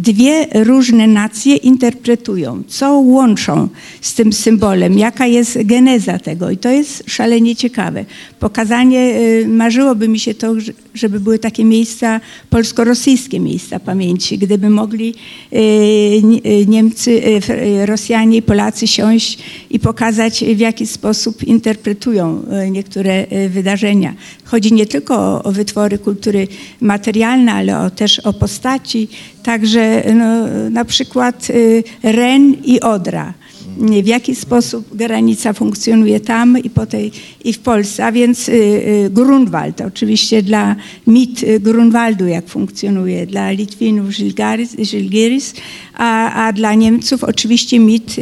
dwie 0.02 0.48
różne 0.54 1.08
nacje 1.08 1.56
interpretują, 1.56 2.64
co 2.68 2.94
łączą 2.94 3.68
z 4.02 4.14
tym 4.14 4.34
symbolem, 4.34 4.98
jaka 4.98 5.28
jest 5.28 5.64
geneza 5.64 6.20
tego. 6.20 6.52
I 6.52 6.58
to 6.58 6.70
jest 6.70 7.04
szalenie 7.08 7.56
ciekawe. 7.56 8.06
Pokazanie, 8.40 9.00
y, 9.00 9.48
marzyłoby 9.48 10.08
mi 10.08 10.20
się 10.20 10.34
to, 10.34 10.56
żeby 10.94 11.20
były 11.20 11.40
takie 11.40 11.66
miejsca, 11.66 12.22
polsko-rosyjskie 12.50 13.40
miejsca 13.40 13.80
pamięci, 13.80 14.38
gdyby 14.38 14.70
mogli 14.70 15.14
y, 15.54 15.58
y, 16.46 16.66
Niemcy, 16.68 17.22
Rosjanie 17.86 18.38
i 18.38 18.42
Polacy 18.42 18.88
siąść 18.88 19.38
i 19.70 19.80
pokazać, 19.80 20.44
w 20.56 20.60
jaki 20.60 20.88
sposób 20.88 21.44
interpretują 21.44 22.44
niektóre 22.72 23.26
wydarzenia. 23.50 24.14
Chodzi 24.46 24.74
nie 24.74 24.86
tylko 24.86 25.16
o, 25.16 25.44
o 25.44 25.52
wytwory 25.52 25.98
kultury 25.98 26.48
materialne, 26.82 27.54
ale 27.54 27.80
o, 27.80 27.90
też 27.90 28.20
o 28.20 28.34
postaci, 28.34 29.08
także 29.44 30.04
no, 30.16 30.48
na 30.70 30.86
przykład 30.86 31.48
Ren 32.04 32.56
i 32.64 32.82
Odra 32.82 33.34
w 33.78 34.08
jaki 34.08 34.36
sposób 34.36 34.96
granica 34.96 35.54
funkcjonuje 35.54 36.20
tam 36.20 36.58
i, 36.64 36.70
po 36.70 36.86
tej, 36.86 37.12
i 37.44 37.54
w 37.54 37.60
Polsce. 37.60 38.06
A 38.06 38.12
więc 38.12 38.50
y, 38.50 38.52
y, 38.52 39.10
Grunwald, 39.10 39.82
oczywiście 39.82 40.44
dla 40.44 40.76
mit 41.08 41.44
y, 41.44 41.60
Grunwaldu, 41.60 42.28
jak 42.28 42.48
funkcjonuje, 42.48 43.26
dla 43.26 43.52
Litwinów 43.52 44.10
Żilgiris, 44.80 45.54
a, 45.94 46.46
a 46.48 46.54
dla 46.54 46.74
Niemców 46.74 47.24
oczywiście 47.24 47.80
mit 47.80 48.16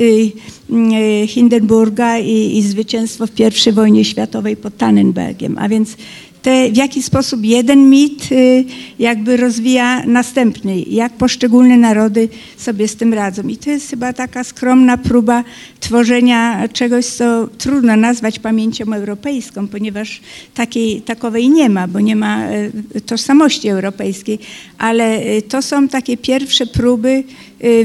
Hindenburga 1.28 2.20
i, 2.20 2.58
i 2.58 2.62
zwycięstwo 2.62 3.28
w 3.28 3.68
I 3.68 3.72
wojnie 3.72 4.06
światowej 4.06 4.58
pod 4.58 4.78
Tannenbergiem. 4.78 5.58
A 5.58 5.70
więc 5.70 5.98
te, 6.42 6.72
w 6.72 6.78
jaki 6.78 7.04
sposób 7.04 7.44
jeden 7.44 7.90
mit 7.90 8.32
y, 8.32 8.66
jakby 9.00 9.38
rozwija 9.38 10.06
następny, 10.06 10.82
jak 10.82 11.14
poszczególne 11.14 11.78
narody 11.78 12.30
sobie 12.58 12.88
z 12.88 12.96
tym 12.96 13.14
radzą. 13.14 13.48
I 13.48 13.58
to 13.58 13.70
jest 13.70 13.90
chyba 13.90 14.14
taka 14.14 14.44
skromna 14.44 14.98
próba 14.98 15.44
tworzenia 15.80 16.68
czegoś, 16.68 17.06
co 17.06 17.48
trudno 17.48 17.96
nazwać 17.96 18.40
pamięcią 18.40 18.94
europejską, 18.94 19.68
ponieważ 19.68 20.22
takiej, 20.54 21.02
takowej 21.02 21.50
nie 21.50 21.70
ma, 21.70 21.88
bo 21.88 22.00
nie 22.00 22.16
ma 22.16 22.52
y, 22.96 23.02
tożsamości 23.02 23.68
europejskiej, 23.68 24.40
ale 24.78 25.22
y, 25.22 25.42
to 25.42 25.62
są 25.62 25.88
takie 25.88 26.18
pierwsze 26.18 26.66
próby 26.66 27.24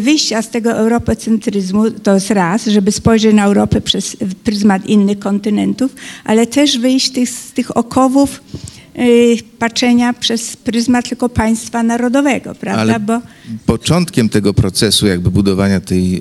wyjścia 0.00 0.42
z 0.42 0.50
tego 0.50 0.72
europocentryzmu, 0.72 1.90
to 1.90 2.14
jest 2.14 2.30
raz, 2.30 2.66
żeby 2.66 2.92
spojrzeć 2.92 3.34
na 3.34 3.44
Europę 3.44 3.80
przez 3.80 4.16
pryzmat 4.44 4.86
innych 4.86 5.18
kontynentów, 5.18 5.94
ale 6.24 6.46
też 6.46 6.78
wyjść 6.78 7.10
tych, 7.10 7.30
z 7.30 7.52
tych 7.52 7.76
okowów 7.76 8.40
Y, 8.98 9.38
patrzenia 9.58 10.12
przez 10.12 10.56
pryzmat 10.56 11.08
tylko 11.08 11.28
państwa 11.28 11.82
narodowego, 11.82 12.54
prawda? 12.54 12.82
Ale 12.82 13.00
Bo... 13.00 13.20
początkiem 13.66 14.28
tego 14.28 14.54
procesu 14.54 15.06
jakby 15.06 15.30
budowania 15.30 15.80
tej 15.80 16.16
y, 16.16 16.20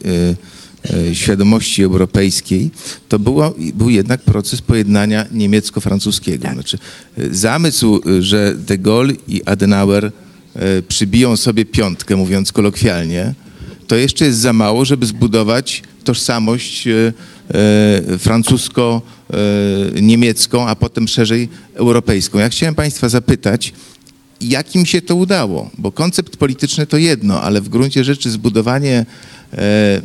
y, 1.09 1.15
świadomości 1.15 1.83
europejskiej, 1.83 2.71
to 3.09 3.19
było, 3.19 3.55
był 3.73 3.89
jednak 3.89 4.21
proces 4.21 4.61
pojednania 4.61 5.25
niemiecko-francuskiego. 5.31 6.43
Tak. 6.43 6.53
Znaczy, 6.53 6.77
zamysł, 7.31 8.01
że 8.19 8.55
de 8.55 8.77
Gaulle 8.77 9.13
i 9.27 9.43
Adenauer 9.45 10.11
przybiją 10.87 11.37
sobie 11.37 11.65
piątkę, 11.65 12.15
mówiąc 12.15 12.51
kolokwialnie, 12.51 13.33
to 13.87 13.95
jeszcze 13.95 14.25
jest 14.25 14.39
za 14.39 14.53
mało, 14.53 14.85
żeby 14.85 15.05
zbudować 15.05 15.83
tożsamość 16.03 16.87
E, 17.53 18.17
francusko-niemiecką, 18.17 20.67
a 20.67 20.75
potem 20.75 21.07
szerzej 21.07 21.49
europejską. 21.73 22.39
Ja 22.39 22.49
chciałem 22.49 22.75
Państwa 22.75 23.09
zapytać, 23.09 23.73
jak 24.41 24.75
im 24.75 24.85
się 24.85 25.01
to 25.01 25.15
udało? 25.15 25.69
Bo 25.77 25.91
koncept 25.91 26.37
polityczny 26.37 26.87
to 26.87 26.97
jedno, 26.97 27.41
ale 27.41 27.61
w 27.61 27.69
gruncie 27.69 28.03
rzeczy 28.03 28.31
zbudowanie 28.31 29.05
e, 29.53 30.01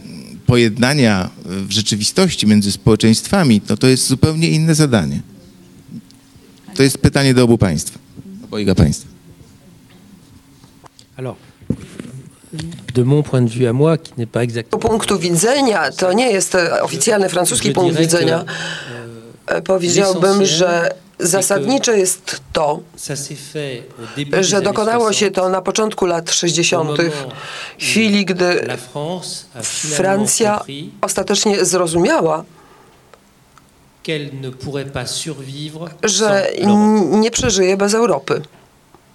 pojednania 0.46 1.30
w 1.44 1.70
rzeczywistości 1.70 2.46
między 2.46 2.72
społeczeństwami, 2.72 3.60
no 3.68 3.76
to 3.76 3.86
jest 3.86 4.06
zupełnie 4.06 4.50
inne 4.50 4.74
zadanie. 4.74 5.22
To 6.74 6.82
jest 6.82 6.98
pytanie 6.98 7.34
do 7.34 7.44
obu 7.44 7.58
państwa, 7.58 7.98
obojga 8.44 8.74
państwa. 8.74 9.08
Alors, 11.16 11.36
de 12.94 13.02
mon 13.02 13.22
point 13.22 13.42
de 13.42 13.50
vue 13.50 13.66
à 13.66 13.72
moi, 13.72 13.98
qui 13.98 14.12
n'est 14.16 14.26
pas 14.26 14.42
exactement... 14.42 14.80
punktu 14.80 15.18
widzenia, 15.18 15.90
to 15.92 16.12
nie 16.12 16.32
jest 16.32 16.56
oficjalny 16.82 17.28
francuski 17.28 17.72
punkt 17.72 17.96
widzenia, 17.96 18.44
e, 19.46 19.62
powiedziałbym, 19.62 20.44
że 20.44 20.90
zasadnicze 21.18 21.98
jest 21.98 22.40
to, 22.52 22.80
że 24.40 24.62
dokonało 24.62 25.12
się 25.12 25.30
to 25.30 25.48
na 25.48 25.62
początku 25.62 26.06
lat 26.06 26.32
60., 26.32 26.90
chwili, 27.78 28.24
gdy 28.24 28.66
Francja 29.96 30.60
ostatecznie 31.00 31.64
zrozumiała, 31.64 32.44
że 36.02 36.50
nie 37.10 37.30
przeżyje 37.30 37.76
bez 37.76 37.94
Europy. 37.94 38.42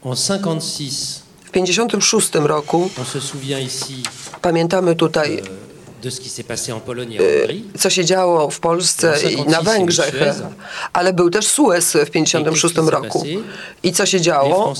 En 0.05 0.15
56, 0.15 1.22
1956 1.53 2.35
roku 2.35 2.89
pamiętamy 4.41 4.95
tutaj 4.95 5.37
euh, 5.37 5.63
co 7.79 7.89
się 7.89 8.05
działo 8.05 8.49
w 8.49 8.59
Polsce 8.59 9.15
i 9.31 9.49
na 9.49 9.61
Węgrzech, 9.61 10.15
ale 10.93 11.13
był 11.13 11.29
też 11.29 11.47
Suez 11.47 11.93
w 11.93 12.09
1956 12.09 12.75
roku. 12.75 13.23
I 13.83 13.91
co 13.91 14.05
się 14.05 14.21
działo? 14.21 14.73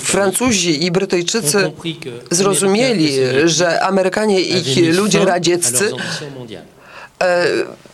Francuzi 0.00 0.84
i 0.84 0.90
Brytyjczycy 0.90 1.72
zrozumieli, 2.30 3.12
że 3.44 3.80
Amerykanie 3.80 4.40
i 4.40 4.56
ich 4.56 4.96
ludzie 4.96 5.24
radzieccy 5.24 5.90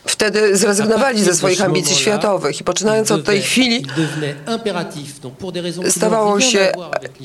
wtedy 0.04 0.56
zrezygnowali 0.56 1.24
ze 1.24 1.34
swoich 1.34 1.62
ambicji 1.62 1.96
światowych. 1.96 2.60
I 2.60 2.64
poczynając 2.64 3.10
od 3.10 3.24
tej 3.24 3.42
chwili 3.42 3.86
stawało 5.88 6.40
się 6.40 6.72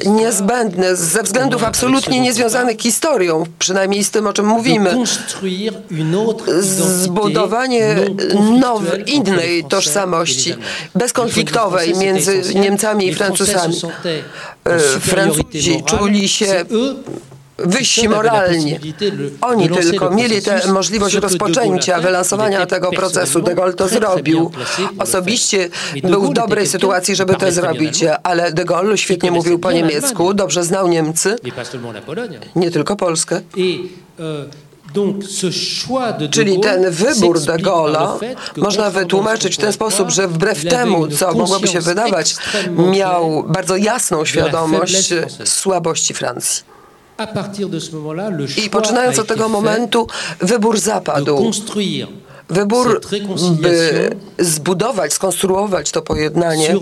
niezbędne 0.06 0.96
ze 0.96 1.24
względów 1.24 1.64
absolutnie 1.64 2.20
niezwiązanych 2.20 2.78
historią, 2.80 3.44
przynajmniej 3.60 4.04
z 4.04 4.12
tym, 4.12 4.28
o 4.28 4.34
czym 4.34 4.46
mówimy, 4.46 4.96
zbudowanie 6.60 7.96
nowej, 8.60 9.14
innej 9.16 9.64
tożsamości, 9.64 10.56
bezkonfliktowej 10.96 11.94
między 11.96 12.42
Niemcami 12.56 13.08
i 13.08 13.16
Francuzami. 13.16 13.76
E, 14.66 14.80
Francuzi 15.00 15.84
czuli 15.86 16.30
się 16.30 16.66
wyżsi 17.58 18.10
moralnie. 18.10 18.80
Oni 19.42 19.70
tylko 19.70 20.10
mieli 20.10 20.42
tę 20.42 20.62
możliwość 20.74 21.16
rozpoczęcia, 21.16 22.00
wylansowania 22.00 22.66
tego 22.66 22.92
procesu. 22.92 23.42
De 23.42 23.56
Gaulle 23.56 23.74
to 23.74 23.88
zrobił. 23.88 24.52
Osobiście 25.00 25.70
był 26.04 26.22
w 26.22 26.34
dobrej 26.34 26.68
sytuacji, 26.68 27.16
żeby 27.16 27.36
to 27.36 27.52
zrobić, 27.52 28.06
ale 28.24 28.52
De 28.52 28.66
Gaulle 28.66 28.98
świetnie 28.98 29.32
mówił 29.32 29.60
po 29.60 29.72
niemiecku, 29.72 30.34
dobrze 30.34 30.64
znał 30.64 30.88
Niemcy, 30.88 31.36
nie 32.56 32.72
tylko 32.72 32.96
Polskę. 32.96 33.42
Czyli 36.32 36.60
ten 36.60 36.92
wybór 36.92 37.40
de 37.40 37.54
Gaulle'a 37.54 38.36
można 38.58 38.90
wytłumaczyć 38.90 39.56
w 39.56 39.58
ten 39.58 39.74
sposób, 39.74 40.10
że 40.10 40.28
wbrew 40.28 40.66
temu, 40.66 41.08
co 41.08 41.34
mogłoby 41.34 41.68
się 41.68 41.82
wydawać, 41.82 42.36
miał 42.70 43.44
bardzo 43.48 43.76
jasną 43.76 44.26
świadomość 44.26 45.14
słabości 45.44 46.14
Francji. 46.14 46.75
I 48.66 48.70
poczynając 48.70 49.20
od 49.20 49.28
tego 49.28 49.50
momentu 49.50 50.08
wybór 50.40 50.80
zapadł. 50.80 51.52
Wybór, 52.50 53.02
by 53.62 54.10
zbudować, 54.40 55.14
skonstruować 55.14 55.92
to 55.92 56.02
pojednanie 56.02 56.76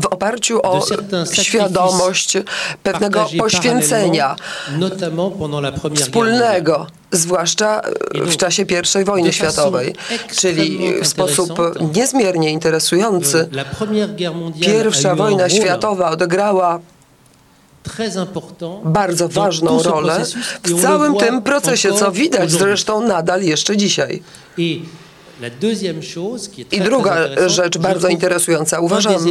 w 0.00 0.06
oparciu 0.06 0.60
o 0.62 0.86
świadomość 1.32 2.38
pewnego 2.82 3.28
poświęcenia 3.38 4.36
wspólnego 5.94 6.86
zwłaszcza 7.10 7.82
w 8.14 8.36
czasie 8.36 8.64
I 9.00 9.04
wojny 9.04 9.32
światowej, 9.32 9.94
czyli 10.36 10.94
w 11.02 11.06
sposób 11.06 11.52
niezmiernie 11.94 12.50
interesujący. 12.50 13.48
Pierwsza 14.60 15.14
wojna 15.14 15.48
światowa 15.48 16.10
odegrała 16.10 16.80
bardzo 18.84 19.28
ważną 19.28 19.82
rolę 19.82 20.24
w 20.64 20.82
całym 20.82 21.16
tym 21.16 21.42
procesie, 21.42 21.92
co 21.92 22.12
widać 22.12 22.50
zresztą 22.50 23.06
nadal 23.06 23.42
jeszcze 23.42 23.76
dzisiaj. 23.76 24.22
I 26.72 26.80
druga 26.80 27.16
rzecz 27.46 27.78
bardzo 27.78 28.08
interesująca. 28.08 28.80
Uważam, 28.80 29.30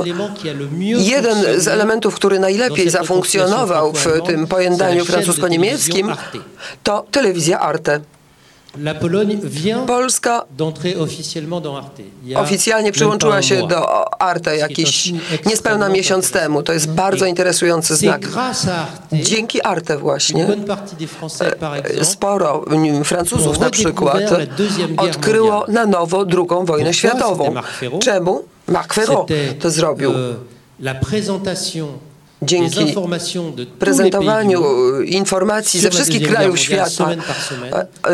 jeden 0.98 1.62
z 1.62 1.68
elementów, 1.68 2.16
który 2.16 2.40
najlepiej 2.40 2.90
zafunkcjonował 2.90 3.94
w 3.94 4.08
tym 4.26 4.48
pojednaniu 4.48 5.06
francusko-niemieckim, 5.06 6.16
to 6.84 7.06
telewizja 7.12 7.60
Arte. 7.60 8.00
Polska 9.88 10.46
oficjalnie 12.36 12.92
przyłączyła 12.92 13.42
się 13.42 13.68
do 13.68 14.22
Arte 14.22 14.58
jakiś 14.58 15.14
niespełna 15.46 15.90
miesiąc 15.90 16.32
temu. 16.32 16.64
To 16.64 16.74
jest 16.74 16.92
bardzo 16.92 17.26
interesujący 17.26 17.96
znak. 17.96 18.28
Dzięki 19.14 19.62
Arte 19.62 19.98
właśnie 19.98 20.48
e, 22.00 22.06
sporo 22.06 22.66
Francuzów 23.04 23.60
na 23.60 23.70
przykład 23.70 24.24
odkryło 24.98 25.66
na 25.68 25.86
nowo 25.86 26.26
drugą 26.26 26.66
wojnę 26.66 26.94
światową. 26.94 27.54
Czemu? 28.00 28.44
Marc 28.68 28.94
Ferro 28.94 29.26
to 29.60 29.70
zrobił 29.70 30.14
dzięki 32.42 32.96
prezentowaniu 33.80 34.62
informacji 35.02 35.80
ze 35.80 35.90
wszystkich 35.90 36.28
krajów 36.28 36.60
świata 36.60 37.10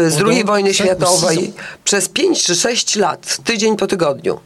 z 0.08 0.22
II 0.28 0.44
wojny 0.46 0.74
światowej 0.74 1.54
przez 1.84 2.10
5 2.10 2.44
czy 2.44 2.56
6 2.56 2.96
lat, 2.96 3.38
tydzień 3.44 3.78
po 3.78 3.88
tygodniu. 3.88 4.40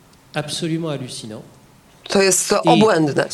To 2.11 2.21
jest 2.21 2.49
to 2.49 2.63
obłędne. 2.63 3.25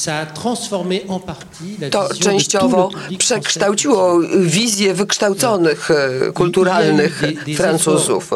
To 1.91 2.09
częściowo 2.19 2.89
przekształciło 3.17 4.19
wizję 4.39 4.93
wykształconych, 4.93 5.91
e, 5.91 6.31
kulturalnych 6.31 7.21
Francuzów. 7.57 8.31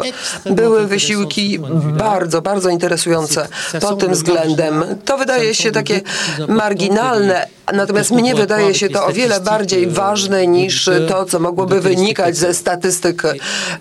Były 0.45 0.87
wysiłki 0.87 1.59
bardzo, 1.97 2.41
bardzo 2.41 2.69
interesujące 2.69 3.47
pod 3.81 3.99
tym 3.99 4.11
względem. 4.11 4.83
To 5.05 5.17
wydaje 5.17 5.55
się 5.55 5.71
takie 5.71 6.01
marginalne, 6.47 7.47
natomiast 7.73 8.11
mnie 8.11 8.35
wydaje 8.35 8.73
się 8.73 8.89
to 8.89 9.05
o 9.05 9.11
wiele 9.13 9.39
bardziej 9.39 9.87
ważne 9.87 10.47
niż 10.47 10.89
to, 11.07 11.25
co 11.25 11.39
mogłoby 11.39 11.81
wynikać 11.81 12.37
ze 12.37 12.53
statystyk 12.53 13.23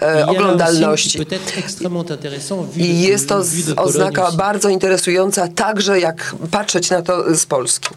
e, 0.03 0.27
oglądalności. 0.27 1.19
I 2.77 3.01
jest 3.01 3.29
to 3.29 3.43
oznaka 3.77 4.31
bardzo 4.33 4.69
interesująca, 4.69 5.49
także 5.49 6.01
jak 6.01 6.35
patrzeć 6.51 6.91
na 6.91 7.03
to 7.03 7.37
z 7.37 7.47
Polski? 7.47 7.89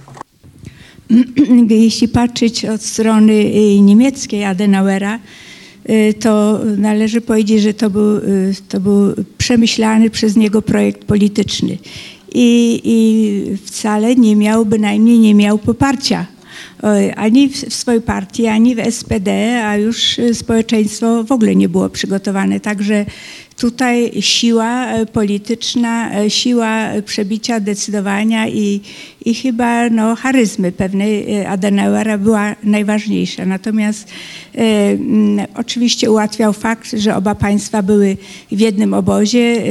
Jeśli 1.69 2.07
patrzeć 2.07 2.65
od 2.65 2.81
strony 2.81 3.33
y, 3.33 3.79
niemieckiej 3.81 4.43
Adenauera, 4.43 5.19
y, 5.89 6.13
to 6.13 6.59
należy 6.77 7.21
powiedzieć, 7.21 7.61
że 7.61 7.73
to 7.73 7.89
był, 7.89 8.17
y, 8.17 8.55
to 8.69 8.79
był 8.79 9.13
przemyślany 9.37 10.09
przez 10.09 10.35
niego 10.35 10.61
projekt 10.61 11.05
polityczny. 11.05 11.77
I, 12.35 12.81
I 12.83 13.57
wcale 13.57 14.15
nie 14.15 14.35
miał, 14.35 14.65
bynajmniej 14.65 15.19
nie 15.19 15.35
miał 15.35 15.57
poparcia 15.57 16.25
ani 17.15 17.49
w 17.49 17.73
swojej 17.73 18.01
partii, 18.01 18.47
ani 18.47 18.75
w 18.75 18.79
SPD, 18.91 19.61
a 19.65 19.77
już 19.77 20.19
społeczeństwo 20.33 21.23
w 21.23 21.31
ogóle 21.31 21.55
nie 21.55 21.69
było 21.69 21.89
przygotowane. 21.89 22.59
Także 22.59 23.05
tutaj 23.57 24.11
siła 24.19 24.87
e, 24.87 25.05
polityczna, 25.05 26.15
e, 26.15 26.29
siła 26.29 26.87
przebicia, 27.05 27.59
decydowania 27.59 28.47
i, 28.47 28.81
i 29.25 29.33
chyba 29.33 29.89
no, 29.89 30.15
charyzmy 30.15 30.71
pewnej 30.71 31.35
e, 31.35 31.49
Adenauera 31.49 32.17
była 32.17 32.55
najważniejsza. 32.63 33.45
Natomiast 33.45 34.07
oczywiście 35.55 36.11
ułatwiał 36.11 36.53
fakt, 36.53 36.91
że 36.91 37.15
oba 37.15 37.35
państwa 37.35 37.83
były 37.83 38.17
w 38.51 38.59
jednym 38.59 38.93
obozie 38.93 39.63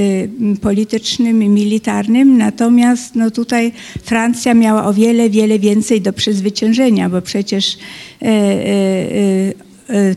politycznym 0.61 1.43
i 1.43 1.49
militarnym, 1.49 2.39
natomiast 2.39 3.15
no, 3.15 3.31
tutaj 3.31 3.73
Francja 4.03 4.55
miała 4.55 4.85
o 4.85 4.95
wiele, 4.95 5.31
wiele 5.31 5.59
więcej 5.59 6.01
do 6.01 6.13
przezwyciężenia, 6.13 7.09
bo 7.11 7.23
przecież 7.23 7.79
e, 8.23 9.72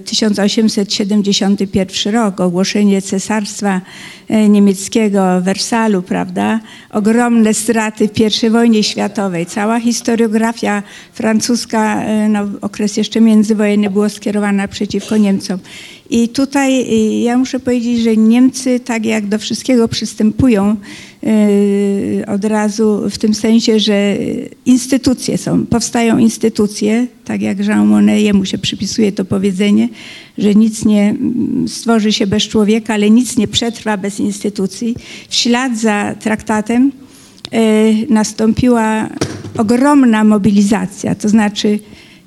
1871 0.06 2.14
rok, 2.14 2.40
ogłoszenie 2.40 3.02
Cesarstwa 3.02 3.82
e, 4.28 4.50
Niemieckiego 4.50 5.42
w 5.42 5.44
Wersalu, 5.44 6.02
prawda? 6.02 6.60
Ogromne 6.90 7.54
straty 7.54 8.08
w 8.08 8.44
I 8.44 8.50
wojnie 8.50 8.84
światowej. 8.84 9.46
Cała 9.46 9.80
historiografia 9.80 10.84
francuska, 11.14 12.04
e, 12.04 12.30
no, 12.30 12.40
okres 12.62 12.98
jeszcze 12.98 13.22
międzywojenny 13.22 13.90
było 13.90 14.10
skierowana 14.10 14.68
przeciwko 14.68 15.18
Niemcom. 15.18 15.60
I 16.10 16.30
tutaj 16.30 16.82
y, 16.82 17.20
ja 17.20 17.38
muszę 17.38 17.60
powiedzieć, 17.60 18.00
że 18.00 18.18
Niemcy 18.18 18.80
tak 18.80 19.06
jak 19.06 19.28
do 19.28 19.40
wszystkiego 19.40 19.88
przystępują 19.88 20.76
y, 21.24 22.24
od 22.28 22.46
razu 22.46 23.10
w 23.10 23.18
tym 23.18 23.34
sensie, 23.34 23.80
że 23.80 24.18
instytucje 24.66 25.38
są, 25.38 25.66
powstają 25.66 26.18
instytucje, 26.18 27.08
tak 27.26 27.42
jak 27.42 27.60
Jean 27.60 27.88
Monnet, 27.88 28.22
jemu 28.22 28.46
się 28.46 28.58
przypisuje 28.58 29.12
to 29.12 29.26
powiedzenie, 29.26 29.90
że 30.38 30.56
nic 30.56 30.86
nie 30.86 31.10
mm, 31.10 31.68
stworzy 31.68 32.14
się 32.14 32.28
bez 32.28 32.44
człowieka, 32.44 32.94
ale 32.94 33.10
nic 33.10 33.38
nie 33.38 33.48
przetrwa 33.48 33.98
bez 33.98 34.20
instytucji. 34.20 34.96
W 35.30 35.36
ślad 35.36 35.78
za 35.78 36.16
traktatem 36.20 36.92
y, 37.54 38.08
nastąpiła 38.10 39.10
ogromna 39.58 40.24
mobilizacja, 40.24 41.16
to 41.16 41.30
znaczy 41.30 41.80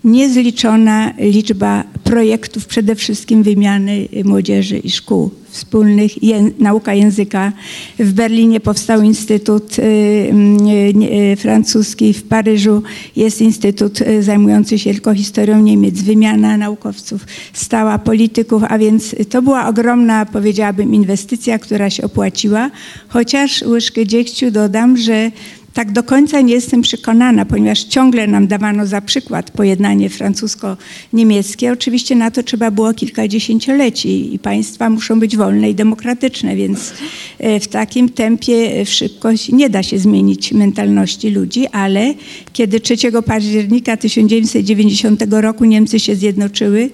niezliczona 0.05 1.13
liczba 1.19 1.85
projektów, 2.05 2.67
przede 2.67 2.95
wszystkim 2.95 3.43
wymiany 3.43 4.09
młodzieży 4.25 4.79
i 4.79 4.91
szkół 4.91 5.31
wspólnych, 5.51 6.13
nauka 6.59 6.95
języka. 6.95 7.53
W 7.99 8.13
Berlinie 8.13 8.61
powstał 8.61 9.03
Instytut 9.03 9.79
y, 9.79 9.83
y, 9.83 11.33
y, 11.33 11.37
Francuski, 11.37 12.13
w 12.13 12.23
Paryżu 12.23 12.83
jest 13.17 13.41
Instytut 13.41 13.99
zajmujący 14.21 14.79
się 14.79 14.93
tylko 14.93 15.15
historią 15.15 15.61
Niemiec, 15.61 16.03
wymiana 16.03 16.57
naukowców, 16.57 17.27
stała 17.53 17.99
polityków, 17.99 18.63
a 18.69 18.79
więc 18.79 19.17
to 19.31 19.43
była 19.43 19.67
ogromna, 19.67 20.27
powiedziałabym, 20.27 20.95
inwestycja, 20.95 21.59
która 21.59 21.91
się 21.91 22.03
opłaciła, 22.03 22.71
chociaż 23.09 23.63
łyżkę 23.63 24.07
dziegciu 24.07 24.51
dodam, 24.51 24.97
że 24.97 25.31
tak 25.79 25.93
do 25.93 26.03
końca 26.03 26.41
nie 26.41 26.55
jestem 26.55 26.83
przekonana, 26.83 27.45
ponieważ 27.45 27.85
ciągle 27.85 28.27
nam 28.27 28.47
dawano 28.47 28.87
za 28.87 29.01
przykład 29.01 29.51
pojednanie 29.51 30.11
francusko-niemieckie. 30.11 31.73
Oczywiście 31.73 32.17
na 32.17 32.31
to 32.31 32.43
trzeba 32.43 32.71
było 32.71 32.95
kilka 32.95 33.29
dziesięcioleci 33.29 34.35
i 34.35 34.39
państwa 34.39 34.91
muszą 34.91 35.21
być 35.21 35.37
wolne 35.37 35.71
i 35.71 35.75
demokratyczne, 35.75 36.57
więc 36.57 36.93
e, 37.39 37.61
w 37.61 37.69
takim 37.69 38.09
tempie 38.09 38.85
w 38.85 38.91
szybkość 38.91 39.49
nie 39.53 39.71
da 39.71 39.83
się 39.83 39.99
zmienić 39.99 40.53
mentalności 40.53 41.31
ludzi, 41.31 41.67
ale 41.67 42.15
kiedy 42.53 42.81
3 42.81 42.97
października 43.27 43.97
1990 43.97 45.25
roku 45.31 45.65
Niemcy 45.65 46.01
się 46.01 46.15
zjednoczyły, 46.15 46.91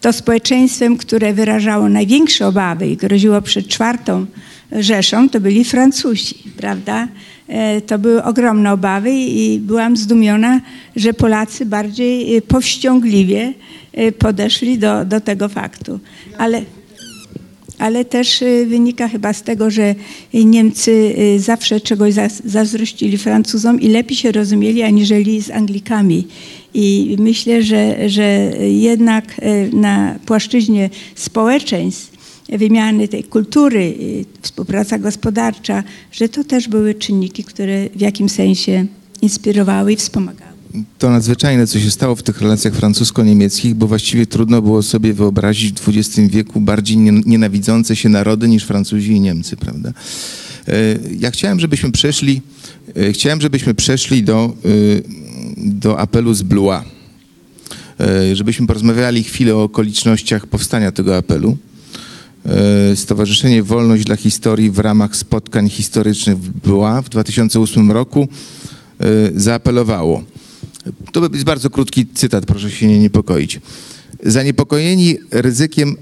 to 0.00 0.12
społeczeństwem, 0.12 0.96
które 0.96 1.32
wyrażało 1.32 1.88
największe 1.88 2.46
obawy 2.46 2.88
i 2.88 2.96
groziło 2.96 3.42
przed 3.42 3.68
czwartą 3.68 4.26
Rzeszą, 4.72 5.28
to 5.28 5.40
byli 5.40 5.64
Francuzi, 5.64 6.34
prawda? 6.56 7.08
E, 7.48 7.80
to 7.80 7.98
były 7.98 8.22
ogromne 8.22 8.72
obawy 8.72 9.12
i 9.12 9.58
byłam 9.58 9.96
zdumiona, 9.96 10.60
że 10.96 11.14
Polacy 11.14 11.66
bardziej 11.66 12.36
e, 12.36 12.42
powściągliwie 12.42 13.52
e, 13.92 14.12
podeszli 14.12 14.78
do, 14.78 15.04
do 15.04 15.20
tego 15.20 15.48
faktu. 15.48 16.00
Ale, 16.38 16.62
ale 17.78 18.04
też 18.04 18.44
wynika 18.66 19.08
chyba 19.08 19.32
z 19.32 19.42
tego, 19.42 19.70
że 19.70 19.94
Niemcy 20.34 21.14
zawsze 21.38 21.80
czegoś 21.80 22.14
zazdrościli 22.44 23.18
Francuzom 23.18 23.80
i 23.80 23.88
lepiej 23.88 24.16
się 24.16 24.32
rozumieli 24.32 24.82
aniżeli 24.82 25.42
z 25.42 25.50
Anglikami. 25.50 26.26
I 26.74 27.16
myślę, 27.18 27.62
że, 27.62 28.08
że 28.08 28.52
jednak 28.60 29.24
na 29.72 30.14
płaszczyźnie 30.26 30.90
społeczeństw 31.14 32.15
wymiany 32.48 33.08
tej 33.08 33.24
kultury, 33.24 33.94
współpraca 34.42 34.98
gospodarcza, 34.98 35.82
że 36.12 36.28
to 36.28 36.44
też 36.44 36.68
były 36.68 36.94
czynniki, 36.94 37.44
które 37.44 37.88
w 37.96 38.00
jakimś 38.00 38.32
sensie 38.32 38.86
inspirowały 39.22 39.92
i 39.92 39.96
wspomagały. 39.96 40.56
To 40.98 41.10
nadzwyczajne, 41.10 41.66
co 41.66 41.80
się 41.80 41.90
stało 41.90 42.14
w 42.14 42.22
tych 42.22 42.40
relacjach 42.40 42.74
francusko-niemieckich, 42.74 43.74
bo 43.74 43.86
właściwie 43.86 44.26
trudno 44.26 44.62
było 44.62 44.82
sobie 44.82 45.12
wyobrazić 45.12 45.80
w 45.80 45.88
XX 45.88 46.18
wieku 46.28 46.60
bardziej 46.60 46.96
nienawidzące 47.26 47.96
się 47.96 48.08
narody 48.08 48.48
niż 48.48 48.64
Francuzi 48.64 49.12
i 49.12 49.20
Niemcy, 49.20 49.56
prawda? 49.56 49.92
E, 50.68 50.72
ja 51.18 51.30
chciałem, 51.30 51.60
żebyśmy 51.60 51.92
przeszli, 51.92 52.40
e, 52.96 53.12
chciałem, 53.12 53.40
żebyśmy 53.40 53.74
przeszli 53.74 54.22
do, 54.22 54.54
e, 54.64 54.68
do 55.56 55.98
apelu 56.00 56.34
z 56.34 56.42
Blois, 56.42 56.82
żebyśmy 58.32 58.66
porozmawiali 58.66 59.24
chwilę 59.24 59.56
o 59.56 59.62
okolicznościach 59.62 60.46
powstania 60.46 60.92
tego 60.92 61.16
apelu. 61.16 61.56
E, 62.46 62.96
Stowarzyszenie 62.96 63.62
Wolność 63.62 64.04
dla 64.04 64.16
Historii 64.16 64.70
w 64.70 64.78
ramach 64.78 65.16
spotkań 65.16 65.70
historycznych 65.70 66.36
Blois 66.36 67.04
w 67.04 67.08
2008 67.08 67.92
roku 67.92 68.28
e, 69.00 69.06
zaapelowało. 69.34 70.22
To 71.12 71.28
jest 71.32 71.44
bardzo 71.44 71.70
krótki 71.70 72.06
cytat, 72.14 72.46
proszę 72.46 72.70
się 72.70 72.86
nie 72.86 72.98
niepokoić. 72.98 73.60
Zaniepokojeni 74.24 75.18
ryzykiem 75.30 75.96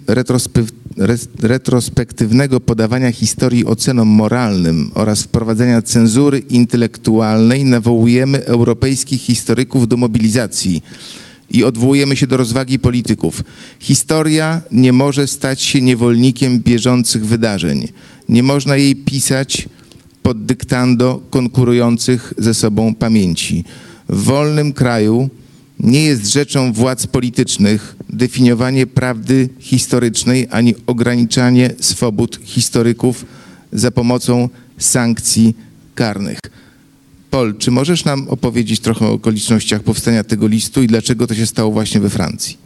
retrospektywnego 1.42 2.61
podawania 2.61 3.12
historii 3.12 3.64
ocenom 3.64 4.09
moralnym 4.09 4.90
oraz 4.95 5.22
wprowadzenia 5.22 5.82
cenzury 5.82 6.38
intelektualnej 6.38 7.64
nawołujemy 7.64 8.45
europejskich 8.45 9.20
historyków 9.22 9.88
do 9.88 9.97
mobilizacji 9.97 10.82
i 11.55 11.64
odwołujemy 11.64 12.16
się 12.16 12.26
do 12.26 12.36
rozwagi 12.36 12.78
polityków. 12.78 13.44
Historia 13.80 14.62
nie 14.72 14.92
może 14.92 15.26
stać 15.26 15.62
się 15.62 15.80
niewolnikiem 15.80 16.61
bieżących 16.61 17.26
wydarzeń. 17.26 17.88
Nie 18.28 18.42
można 18.42 18.76
jej 18.76 18.96
pisać 18.96 19.68
pod 20.22 20.44
dyktando 20.44 21.20
konkurujących 21.30 22.34
ze 22.38 22.55
sobą 22.55 22.94
pamięci. 22.94 23.64
W 24.09 24.22
wolnym 24.22 24.72
kraju 24.72 25.28
nie 25.80 26.05
jest 26.05 26.26
rzeczą 26.26 26.72
władz 26.72 27.07
politycznych 27.07 27.96
definiowanie 28.11 28.86
prawdy 28.86 29.48
historycznej 29.59 30.48
ani 30.50 30.74
ograniczanie 30.86 31.74
swobód 31.80 32.40
historyków 32.44 33.24
za 33.72 33.90
pomocą 33.90 34.48
sankcji 34.78 35.57
karnych. 35.94 36.38
Pol, 37.35 37.55
czy 37.59 37.70
możesz 37.70 38.05
nam 38.05 38.28
opowiedzieć 38.28 38.80
trochę 38.80 39.07
o 39.07 39.12
okolicznościach 39.12 39.82
powstania 39.82 40.24
tego 40.24 40.47
listu 40.47 40.82
i 40.82 40.87
dlaczego 40.87 41.26
to 41.26 41.35
się 41.35 41.47
stało 41.47 41.70
właśnie 41.70 42.01
we 42.01 42.11
Francji? 42.11 42.59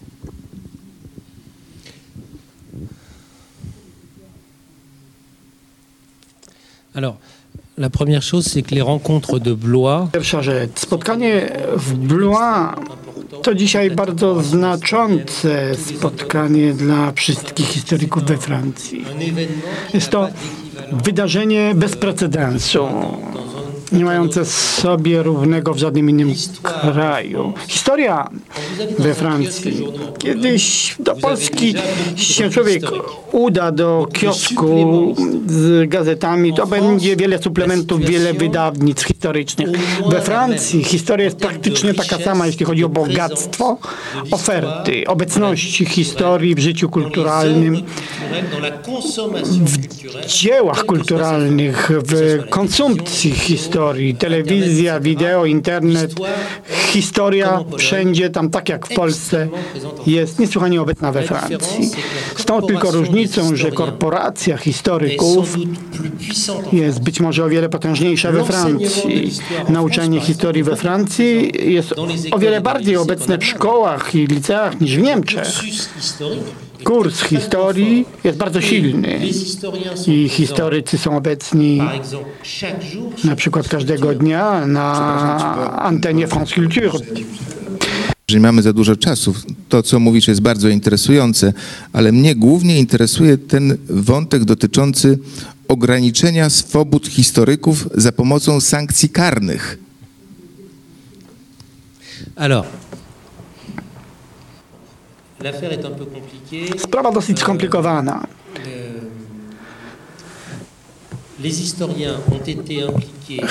Alors, 6.94 7.16
la 7.78 7.90
première 7.90 8.22
chose, 8.30 8.46
c'est 8.46 8.62
que 8.62 8.74
les 8.74 8.84
rencontres 8.84 9.40
de 9.40 9.54
Blois 9.54 10.10
Pierwsza 10.12 10.42
rzecz. 10.42 10.70
Spotkanie 10.78 11.60
w 11.76 11.94
Blois 11.94 12.74
to 13.42 13.54
dzisiaj 13.54 13.90
bardzo 13.90 14.42
znaczące 14.42 15.74
spotkanie 15.96 16.72
dla 16.72 17.12
wszystkich 17.12 17.66
historyków 17.66 18.24
we 18.24 18.36
Francji. 18.36 19.04
Jest 19.94 20.10
to 20.10 20.28
wydarzenie 20.92 21.72
bez 21.74 21.96
precedensu, 21.96 22.88
nie 23.92 24.04
mające 24.04 24.44
sobie 24.44 25.22
równego 25.22 25.74
w 25.74 25.78
żadnym 25.78 26.10
innym 26.10 26.34
kraju. 26.62 27.52
Historia 27.68 28.30
we 28.98 29.14
Francji. 29.14 29.84
Kiedyś 30.18 30.94
do 30.98 31.16
Polski 31.16 31.74
się 32.16 32.50
człowiek 32.50 32.82
uda 33.32 33.72
do 33.72 34.06
kiosku 34.12 35.14
z 35.46 35.88
gazetami, 35.88 36.54
to 36.54 36.66
będzie 36.66 37.16
wiele 37.16 37.42
suplementów, 37.42 38.00
wiele 38.00 38.34
wydawnictw 38.34 39.06
historycznych. 39.06 39.68
We 40.10 40.20
Francji 40.20 40.84
historia 40.84 41.24
jest 41.24 41.36
praktycznie 41.36 41.94
taka 41.94 42.18
sama, 42.18 42.46
jeśli 42.46 42.66
chodzi 42.66 42.84
o 42.84 42.88
bogactwo 42.88 43.78
oferty, 44.30 45.04
obecności 45.06 45.86
historii 45.86 46.54
w 46.54 46.58
życiu 46.58 46.88
kulturalnym, 46.88 47.82
w 49.52 50.26
dziełach 50.26 50.84
kulturalnych, 50.84 51.90
w 52.04 52.48
konsumpcji 52.48 53.30
historii, 53.30 53.77
telewizja, 54.18 55.00
wideo, 55.00 55.44
internet, 55.44 56.14
historia 56.88 57.64
wszędzie, 57.78 58.30
tam 58.30 58.50
tak 58.50 58.68
jak 58.68 58.86
w 58.86 58.94
Polsce, 58.94 59.48
jest 60.06 60.38
niesłychanie 60.38 60.82
obecna 60.82 61.12
we 61.12 61.22
Francji. 61.22 61.90
Z 62.36 62.44
tą 62.44 62.62
tylko 62.62 62.90
różnicą, 62.90 63.56
że 63.56 63.72
korporacja 63.72 64.56
historyków 64.56 65.56
jest 66.72 67.00
być 67.00 67.20
może 67.20 67.44
o 67.44 67.48
wiele 67.48 67.68
potężniejsza 67.68 68.32
we 68.32 68.44
Francji. 68.44 69.30
Nauczanie 69.68 70.20
historii 70.20 70.62
we 70.62 70.76
Francji 70.76 71.52
jest 71.72 71.94
o 72.30 72.38
wiele 72.38 72.60
bardziej 72.60 72.96
obecne 72.96 73.38
w 73.38 73.44
szkołach 73.44 74.14
i 74.14 74.26
liceach 74.26 74.80
niż 74.80 74.96
w 74.96 75.02
Niemczech. 75.02 75.48
Kurs 76.88 77.22
historii 77.22 78.06
jest 78.24 78.38
bardzo 78.38 78.60
silny 78.60 79.20
i 80.06 80.28
historycy 80.28 80.98
są 80.98 81.16
obecni 81.16 81.80
na 83.24 83.36
przykład 83.36 83.68
każdego 83.68 84.14
dnia 84.14 84.66
na 84.66 85.82
antenie 85.82 86.26
France 86.26 86.54
Culture. 86.54 86.90
że 88.28 88.36
nie 88.36 88.42
mamy 88.42 88.62
za 88.62 88.72
dużo 88.72 88.96
czasu. 88.96 89.34
To, 89.68 89.82
co 89.82 90.00
mówisz, 90.00 90.28
jest 90.28 90.40
bardzo 90.40 90.68
interesujące, 90.68 91.52
ale 91.92 92.12
mnie 92.12 92.34
głównie 92.34 92.78
interesuje 92.78 93.38
ten 93.38 93.78
wątek 93.88 94.44
dotyczący 94.44 95.18
ograniczenia 95.68 96.50
swobód 96.50 97.08
historyków 97.08 97.88
za 97.94 98.12
pomocą 98.12 98.60
sankcji 98.60 99.08
karnych. 99.08 99.78
Alors, 102.36 102.66
Sprawa 106.78 107.12
dosyć 107.12 107.38
skomplikowana. 107.38 108.26
Impliqués 111.44 112.88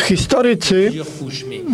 Historycy 0.08 0.92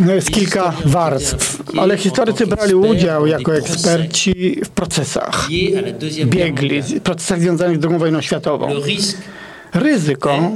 les 0.05 0.29
kilka 0.29 0.73
warstw, 0.85 1.63
ale 1.77 1.97
historycy 1.97 2.47
brali 2.47 2.75
udział 2.75 3.27
jako 3.27 3.55
eksperci 3.55 4.61
w 4.65 4.69
procesach. 4.69 5.47
Biegli, 6.25 6.83
procesach 7.03 7.39
związanych 7.39 7.81
z 7.81 7.85
II 7.85 7.99
wojną 7.99 8.21
światową. 8.21 8.69
Ryzyko 9.73 10.51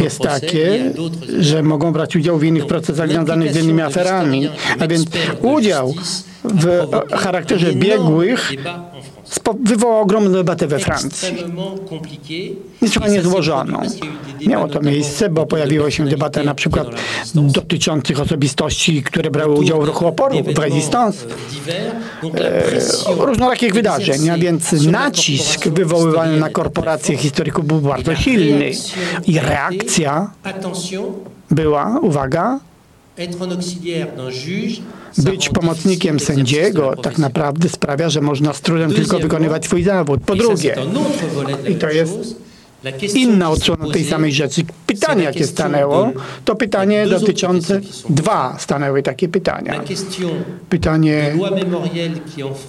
jest 0.00 0.18
takie, 0.18 0.92
d'autres 0.96 1.30
że 1.40 1.62
mogą 1.62 1.92
brać 1.92 2.16
udział 2.16 2.38
w 2.38 2.44
innych 2.44 2.66
procesach 2.66 3.08
związanych 3.08 3.52
z 3.52 3.56
innymi 3.56 3.82
aferami, 3.82 4.48
a 4.78 4.86
więc 4.86 5.06
udział 5.42 5.94
w 6.44 6.88
charakterze 7.12 7.72
biegłych 7.72 8.52
wywołał 9.64 10.02
ogromną 10.02 10.32
debatę 10.32 10.66
we 10.66 10.78
Francji. 10.78 11.28
Niesłychanie 12.82 13.22
złożoną. 13.22 13.80
Miało 14.46 14.68
to 14.68 14.80
miejsce, 14.82 15.28
bo 15.28 15.46
pojawiła 15.46 15.90
się 15.90 16.04
debata 16.04 16.42
na 16.42 16.54
przykład 16.54 16.86
dotyczących 17.34 18.20
osobistości, 18.20 19.02
które 19.02 19.30
brały 19.30 19.54
udział 19.54 19.82
w 19.82 19.84
ruchu 19.84 20.06
oporu, 20.06 20.42
w 20.54 20.58
resistance, 20.58 21.26
różnorakich 23.18 23.74
wydarzeń, 23.74 24.30
a 24.30 24.38
więc 24.38 24.72
nacisk 24.72 25.68
wywoływany 25.68 26.40
na 26.40 26.50
korporacje 26.50 27.16
historyków 27.16 27.66
był 27.66 27.80
bardzo 27.80 28.14
silny. 28.16 28.70
I 29.26 29.40
reakcja 29.40 30.30
była, 31.50 31.98
uwaga, 32.02 32.60
być 35.18 35.48
pomocnikiem 35.48 36.20
sędziego 36.20 36.96
tak 37.02 37.18
naprawdę 37.18 37.68
sprawia, 37.68 38.10
że 38.10 38.20
można 38.20 38.52
z 38.52 38.60
trudem 38.60 38.94
tylko 38.94 39.18
wykonywać 39.18 39.64
swój 39.64 39.82
zawód. 39.82 40.20
Po 40.26 40.34
drugie, 40.36 40.76
i 41.68 41.74
to 41.74 41.90
jest 41.90 42.47
inna 43.14 43.50
odsłona 43.50 43.92
tej 43.92 44.04
samej 44.04 44.32
rzeczy. 44.32 44.64
Pytanie, 44.86 45.24
jakie 45.24 45.46
stanęło, 45.46 46.12
to 46.44 46.56
pytanie 46.56 47.06
dotyczące, 47.06 47.80
dwa 48.10 48.56
stanęły 48.58 49.02
takie 49.02 49.28
pytania. 49.28 49.80
Pytanie 50.68 51.36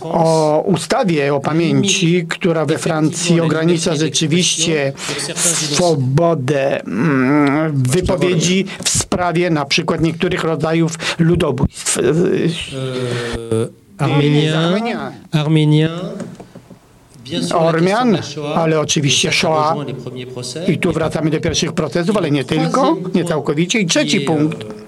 o 0.03 0.64
ustawie 0.68 1.34
o 1.34 1.39
pamięci, 1.39 2.26
która 2.30 2.66
we 2.66 2.78
Francji 2.78 3.41
ogranicza 3.41 3.95
rzeczywiście 3.95 4.93
swobodę 5.74 6.84
mm, 6.84 7.84
wypowiedzi 7.84 8.66
w 8.84 8.89
sprawie 8.89 9.49
na 9.49 9.66
przykład 9.66 10.01
niektórych 10.01 10.43
rodzajów 10.43 10.97
ludobójstw. 11.20 11.97
euh, 11.97 13.70
arménien, 15.34 15.89
Ormian, 17.54 18.18
ale 18.56 18.80
oczywiście 18.80 19.32
Shoah. 19.32 19.76
I 20.68 20.78
tu 20.78 20.92
wracamy 20.92 21.30
do 21.30 21.42
pierwszych 21.42 21.74
procesów, 21.74 22.18
ale 22.18 22.32
nie 22.32 22.44
tylko, 22.44 22.98
nie 23.14 23.26
całkowicie. 23.26 23.80
I 23.80 23.86
trzeci 23.86 24.22
punkt, 24.22 24.64
euh, 24.64 24.80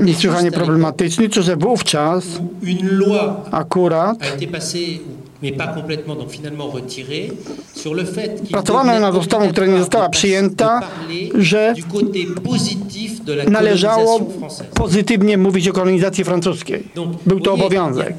niesłychanie 0.00 0.52
problematyczny, 0.52 1.28
to 1.28 1.42
że 1.42 1.56
wówczas 1.56 2.24
akurat 3.50 4.18
mais 5.42 5.52
pas 5.52 5.66
complètement, 5.66 6.14
donc 6.14 6.30
finalement 6.30 6.68
retirée, 6.68 7.32
sur 7.74 7.94
le 7.94 8.04
fait 8.04 8.42
Pracowano 8.50 9.00
nad 9.00 9.14
ustawą, 9.14 9.48
która 9.48 9.66
nie 9.66 9.78
została 9.78 10.08
przyjęta, 10.08 10.80
że 11.34 11.74
należało 13.50 14.20
pozytywnie 14.74 15.38
mówić 15.38 15.68
o 15.68 15.72
kolonizacji 15.72 16.24
francuskiej. 16.24 16.88
Był 17.26 17.40
to 17.40 17.50
voyez, 17.50 17.66
obowiązek. 17.66 18.16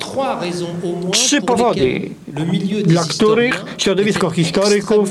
y 1.07 1.11
Trzy 1.11 1.41
powody, 1.41 2.09
dla 2.83 3.03
których 3.03 3.65
środowisko 3.77 4.29
historyków 4.29 5.09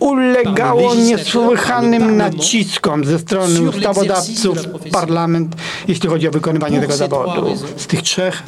ulegało 0.00 0.94
niesłychanym 0.94 2.16
naciskom 2.16 3.04
ze 3.04 3.18
strony 3.18 3.60
ustawodawców, 3.70 4.58
parlament 4.92 5.56
jeśli 5.88 6.08
chodzi 6.08 6.28
o 6.28 6.30
wykonywanie 6.30 6.80
tego 6.80 6.96
zawodu. 6.96 7.56
Z 7.76 7.86
tych 7.86 8.02
trzech 8.02 8.42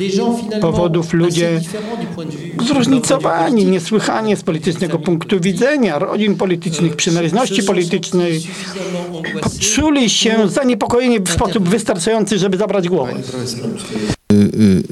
powodów 0.61 0.96
ludzie 1.13 1.61
zróżnicowani 2.67 3.65
niesłychanie 3.65 4.37
z 4.37 4.43
politycznego 4.43 4.99
punktu 4.99 5.41
widzenia, 5.41 5.99
rodzin 5.99 6.37
politycznych, 6.37 6.97
przynależności 6.97 7.63
politycznej, 7.63 8.43
czuli 9.61 10.11
się 10.11 10.49
zaniepokojeni 10.49 11.21
w 11.21 11.29
sposób 11.29 11.69
wystarczający, 11.69 12.39
żeby 12.39 12.57
zabrać 12.57 12.89
głowę. 12.89 13.13
Y, 14.33 14.35
y, 14.35 14.83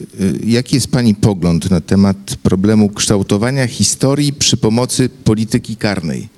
jaki 0.46 0.74
jest 0.74 0.90
Pani 0.90 1.14
pogląd 1.14 1.70
na 1.70 1.80
temat 1.80 2.16
problemu 2.42 2.88
kształtowania 2.88 3.66
historii 3.66 4.32
przy 4.32 4.56
pomocy 4.56 5.08
polityki 5.24 5.76
karnej? 5.76 6.28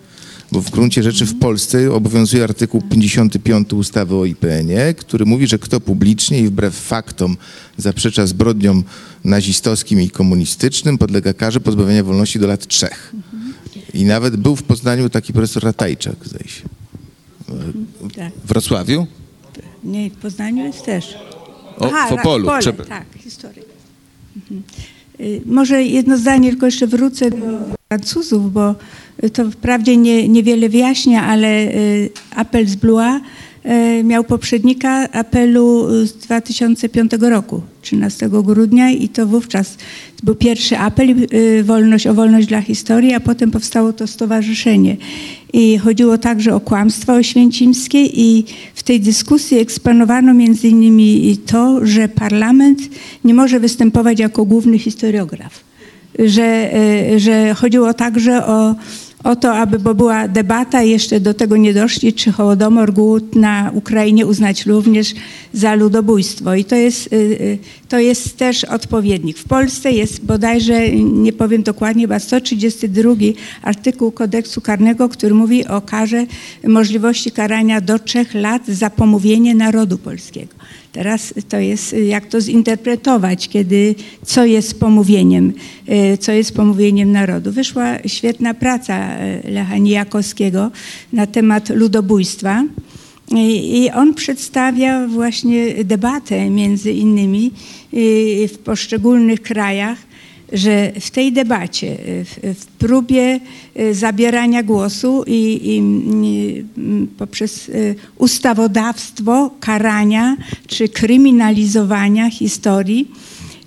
Bo 0.52 0.60
w 0.60 0.70
gruncie 0.70 1.02
rzeczy 1.02 1.26
w 1.26 1.38
Polsce 1.38 1.92
obowiązuje 1.92 2.44
artykuł 2.44 2.82
55 2.90 3.72
ustawy 3.72 4.16
o 4.16 4.24
IPN-ie, 4.24 4.94
który 4.94 5.26
mówi, 5.26 5.46
że 5.46 5.58
kto 5.58 5.80
publicznie 5.80 6.38
i 6.38 6.46
wbrew 6.46 6.74
faktom 6.74 7.36
zaprzecza 7.76 8.26
zbrodniom 8.26 8.84
nazistowskim 9.24 10.00
i 10.00 10.10
komunistycznym, 10.10 10.98
podlega 10.98 11.34
karze 11.34 11.60
pozbawienia 11.60 12.04
wolności 12.04 12.38
do 12.38 12.46
lat 12.46 12.66
trzech. 12.66 13.12
I 13.94 14.04
nawet 14.04 14.36
był 14.36 14.56
w 14.56 14.62
Poznaniu 14.62 15.08
taki 15.10 15.32
profesor 15.32 15.62
Ratajczak, 15.62 16.16
zdaje 16.24 16.48
się. 16.48 16.62
Tak. 18.16 18.32
W 18.44 18.48
Wrocławiu? 18.48 19.06
Nie, 19.84 20.10
w 20.10 20.16
Poznaniu 20.16 20.64
jest 20.64 20.84
też. 20.84 21.14
O, 21.78 21.88
w 21.88 22.12
Opolu. 22.12 22.46
Pole, 22.46 22.72
tak, 22.72 23.06
historia. 23.18 23.62
Mhm. 24.36 24.62
Y, 25.20 25.40
Może 25.46 25.82
jedno 25.82 26.16
zdanie, 26.16 26.50
tylko 26.50 26.66
jeszcze 26.66 26.86
wrócę 26.86 27.30
do 27.30 27.46
Francuzów, 27.88 28.52
bo 28.52 28.74
to 29.32 29.50
wprawdzie 29.50 29.96
nie, 29.96 30.28
niewiele 30.28 30.68
wyjaśnia, 30.68 31.22
ale 31.22 31.48
y, 31.48 32.10
apel 32.34 32.66
z 32.66 32.76
Blois 32.76 33.20
miał 34.04 34.24
poprzednika 34.24 35.12
apelu 35.12 35.88
z 36.06 36.12
2005 36.12 37.12
roku, 37.20 37.62
13 37.82 38.28
grudnia 38.28 38.90
i 38.90 39.08
to 39.08 39.26
wówczas 39.26 39.76
był 40.22 40.34
pierwszy 40.34 40.78
apel 40.78 41.14
y, 41.34 41.64
wolność 41.64 42.06
o 42.06 42.14
wolność 42.14 42.46
dla 42.46 42.60
historii, 42.60 43.14
a 43.14 43.20
potem 43.20 43.50
powstało 43.50 43.92
to 43.92 44.06
stowarzyszenie. 44.06 44.96
I 45.52 45.78
chodziło 45.78 46.18
także 46.18 46.54
o 46.54 46.60
kłamstwa 46.60 47.14
oświęcimskie 47.14 48.02
i 48.04 48.44
w 48.74 48.82
tej 48.82 49.00
dyskusji 49.00 49.58
eksponowano 49.58 50.34
między 50.34 50.68
innymi 50.68 51.38
to, 51.46 51.86
że 51.86 52.08
parlament 52.08 52.78
nie 53.24 53.34
może 53.34 53.60
występować 53.60 54.18
jako 54.20 54.44
główny 54.44 54.78
historiograf. 54.78 55.64
Że, 56.18 56.70
y, 57.14 57.20
że 57.20 57.54
chodziło 57.54 57.94
także 57.94 58.46
o, 58.46 58.74
o 59.26 59.36
to, 59.36 59.56
aby, 59.56 59.78
bo 59.78 59.94
była 59.94 60.28
debata 60.28 60.82
jeszcze 60.82 61.20
do 61.20 61.34
tego 61.34 61.56
nie 61.56 61.74
doszli, 61.74 62.12
czy 62.12 62.32
Hołodomor, 62.32 62.92
głód 62.92 63.34
na 63.34 63.70
Ukrainie 63.74 64.26
uznać 64.26 64.66
również 64.66 65.14
za 65.52 65.74
ludobójstwo. 65.74 66.54
I 66.54 66.64
to 66.64 66.76
jest, 66.76 67.12
y, 67.12 67.16
y, 67.16 67.58
to 67.88 67.98
jest 67.98 68.36
też 68.36 68.64
odpowiednik. 68.64 69.38
W 69.38 69.44
Polsce 69.44 69.92
jest 69.92 70.24
bodajże, 70.24 70.90
nie 70.98 71.32
powiem 71.32 71.62
dokładnie, 71.62 72.02
chyba 72.02 72.18
132 72.18 73.14
artykuł 73.62 74.12
kodeksu 74.12 74.60
karnego, 74.60 75.08
który 75.08 75.34
mówi 75.34 75.66
o 75.66 75.80
karze 75.80 76.26
możliwości 76.64 77.30
karania 77.30 77.80
do 77.80 77.98
trzech 77.98 78.34
lat 78.34 78.66
za 78.68 78.90
pomówienie 78.90 79.54
narodu 79.54 79.98
polskiego. 79.98 80.55
Teraz 80.92 81.34
to 81.48 81.58
jest, 81.58 81.92
jak 81.92 82.26
to 82.26 82.40
zinterpretować, 82.40 83.48
kiedy, 83.48 83.94
co 84.24 84.44
jest 84.44 84.80
pomówieniem, 84.80 85.52
y, 86.14 86.18
co 86.18 86.32
jest 86.32 86.54
pomówieniem 86.54 87.12
narodu. 87.12 87.52
Wyszła 87.52 87.98
świetna 88.06 88.54
praca 88.54 89.20
y, 89.20 89.50
Lecha 89.50 89.76
Nijakowskiego 89.78 90.70
na 91.12 91.26
temat 91.26 91.68
ludobójstwa. 91.68 92.64
I 93.30 93.82
i 93.82 93.90
on 93.90 94.14
przedstawia 94.14 95.08
właśnie 95.08 95.84
debatę 95.84 96.50
między 96.50 96.92
innymi 96.92 97.52
w 98.48 98.58
poszczególnych 98.64 99.42
krajach, 99.42 99.98
że 100.52 100.92
w 101.00 101.10
tej 101.10 101.32
debacie, 101.32 101.96
w, 102.24 102.54
w 102.60 102.66
próbie 102.66 103.40
y, 103.80 103.94
zabierania 103.94 104.62
głosu 104.62 105.24
i, 105.26 105.60
i 105.62 105.80
y, 106.78 107.06
poprzez 107.18 107.68
y, 107.68 107.94
ustawodawstwo 108.18 109.50
karania 109.60 110.36
czy 110.66 110.88
kryminalizowania 110.88 112.30
historii, 112.30 113.08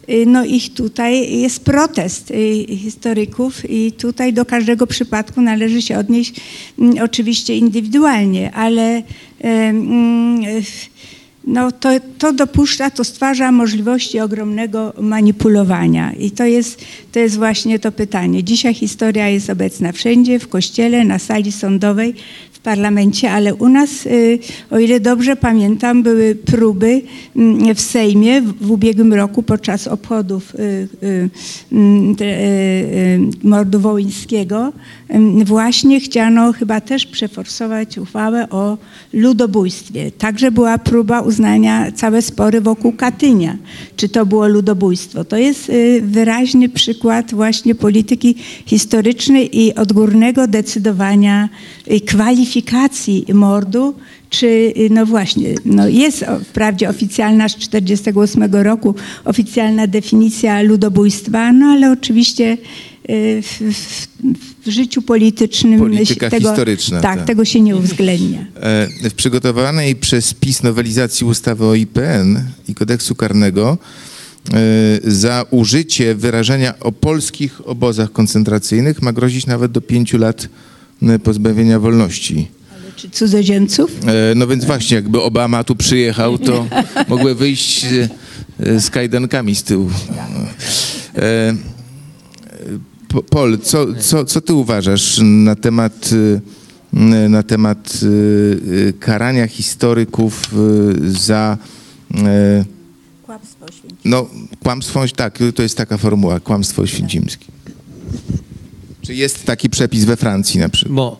y, 0.10 0.26
no 0.26 0.46
ich 0.46 0.74
tutaj 0.74 1.40
jest 1.40 1.66
protest 1.66 2.32
y, 2.32 2.66
historyków 2.78 3.70
i 3.70 3.92
tutaj 3.92 4.34
do 4.34 4.46
każdego 4.46 4.88
przypadku 4.88 5.42
należy 5.42 5.82
się 5.82 5.98
odnieść 5.98 6.34
mm, 6.80 7.04
oczywiście 7.04 7.58
indywidualnie, 7.58 8.52
ale 8.52 8.98
y, 8.98 9.04
mm, 9.42 10.44
y, 10.44 10.64
no 11.50 11.72
to, 11.72 11.89
to 12.18 12.34
dopuszcza, 12.34 12.89
to 12.89 13.04
stwarza 13.04 13.52
możliwości 13.52 14.20
ogromnego 14.20 14.93
manipulowania. 15.02 16.14
I 16.14 16.32
to 16.32 16.45
jest, 16.45 16.86
to 17.12 17.20
jest 17.20 17.38
właśnie 17.38 17.80
to 17.80 17.91
pytanie. 17.91 18.43
Dzisiaj 18.43 18.74
historia 18.74 19.30
jest 19.30 19.50
obecna 19.50 19.91
wszędzie, 19.91 20.39
w 20.39 20.47
kościele, 20.47 21.06
na 21.06 21.20
sali 21.20 21.52
sądowej, 21.52 22.14
w 22.52 22.60
parlamencie, 22.60 23.32
ale 23.32 23.56
u 23.56 23.70
nas, 23.70 24.06
y, 24.06 24.39
o 24.72 24.80
ile 24.80 25.00
dobrze 25.00 25.36
pamiętam, 25.36 26.04
były 26.04 26.36
próby 26.36 27.02
mm, 27.36 27.76
w 27.76 27.82
Sejmie 27.82 28.41
w, 28.41 28.72
ubiegłym 28.72 29.14
roku 29.14 29.43
podczas 29.43 29.88
obchodów 29.88 30.56
y, 30.56 30.88
y, 31.04 31.30
mm, 31.72 32.16
mordu 33.43 33.80
wołyńskiego. 33.80 34.74
Właśnie 35.45 35.99
chciano 35.99 36.53
chyba 36.53 36.82
też 36.82 37.05
przeforsować 37.05 37.97
uchwałę 37.97 38.49
o 38.49 38.78
ludobójstwie. 39.14 40.12
Także 40.12 40.51
była 40.51 40.78
próba 40.78 41.22
uznania 41.22 41.91
całe 41.91 42.22
spory 42.22 42.62
wokół 42.62 42.93
Katynia. 42.93 43.57
Czy 43.95 44.10
to 44.10 44.26
było 44.26 44.47
ludobójstwo? 44.47 45.24
To 45.24 45.38
jest 45.38 45.70
y, 45.70 46.01
wyraźny 46.05 46.70
przykład 46.70 47.34
właśnie 47.34 47.76
polityki 47.76 48.36
historycznej 48.66 49.60
i 49.60 49.76
odgórnego 49.76 50.47
decydowania 50.47 51.49
y, 51.91 52.01
kwalifikacji 52.01 53.26
mordu, 53.34 53.95
czy 54.30 54.47
y, 54.47 54.89
no 54.91 55.05
właśnie, 55.05 55.55
no 55.66 55.88
jest 55.88 56.26
wprawdzie 56.43 56.89
oficjalna 56.89 57.49
z 57.49 57.55
1948 57.55 58.55
roku, 58.64 58.95
oficjalna 59.26 59.88
definicja 59.88 60.62
ludobójstwa, 60.62 61.51
no 61.51 61.66
ale 61.66 61.91
oczywiście 61.91 62.57
w, 63.10 63.74
w, 63.74 64.07
w 64.68 64.70
życiu 64.72 65.01
politycznym 65.01 65.80
Polityka 65.80 66.30
tego, 66.30 66.49
historyczna, 66.49 67.01
Tak, 67.01 67.18
tak. 67.18 67.28
tego 67.28 67.45
się 67.45 67.62
nie 67.62 67.76
uwzględnia. 67.76 68.39
E, 68.55 69.10
W 69.10 69.14
przygotowanej 69.14 69.95
przez 69.95 70.34
PiS 70.34 70.64
nowelizacji 70.64 71.26
ustawy 71.28 71.66
o 71.66 71.76
IPN 71.76 72.43
i 72.68 72.76
kodeksu 72.76 73.16
karnego 73.16 73.78
e, 74.53 75.12
za 75.12 75.45
użycie 75.51 76.16
wyrażenia 76.16 76.80
o 76.80 76.91
polskich 76.91 77.68
obozach 77.68 78.12
koncentracyjnych 78.12 79.01
ma 79.01 79.14
grozić 79.14 79.45
nawet 79.47 79.72
do 79.72 79.82
pięciu 79.82 80.18
lat 80.18 80.49
e, 81.01 81.20
pozbawienia 81.20 81.80
wolności. 81.80 82.47
Czy 82.95 83.10
cudzoziemców? 83.10 83.91
No 84.36 84.47
więc 84.47 84.66
właśnie, 84.66 84.95
jakby 84.95 85.22
Obama 85.22 85.64
tu 85.64 85.76
przyjechał, 85.76 86.38
to 86.38 86.68
mogły 87.07 87.36
wyjść 87.36 87.86
z 88.60 88.89
kajdankami 88.89 89.55
z 89.55 89.64
tyłu. 89.64 89.89
Po- 93.10 93.24
Pol, 93.24 93.57
co, 93.57 93.88
co, 93.99 94.26
co 94.26 94.41
ty 94.41 94.53
uważasz 94.53 95.20
na 95.24 95.55
temat, 95.55 96.10
e, 96.93 97.30
na 97.30 97.43
temat 97.43 97.99
e, 98.89 98.93
karania 98.93 99.47
historyków 99.47 100.51
za 101.07 101.57
Kłamstwo 103.26 103.66
oświęcimskie. 103.66 104.10
no, 104.10 104.28
kłamstwo, 104.64 105.01
tak, 105.16 105.39
to 105.55 105.64
jest 105.64 105.78
taka 105.78 105.97
formuła, 105.97 106.39
kłamstwo 106.39 106.82
oświęcimskie. 106.82 107.45
Czy 109.01 109.16
jest 109.16 109.43
taki 109.45 109.70
przepis 109.70 110.03
we 110.05 110.16
Francji 110.18 110.60
na 110.60 110.70
przykład? 110.70 110.95
Bon. 110.95 111.16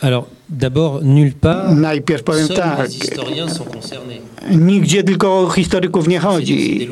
Alors, 0.00 0.24
Najpierw 1.74 2.22
powiem 2.22 2.48
tak, 2.48 2.88
nigdzie 4.50 5.04
tylko 5.04 5.40
o 5.40 5.50
historyków 5.50 6.08
nie 6.08 6.18
chodzi. 6.18 6.88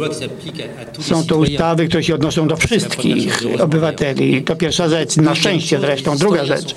Są 1.00 1.24
to 1.24 1.36
ustawy, 1.36 1.88
które 1.88 2.02
się 2.02 2.14
odnoszą 2.14 2.48
do 2.48 2.56
wszystkich 2.56 3.42
obywateli. 3.60 4.42
To 4.42 4.56
pierwsza 4.56 4.88
rzecz, 4.88 5.16
na 5.16 5.34
szczęście 5.34 5.80
zresztą. 5.80 6.16
Druga 6.16 6.44
rzecz, 6.44 6.74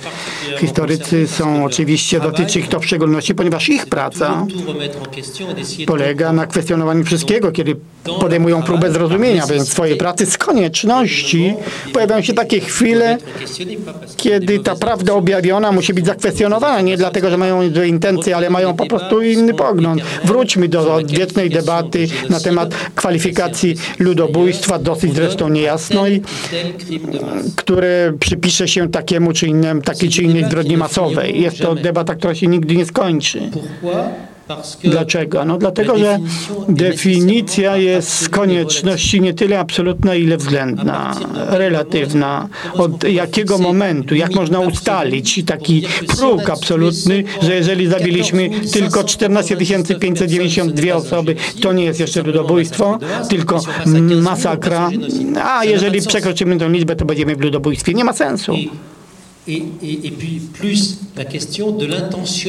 historycy 0.58 1.26
są 1.26 1.64
oczywiście, 1.64 2.20
dotyczy 2.20 2.58
ich 2.60 2.68
to 2.68 2.80
w 2.80 2.86
szczególności, 2.86 3.34
ponieważ 3.34 3.68
ich 3.68 3.86
praca 3.86 4.46
polega 5.86 6.32
na 6.32 6.46
kwestionowaniu 6.46 7.04
wszystkiego, 7.04 7.52
kiedy 7.52 7.76
podejmują 8.20 8.62
próbę 8.62 8.92
zrozumienia, 8.92 9.46
więc 9.46 9.68
w 9.68 9.72
swojej 9.72 9.96
pracy 9.96 10.26
z 10.26 10.38
konieczności 10.38 11.54
pojawiają 11.92 12.22
się 12.22 12.32
takie 12.32 12.60
chwile, 12.60 13.18
que 14.16 14.16
kiedy 14.16 14.58
ta 14.58 14.76
prawda 14.76 15.12
objawiona 15.12 15.72
musi 15.72 15.94
być 15.94 16.06
zakwestionowana, 16.06 16.65
nie 16.82 16.96
dlatego, 16.96 17.30
że 17.30 17.36
mają 17.36 17.70
złe 17.74 17.88
intencje, 17.88 18.36
ale 18.36 18.50
mają 18.50 18.74
po 18.74 18.86
prostu 18.86 19.22
inny 19.22 19.54
pogląd. 19.54 20.02
Wróćmy 20.24 20.68
do 20.68 20.94
odwiecznej 20.94 21.50
debaty 21.50 22.06
na 22.30 22.40
temat 22.40 22.74
kwalifikacji 22.94 23.74
ludobójstwa, 23.98 24.78
dosyć 24.78 25.14
zresztą 25.14 25.48
niejasnej, 25.48 26.22
które 27.56 28.12
przypisze 28.20 28.68
się 28.68 28.88
takiemu 28.88 29.32
czy 29.32 29.46
innemu, 29.46 29.82
takiej 29.82 30.08
czy 30.08 30.22
innej 30.22 30.44
zbrodni 30.44 30.76
masowej. 30.76 31.40
Jest 31.40 31.58
to 31.58 31.74
debata, 31.74 32.14
która 32.14 32.34
się 32.34 32.46
nigdy 32.46 32.76
nie 32.76 32.86
skończy. 32.86 33.50
Dlaczego? 34.84 35.44
No 35.44 35.58
dlatego, 35.58 35.98
że 35.98 36.18
definicja 36.68 37.76
jest 37.76 38.08
z 38.12 38.28
konieczności 38.28 39.20
nie 39.20 39.34
tyle 39.34 39.58
absolutna, 39.58 40.14
ile 40.14 40.36
względna, 40.36 41.14
relatywna. 41.48 42.48
Od 42.74 43.04
jakiego 43.04 43.58
momentu, 43.58 44.14
jak 44.14 44.34
można 44.34 44.60
ustalić 44.60 45.44
taki 45.46 45.86
próg 46.16 46.50
absolutny, 46.50 47.24
że 47.42 47.54
jeżeli 47.54 47.86
zabiliśmy 47.86 48.50
tylko 48.72 49.04
14 49.04 49.56
592 50.00 50.94
osoby, 50.94 51.36
to 51.62 51.72
nie 51.72 51.84
jest 51.84 52.00
jeszcze 52.00 52.22
ludobójstwo, 52.22 52.98
tylko 53.28 53.60
masakra, 54.22 54.90
a 55.44 55.64
jeżeli 55.64 56.02
przekroczymy 56.02 56.58
tę 56.58 56.68
liczbę, 56.68 56.96
to 56.96 57.04
będziemy 57.04 57.36
w 57.36 57.40
ludobójstwie. 57.40 57.94
Nie 57.94 58.04
ma 58.04 58.12
sensu. 58.12 58.54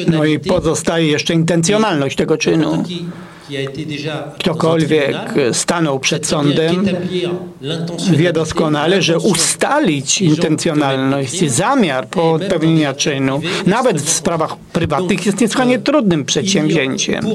No 0.07 0.25
i 0.25 0.39
pozostaje 0.39 1.07
jeszcze 1.07 1.33
intencjonalność 1.33 2.17
tego 2.17 2.37
czynu. 2.37 2.83
Ktokolwiek 4.39 5.15
stanął 5.53 5.99
przed 5.99 6.27
sądem, 6.27 6.85
wie 8.11 8.33
doskonale, 8.33 9.01
że 9.01 9.19
ustalić 9.19 10.21
intencjonalność, 10.21 11.51
zamiar 11.51 12.07
popełnienia 12.07 12.93
czynu, 12.93 13.41
nawet 13.65 14.01
w 14.01 14.09
sprawach 14.09 14.57
prywatnych, 14.57 15.25
jest 15.25 15.41
niesłychanie 15.41 15.79
trudnym 15.79 16.25
przedsięwzięciem. 16.25 17.25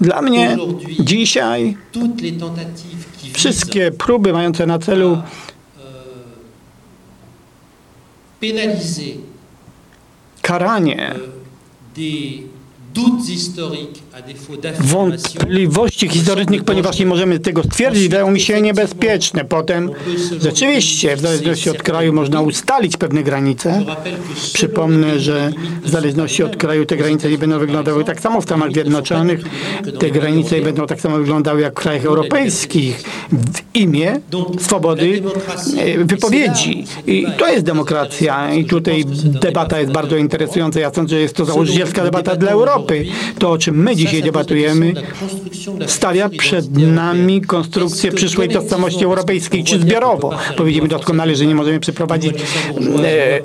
Dla 0.00 0.22
mnie 0.22 0.56
dzisiaj 1.00 1.76
wszystkie 3.32 3.90
próby 3.90 4.32
mające 4.32 4.66
na 4.66 4.78
celu 4.78 5.18
karanie 10.42 11.14
wątpliwości 14.80 16.08
historycznych, 16.08 16.64
ponieważ 16.64 16.98
nie 16.98 17.06
możemy 17.06 17.38
tego 17.38 17.62
stwierdzić, 17.62 18.02
wydają 18.02 18.30
mi 18.30 18.40
się 18.40 18.60
niebezpieczne. 18.60 19.44
Potem 19.44 19.90
rzeczywiście 20.40 21.16
w 21.16 21.20
zależności 21.20 21.70
od 21.70 21.82
kraju 21.82 22.12
można 22.12 22.40
ustalić 22.40 22.96
pewne 22.96 23.22
granice. 23.22 23.84
Przypomnę, 24.52 25.20
że 25.20 25.52
w 25.84 25.88
zależności 25.90 26.42
od 26.42 26.56
kraju 26.56 26.86
te 26.86 26.96
granice 26.96 27.30
nie 27.30 27.38
będą 27.38 27.58
wyglądały 27.58 28.04
tak 28.04 28.20
samo 28.20 28.40
w 28.40 28.44
Stanach 28.44 28.72
Zjednoczonych. 28.72 29.40
Te 29.98 30.10
granice 30.10 30.56
nie 30.56 30.62
będą 30.62 30.86
tak 30.86 31.00
samo 31.00 31.16
wyglądały 31.18 31.60
jak 31.60 31.72
w 31.72 31.82
krajach 31.82 32.04
europejskich 32.04 33.02
w 33.32 33.76
imię 33.76 34.20
swobody 34.58 35.22
e, 35.78 36.04
wypowiedzi. 36.04 36.84
I 37.06 37.26
to 37.38 37.48
jest 37.48 37.64
demokracja 37.64 38.54
i 38.54 38.64
tutaj 38.64 39.04
debata 39.24 39.80
jest 39.80 39.92
bardzo 39.92 40.16
interesująca. 40.16 40.80
Ja 40.80 40.92
sądzę, 40.92 41.16
że 41.16 41.20
jest 41.20 41.36
to 41.36 41.44
założycielska 41.44 42.04
debata 42.04 42.36
dla 42.36 42.50
Europy. 42.50 43.04
To, 43.38 43.58
czym 43.58 43.82
my 43.82 43.96
dzisiaj 44.04 44.22
debatujemy, 44.22 44.94
stawia 45.86 46.28
przed 46.28 46.76
nami 46.76 47.40
konstrukcję 47.40 48.12
przyszłej 48.12 48.48
tożsamości 48.48 49.04
europejskiej, 49.04 49.64
czy 49.64 49.78
zbiorowo. 49.78 50.30
Powiedziemy 50.56 50.88
doskonale, 50.88 51.36
że 51.36 51.46
nie 51.46 51.54
możemy 51.54 51.80
przeprowadzić 51.80 52.34
e, 52.34 53.40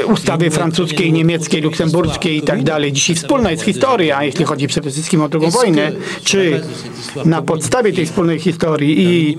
e, 0.00 0.06
ustawy 0.06 0.50
francuskiej, 0.50 1.12
niemieckiej, 1.12 1.60
luksemburskiej 1.62 2.36
i 2.36 2.42
tak 2.42 2.62
dalej. 2.62 2.92
Dzisiaj 2.92 3.16
wspólna 3.16 3.50
jest 3.50 3.62
historia, 3.62 4.24
jeśli 4.24 4.44
chodzi 4.44 4.68
przede 4.68 4.90
wszystkim 4.90 5.20
o 5.22 5.28
II 5.40 5.50
wojnę. 5.50 5.92
Czy 6.24 6.60
na 7.24 7.42
podstawie 7.42 7.92
tej 7.92 8.06
wspólnej 8.06 8.38
historii 8.38 9.00
i 9.00 9.36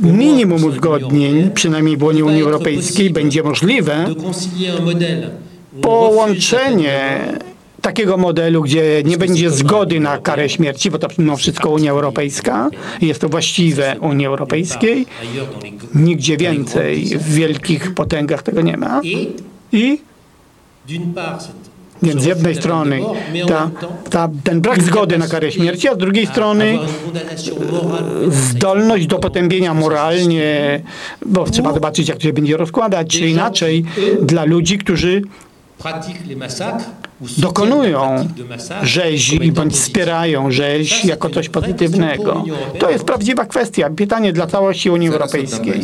minimum 0.00 0.64
uzgodnień, 0.64 1.50
przynajmniej 1.54 1.96
w 1.96 2.02
Unii 2.02 2.42
Europejskiej, 2.42 3.10
będzie 3.10 3.42
możliwe 3.42 4.14
połączenie 5.80 7.20
takiego 7.88 8.16
modelu, 8.16 8.62
gdzie 8.62 9.02
nie 9.04 9.18
będzie 9.18 9.50
zgody 9.50 10.00
na 10.00 10.18
karę 10.18 10.48
śmierci, 10.48 10.90
bo 10.90 10.98
to 10.98 11.08
mimo 11.18 11.36
wszystko 11.36 11.70
Unia 11.70 11.90
Europejska, 11.90 12.68
jest 13.00 13.20
to 13.20 13.28
właściwe 13.28 13.96
Unii 14.00 14.26
Europejskiej, 14.26 15.06
nigdzie 15.94 16.36
więcej 16.36 17.04
w 17.04 17.34
wielkich 17.34 17.94
potęgach 17.94 18.42
tego 18.42 18.60
nie 18.60 18.76
ma. 18.76 19.00
I 19.72 20.00
więc 22.02 22.22
z 22.22 22.24
jednej 22.24 22.54
strony 22.54 23.00
ta, 23.48 23.70
ta, 24.10 24.28
ten 24.44 24.60
brak 24.60 24.82
zgody 24.82 25.18
na 25.18 25.28
karę 25.28 25.52
śmierci, 25.52 25.88
a 25.88 25.94
z 25.94 25.98
drugiej 25.98 26.26
strony 26.26 26.78
zdolność 28.28 29.06
do 29.06 29.18
potępienia 29.18 29.74
moralnie, 29.74 30.80
bo 31.26 31.44
trzeba 31.44 31.72
zobaczyć, 31.74 32.08
jak 32.08 32.18
to 32.18 32.22
się 32.22 32.32
będzie 32.32 32.56
rozkładać, 32.56 33.08
czy 33.08 33.28
inaczej, 33.28 33.84
dla 34.22 34.44
ludzi, 34.44 34.78
którzy 34.78 35.22
dokonują 37.38 38.28
rzezi 38.82 39.52
bądź 39.52 39.74
wspierają 39.74 40.50
rzeź 40.50 41.04
jako 41.04 41.30
coś 41.30 41.48
pozytywnego. 41.48 42.44
To 42.78 42.90
jest 42.90 43.04
prawdziwa 43.04 43.46
kwestia, 43.46 43.90
pytanie 43.90 44.32
dla 44.32 44.46
całości 44.46 44.90
Unii 44.90 45.08
Europejskiej. 45.08 45.80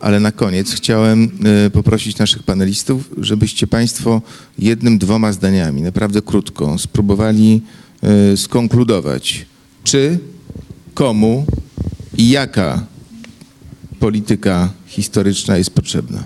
Ale 0.00 0.20
na 0.20 0.32
koniec 0.32 0.72
chciałem 0.72 1.30
e, 1.66 1.70
poprosić 1.70 2.18
naszych 2.18 2.42
panelistów, 2.42 3.10
żebyście 3.18 3.66
Państwo 3.66 4.22
jednym, 4.58 4.98
dwoma 4.98 5.32
zdaniami, 5.32 5.82
naprawdę 5.82 6.22
krótko, 6.22 6.78
spróbowali 6.78 7.62
e, 8.02 8.36
skonkludować, 8.36 9.46
czy, 9.84 10.18
komu 10.94 11.46
i 12.18 12.30
jaka 12.30 12.82
polityka 14.00 14.68
historyczna 14.86 15.58
jest 15.58 15.70
potrzebna. 15.70 16.22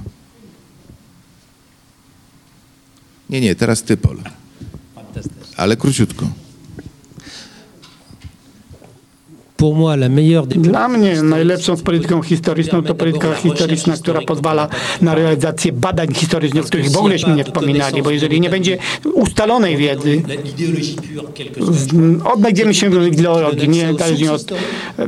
Nie, 3.31 3.40
nie, 3.40 3.55
teraz 3.55 3.82
ty, 3.82 3.97
Pol. 3.97 4.19
Ale 5.57 5.77
króciutko. 5.77 6.28
Dla 10.57 10.89
mnie 10.89 11.23
najlepszą 11.23 11.77
z 11.77 11.82
polityką 11.82 12.23
historyczną 12.23 12.82
to 12.82 12.95
polityka 12.95 13.35
historyczna, 13.35 13.95
która 13.97 14.20
pozwala 14.20 14.69
na 15.03 15.15
realizację 15.15 15.73
badań 15.73 16.15
historycznych, 16.15 16.65
o 16.65 16.66
których 16.66 16.91
w 16.91 16.97
ogóleśmy 16.97 17.35
nie 17.35 17.45
wspominali, 17.45 18.03
bo 18.03 18.11
jeżeli 18.11 18.41
nie 18.41 18.51
będzie 18.51 18.78
ustalonej 19.15 19.77
wiedzy, 19.77 20.23
odnajdziemy 22.24 22.74
się 22.74 22.91
w 22.91 23.07
ideologii, 23.07 23.69
niezależnie 23.69 24.32
od, 24.32 24.53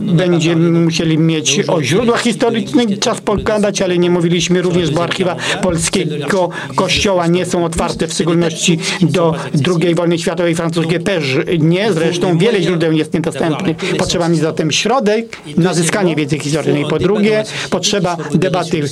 będziemy 0.01 0.71
musieli 0.71 1.19
mieć 1.19 1.61
o 1.69 1.83
źródłach 1.83 2.23
historycznych 2.23 2.99
czas 2.99 3.21
pogadać, 3.21 3.83
ale 3.83 3.99
nie 3.99 4.11
mówiliśmy 4.11 4.63
również, 4.63 4.91
bo 4.91 5.03
archiwa 5.03 5.37
polskiego 5.63 6.51
kościoła 6.75 7.27
nie 7.27 7.47
są 7.47 7.65
otwarte, 7.65 8.07
w 8.07 8.13
szczególności 8.13 8.79
do 9.03 9.35
II 9.83 9.95
wojny 9.95 10.19
światowej, 10.19 10.55
francuskie 10.55 11.01
też 11.01 11.37
nie, 11.59 11.93
zresztą 11.93 12.39
wiele 12.39 12.63
źródeł 12.63 12.93
jest 12.93 13.15
niedostępnych. 13.15 13.77
Potrzeba 13.99 14.29
mi 14.29 14.42
zatem 14.43 14.71
środek 14.71 15.37
na 15.57 15.75
zyskanie 15.75 16.17
wiedzy 16.17 16.39
historycznej. 16.39 16.85
Po 16.91 16.99
drugie, 16.99 17.45
potrzeba 17.71 18.17
debaty 18.35 18.83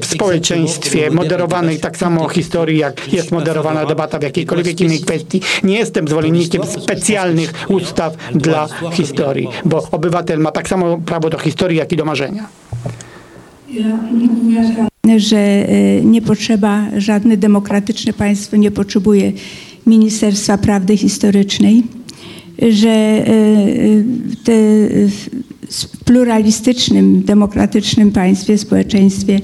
w 0.00 0.06
społeczeństwie, 0.06 1.10
moderowanej 1.10 1.78
tak 1.78 1.96
samo 1.96 2.24
o 2.24 2.28
historii, 2.28 2.78
jak 2.78 3.12
jest 3.12 3.32
moderowana 3.32 3.86
debata 3.86 4.18
w 4.18 4.22
jakiejkolwiek 4.22 4.80
innej 4.80 5.00
kwestii. 5.00 5.40
Nie 5.62 5.78
jestem 5.78 6.08
zwolennikiem 6.08 6.62
specjalnych 6.66 7.52
ustaw 7.68 8.16
dla 8.34 8.68
historii, 8.92 9.48
bo 9.64 9.88
obywatel 9.90 10.38
ma 10.38 10.50
tak 10.52 10.68
samo 10.68 10.98
prawo 10.98 11.30
do 11.30 11.38
historii, 11.38 11.78
jak 11.78 11.92
i 11.92 11.96
do 11.96 12.04
marzenia. 12.04 12.48
Że 15.16 15.38
e, 15.38 15.66
nie 16.04 16.22
potrzeba, 16.22 16.86
żadne 16.96 17.36
demokratyczne 17.36 18.12
państwo 18.12 18.56
nie 18.56 18.70
potrzebuje 18.70 19.32
Ministerstwa 19.86 20.58
Prawdy 20.58 20.96
Historycznej 20.96 21.82
że 22.68 22.88
e, 22.88 23.24
te, 24.44 24.52
w 25.70 26.04
pluralistycznym, 26.04 27.22
demokratycznym 27.22 28.12
państwie, 28.12 28.58
społeczeństwie 28.58 29.40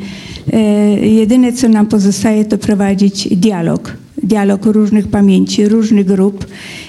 e, 0.53 0.61
jedyne 1.07 1.53
co 1.53 1.69
nam 1.69 1.87
pozostaje 1.87 2.45
to 2.45 2.59
prowadzić 2.59 3.29
dialog 3.37 3.93
dialog 4.23 4.67
różnych 4.67 5.09
pamięci, 5.09 5.69
różnych 5.69 6.07
grup 6.07 6.47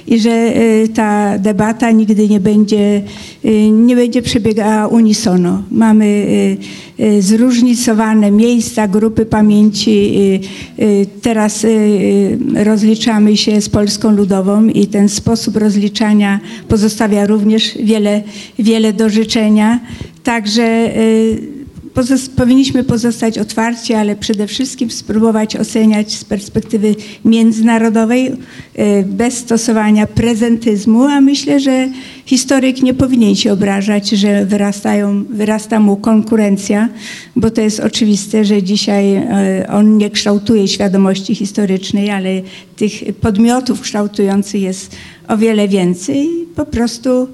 i 0.07 0.19
że 0.19 0.61
y, 0.61 0.87
ta 0.93 1.39
debata 1.39 1.91
nigdy 1.91 2.29
nie 2.29 2.39
będzie, 2.39 3.01
y, 3.45 3.69
nie 3.69 3.95
będzie 3.95 4.21
przebiegała 4.21 4.87
unisono. 4.87 5.63
Mamy 5.71 6.05
y, 6.99 7.21
zróżnicowane 7.21 8.31
miejsca, 8.31 8.87
grupy 8.87 9.25
pamięci. 9.25 10.17
Teraz 11.21 11.65
rozliczamy 12.55 13.37
się 13.37 13.61
z 13.61 13.69
Polską 13.69 14.11
Ludową 14.11 14.67
i 14.67 14.87
ten 14.87 15.09
sposób 15.09 15.57
rozliczania 15.57 16.39
pozostawia 16.67 17.25
również 17.25 17.77
wiele, 17.83 18.23
wiele 18.59 18.93
do 18.93 19.09
życzenia. 19.09 19.79
Także 20.23 20.91
powinniśmy 22.35 22.83
pozostać 22.83 23.37
otwarci, 23.37 23.93
ale 23.93 24.15
przede 24.15 24.47
wszystkim 24.47 24.91
spróbować 24.91 25.55
oceniać 25.55 26.13
z 26.13 26.25
perspektywy 26.25 26.95
międzynarodowej, 27.25 28.31
e, 28.75 29.03
bez 29.03 29.37
stosowania 29.37 30.07
prezentyzmu, 30.07 31.03
a 31.03 31.21
myślę, 31.21 31.59
że 31.59 31.89
historyk 32.25 32.81
nie 32.81 32.93
powinien 32.93 33.35
się 33.35 33.53
obrażać, 33.53 34.09
że 34.09 34.45
wyrastają, 34.45 35.23
wyrasta 35.29 35.79
mu 35.79 35.97
konkurencja, 35.97 36.89
bo 37.35 37.51
to 37.51 37.61
jest 37.61 37.79
oczywiste, 37.79 38.45
że 38.45 38.63
dzisiaj 38.63 39.15
e, 39.15 39.67
on 39.71 39.97
nie 39.97 40.09
kształtuje 40.09 40.67
świadomości 40.67 41.35
historycznej, 41.35 42.09
ale 42.09 42.41
tych 42.75 42.91
podmiotów 43.21 43.81
kształtujących 43.81 44.61
jest 44.61 44.95
o 45.27 45.37
wiele 45.37 45.67
więcej. 45.67 46.29
Po 46.55 46.65
prostu 46.65 47.27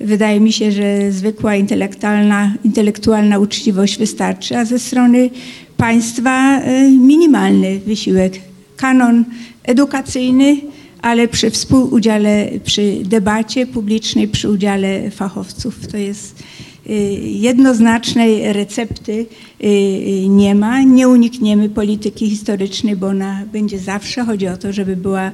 wydaje 0.00 0.40
mi 0.40 0.52
się, 0.52 0.72
że 0.72 1.12
zwykła 1.12 1.56
intelektualna, 1.56 2.54
intelektualna 2.64 3.38
uczciwość 3.38 3.98
wystarczy, 3.98 4.56
a 4.56 4.64
ze 4.64 4.78
strony 4.78 5.30
państwa 5.76 6.60
e, 6.60 6.90
minimalny 6.90 7.80
wysiłek. 7.86 8.40
Kanon 8.76 9.24
edukacyjny, 9.64 10.56
ale 11.02 11.28
przy 11.28 11.50
współudziale, 11.50 12.48
przy 12.64 12.98
debacie 13.04 13.66
publicznej, 13.66 14.28
przy 14.28 14.50
udziale 14.50 15.10
fachowców. 15.10 15.86
To 15.86 15.96
jest 15.96 16.42
y, 16.90 16.92
jednoznacznej 17.22 18.52
recepty 18.52 19.12
y, 19.12 19.66
y, 19.66 20.28
nie 20.28 20.54
ma. 20.54 20.82
Nie 20.82 21.08
unikniemy 21.08 21.68
polityki 21.68 22.30
historycznej, 22.30 22.96
bo 22.96 23.06
ona 23.06 23.42
będzie 23.52 23.78
zawsze. 23.78 24.24
Chodzi 24.24 24.48
o 24.48 24.56
to, 24.56 24.72
żeby 24.72 24.96
była 24.96 25.30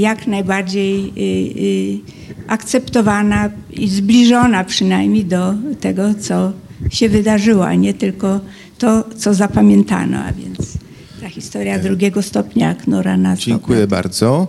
jak 0.00 0.26
najbardziej 0.26 1.12
y, 1.16 1.20
y, 1.20 2.00
akceptowana 2.48 3.50
i 3.70 3.88
zbliżona 3.88 4.64
przynajmniej 4.64 5.24
do 5.24 5.54
tego, 5.80 6.14
co 6.14 6.52
się 6.90 7.08
wydarzyło, 7.08 7.66
a 7.66 7.74
nie 7.74 7.94
tylko 7.94 8.40
to, 8.78 9.04
co 9.16 9.34
zapamiętano, 9.34 10.18
a 10.18 10.32
więc 10.32 10.78
ta 11.20 11.28
historia 11.28 11.78
drugiego 11.78 12.22
stopnia, 12.22 12.68
jak 12.68 12.86
Nora 12.86 13.16
nazwał. 13.16 13.46
Dziękuję 13.46 13.86
bardzo. 13.86 14.48